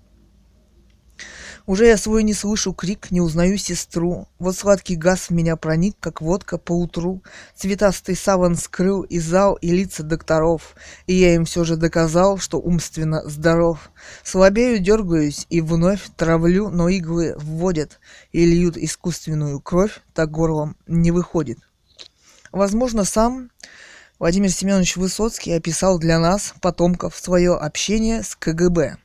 Уже 1.67 1.87
я 1.87 1.97
свой 1.97 2.21
не 2.21 2.33
слышу 2.33 2.73
крик, 2.73 3.09
не 3.09 3.21
узнаю 3.21 3.57
сестру. 3.57 4.27
Вот 4.37 4.55
сладкий 4.55 4.95
газ 4.95 5.29
в 5.29 5.29
меня 5.31 5.55
проник, 5.55 5.95
как 5.99 6.21
водка 6.21 6.59
по 6.59 6.73
утру. 6.73 7.23
Цветастый 7.55 8.15
саван 8.15 8.55
скрыл 8.55 9.01
и 9.01 9.19
зал, 9.19 9.55
и 9.55 9.71
лица 9.71 10.03
докторов. 10.03 10.75
И 11.07 11.15
я 11.15 11.33
им 11.33 11.45
все 11.45 11.63
же 11.63 11.75
доказал, 11.75 12.37
что 12.37 12.59
умственно 12.59 13.27
здоров. 13.27 13.89
Слабею, 14.23 14.79
дергаюсь 14.79 15.47
и 15.49 15.61
вновь 15.61 16.03
травлю, 16.15 16.69
но 16.69 16.87
иглы 16.87 17.35
вводят 17.37 17.99
и 18.31 18.45
льют 18.45 18.77
искусственную 18.77 19.59
кровь, 19.59 20.01
так 20.13 20.29
горлом 20.29 20.75
не 20.85 21.09
выходит. 21.09 21.57
Возможно, 22.51 23.05
сам 23.05 23.49
Владимир 24.17 24.49
Семенович 24.49 24.95
Высоцкий 24.95 25.51
описал 25.51 25.99
для 25.99 26.19
нас, 26.19 26.53
потомков, 26.61 27.17
свое 27.17 27.53
общение 27.53 28.23
с 28.23 28.35
КГБ. 28.35 28.97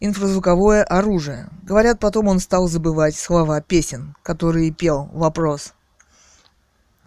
Инфразвуковое 0.00 0.84
оружие. 0.84 1.48
Говорят, 1.62 1.98
потом 1.98 2.28
он 2.28 2.40
стал 2.40 2.68
забывать 2.68 3.16
слова 3.16 3.60
песен, 3.60 4.14
которые 4.22 4.70
пел 4.70 5.08
«Вопрос». 5.12 5.74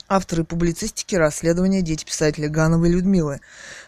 Авторы 0.08 0.44
публицистики 0.44 1.16
расследования 1.16 1.82
«Дети 1.82 2.04
писателя 2.04 2.50
Гановой 2.50 2.90
Людмилы», 2.90 3.40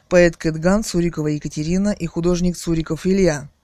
поэт 0.07 0.37
Кэтган, 0.37 0.83
Цурикова 0.83 1.27
Екатерина 1.27 1.89
и 1.89 2.05
художник 2.05 2.55
Цуриков 2.55 3.05
Илья– 3.05 3.49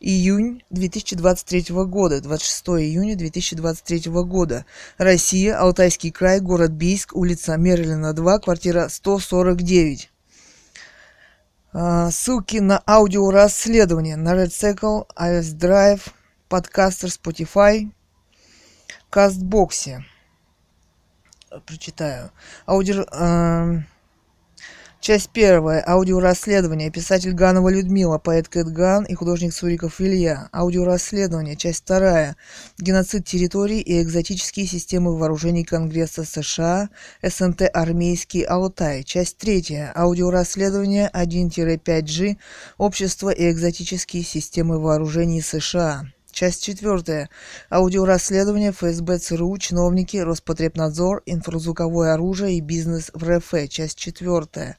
Июнь 0.00 0.62
2023 0.70 1.74
года, 1.86 2.20
26 2.20 2.68
июня 2.68 3.16
2023 3.16 4.12
года. 4.22 4.64
Россия, 4.96 5.58
Алтайский 5.58 6.12
край, 6.12 6.38
город 6.38 6.70
Бийск, 6.70 7.16
улица 7.16 7.56
Мерлина 7.56 8.12
2, 8.12 8.38
квартира 8.38 8.88
149. 8.88 10.08
А, 11.72 12.10
ссылки 12.10 12.56
на 12.58 12.78
аудиорасследование 12.86 14.16
на 14.16 14.34
Red 14.34 14.48
Circle, 14.48 15.06
iOS 15.16 15.54
Drive, 15.54 16.12
подкастер 16.48 17.08
Spotify, 17.08 17.90
Кастбоксе. 19.10 20.04
Прочитаю. 21.66 22.30
Аудио... 22.66 23.04
Часть 25.00 25.30
первая. 25.30 25.80
Аудиорасследование. 25.86 26.90
Писатель 26.90 27.32
Ганова 27.32 27.68
Людмила, 27.68 28.18
поэт 28.18 28.48
Кэт 28.48 28.66
Ган 28.66 29.04
и 29.04 29.14
художник 29.14 29.54
Суриков 29.54 30.00
Илья. 30.00 30.48
Аудиорасследование. 30.52 31.54
Часть 31.56 31.84
вторая. 31.84 32.36
Геноцид 32.78 33.24
территорий 33.24 33.80
и 33.80 34.02
экзотические 34.02 34.66
системы 34.66 35.16
вооружений 35.16 35.64
Конгресса 35.64 36.24
США. 36.24 36.90
СНТ 37.22 37.70
Армейский 37.72 38.42
Алтай. 38.42 39.04
Часть 39.04 39.38
третья. 39.38 39.92
Аудиорасследование 39.94 41.08
1-5G. 41.14 42.36
Общество 42.76 43.30
и 43.30 43.50
экзотические 43.50 44.24
системы 44.24 44.80
вооружений 44.80 45.40
США. 45.40 46.06
Часть 46.38 46.62
четвертая. 46.62 47.28
Аудиорасследование 47.68 48.70
ФСБ 48.70 49.18
ЦРУ, 49.18 49.58
чиновники, 49.58 50.18
Роспотребнадзор, 50.18 51.22
инфразвуковое 51.26 52.14
оружие 52.14 52.58
и 52.58 52.60
бизнес 52.60 53.10
в 53.12 53.28
РФ. 53.28 53.68
Часть 53.68 53.98
четвертая. 53.98 54.78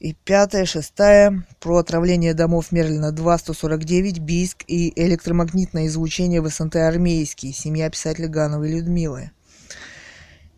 И 0.00 0.14
пятая, 0.14 0.64
шестая. 0.64 1.46
Про 1.60 1.76
отравление 1.76 2.34
домов 2.34 2.72
Мерлина 2.72 3.12
2, 3.12 3.38
149, 3.38 4.18
Бийск 4.18 4.64
и 4.66 4.92
электромагнитное 5.00 5.86
излучение 5.86 6.40
в 6.40 6.48
СНТ 6.48 6.74
Армейский. 6.74 7.52
Семья 7.52 7.88
писателя 7.88 8.26
Гановой 8.26 8.72
Людмилы. 8.72 9.30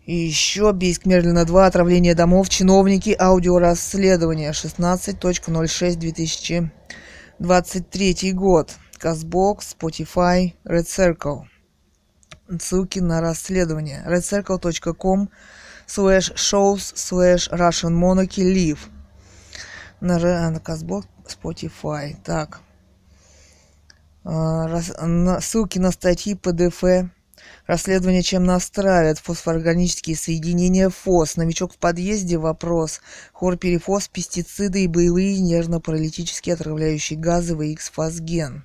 И 0.07 0.17
еще 0.17 0.73
Бийск 0.73 1.05
Мерлина 1.05 1.45
2, 1.45 1.67
отравление 1.67 2.15
домов, 2.15 2.49
чиновники, 2.49 3.15
аудиорасследование 3.19 4.53
16.06 4.53 5.97
2023 5.97 8.33
год. 8.33 8.79
Казбокс, 8.99 9.77
Spotify, 9.79 10.55
Red 10.65 10.87
Circle. 10.87 11.43
Ссылки 12.61 13.01
на 13.01 13.21
расследование. 13.21 14.05
redcircle.com 14.07 15.29
slash 15.87 16.35
shows 16.35 16.95
slash 16.95 17.51
Russian 17.51 17.93
Monarchy 17.93 18.45
Live. 18.45 18.79
На, 20.01 20.19
на 20.51 20.61
Казбокс, 20.61 21.09
Spotify. 21.27 22.17
Так. 22.25 22.61
А, 24.25 24.81
ссылки 25.41 25.79
на 25.79 25.91
статьи 25.91 26.35
PDF 26.35 27.11
Расследование 27.67 28.23
чем 28.23 28.45
нас? 28.45 28.71
Фосфорорганические 29.23 30.17
соединения 30.17 30.89
ФОС. 30.89 31.37
Новичок 31.37 31.75
в 31.75 31.79
подъезде. 31.79 32.39
Вопрос. 32.39 33.01
Хлорперифос, 33.33 34.09
пестициды 34.09 34.85
и 34.85 34.89
боевые 34.89 35.41
нервно-паралитические 35.41 36.55
отравляющие 36.55 37.19
газы 37.19 37.55
VX-фосген. 37.55 38.65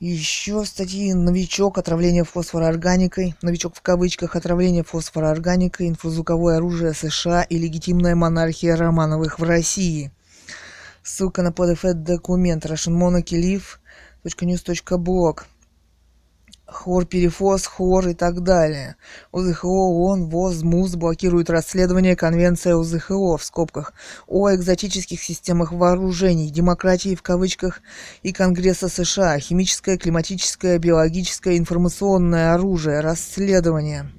Еще 0.00 0.64
статьи 0.64 1.14
«Новичок. 1.14 1.78
Отравление 1.78 2.24
фосфороорганикой», 2.24 3.36
«Новичок 3.42 3.76
в 3.76 3.80
кавычках. 3.80 4.34
Отравление 4.34 4.82
фосфороорганикой», 4.82 5.88
«Инфразвуковое 5.88 6.56
оружие 6.56 6.94
США» 6.94 7.42
и 7.42 7.58
«Легитимная 7.58 8.16
монархия 8.16 8.74
Романовых 8.74 9.38
в 9.38 9.44
России». 9.44 10.10
Ссылка 11.04 11.42
на 11.42 11.50
PDF-документ 11.50 12.66
russianmonarchylive.news.blog 12.66 15.42
хлорперифоз, 16.66 17.66
хлор 17.66 18.08
и 18.08 18.14
так 18.14 18.42
далее. 18.42 18.96
ОЗХО, 19.32 19.66
ООН, 19.66 20.28
ВОЗ, 20.28 20.62
МУЗ 20.62 20.96
блокируют 20.96 21.50
расследование 21.50 22.16
Конвенции 22.16 22.78
ОЗХО 22.78 23.36
в 23.36 23.44
скобках 23.44 23.92
о 24.26 24.54
экзотических 24.54 25.22
системах 25.22 25.72
вооружений, 25.72 26.50
демократии 26.50 27.14
в 27.14 27.22
кавычках 27.22 27.80
и 28.22 28.32
Конгресса 28.32 28.88
США, 28.88 29.38
химическое, 29.38 29.98
климатическое, 29.98 30.78
биологическое, 30.78 31.58
информационное 31.58 32.54
оружие, 32.54 33.00
расследование. 33.00 34.10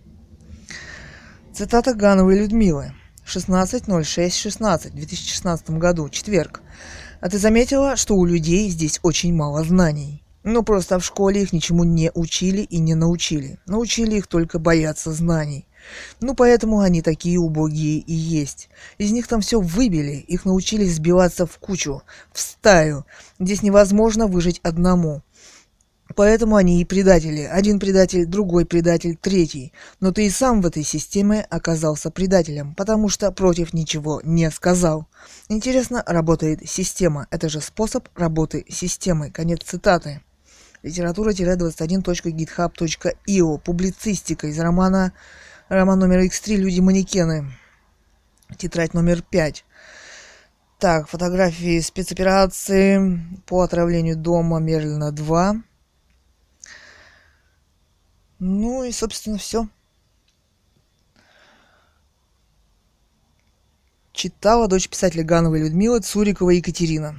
Цитата 1.53 1.93
Гановой 1.93 2.39
Людмилы. 2.39 2.93
16.06.16, 3.26 4.91
2016 4.91 5.69
году, 5.72 6.09
четверг. 6.09 6.61
А 7.22 7.30
ты 7.30 7.39
заметила, 7.39 7.95
что 7.95 8.15
у 8.15 8.26
людей 8.26 8.69
здесь 8.69 8.99
очень 9.01 9.34
мало 9.34 9.63
знаний? 9.63 10.24
Ну, 10.47 10.61
просто 10.61 10.99
в 10.99 11.03
школе 11.03 11.41
их 11.41 11.53
ничему 11.53 11.84
не 11.84 12.11
учили 12.13 12.61
и 12.61 12.77
не 12.77 12.93
научили. 12.93 13.57
Научили 13.65 14.17
их 14.17 14.27
только 14.27 14.59
бояться 14.59 15.11
знаний. 15.11 15.67
Ну, 16.22 16.35
поэтому 16.35 16.81
они 16.81 17.01
такие 17.01 17.39
убогие 17.39 17.97
и 17.97 18.13
есть. 18.13 18.69
Из 18.99 19.11
них 19.11 19.27
там 19.27 19.41
все 19.41 19.59
выбили, 19.59 20.17
их 20.17 20.45
научили 20.45 20.85
сбиваться 20.85 21.47
в 21.47 21.57
кучу, 21.57 22.03
в 22.31 22.39
стаю. 22.39 23.05
Здесь 23.39 23.63
невозможно 23.63 24.27
выжить 24.27 24.59
одному. 24.61 25.23
Поэтому 26.13 26.57
они 26.57 26.80
и 26.80 26.85
предатели. 26.85 27.41
Один 27.41 27.80
предатель, 27.80 28.27
другой 28.27 28.67
предатель, 28.67 29.17
третий. 29.19 29.73
Но 29.99 30.11
ты 30.11 30.27
и 30.27 30.30
сам 30.30 30.61
в 30.61 30.67
этой 30.67 30.84
системе 30.84 31.47
оказался 31.49 32.11
предателем, 32.11 32.76
потому 32.76 33.09
что 33.09 33.31
против 33.31 33.73
ничего 33.73 34.22
не 34.23 34.51
сказал. 34.51 35.07
Интересно, 35.49 36.03
работает 36.05 36.69
система. 36.69 37.26
Это 37.31 37.49
же 37.49 37.61
способ 37.61 38.07
работы 38.15 38.63
системы. 38.69 39.31
Конец 39.31 39.63
цитаты 39.63 40.22
литература-21.github.io, 40.86 43.57
публицистика 43.57 44.48
из 44.48 44.57
романа, 44.60 45.12
роман 45.68 45.99
номер 45.99 46.20
X3 46.20 46.57
«Люди-манекены», 46.57 47.52
тетрадь 48.57 48.94
номер 48.94 49.24
5. 49.24 49.66
Так, 50.78 51.10
фотографии 51.10 51.80
спецоперации 51.80 53.20
по 53.48 53.62
отравлению 53.62 54.16
дома 54.16 54.60
Мерлина 54.60 55.12
2. 55.12 55.56
Ну 58.38 58.84
и, 58.84 58.91
собственно, 58.91 59.40
все. 59.40 59.68
Читала 64.12 64.68
дочь 64.68 64.88
писателя 64.88 65.24
Гановой 65.24 65.62
Людмила 65.62 65.99
Цурикова 65.99 66.52
Екатерина. 66.52 67.16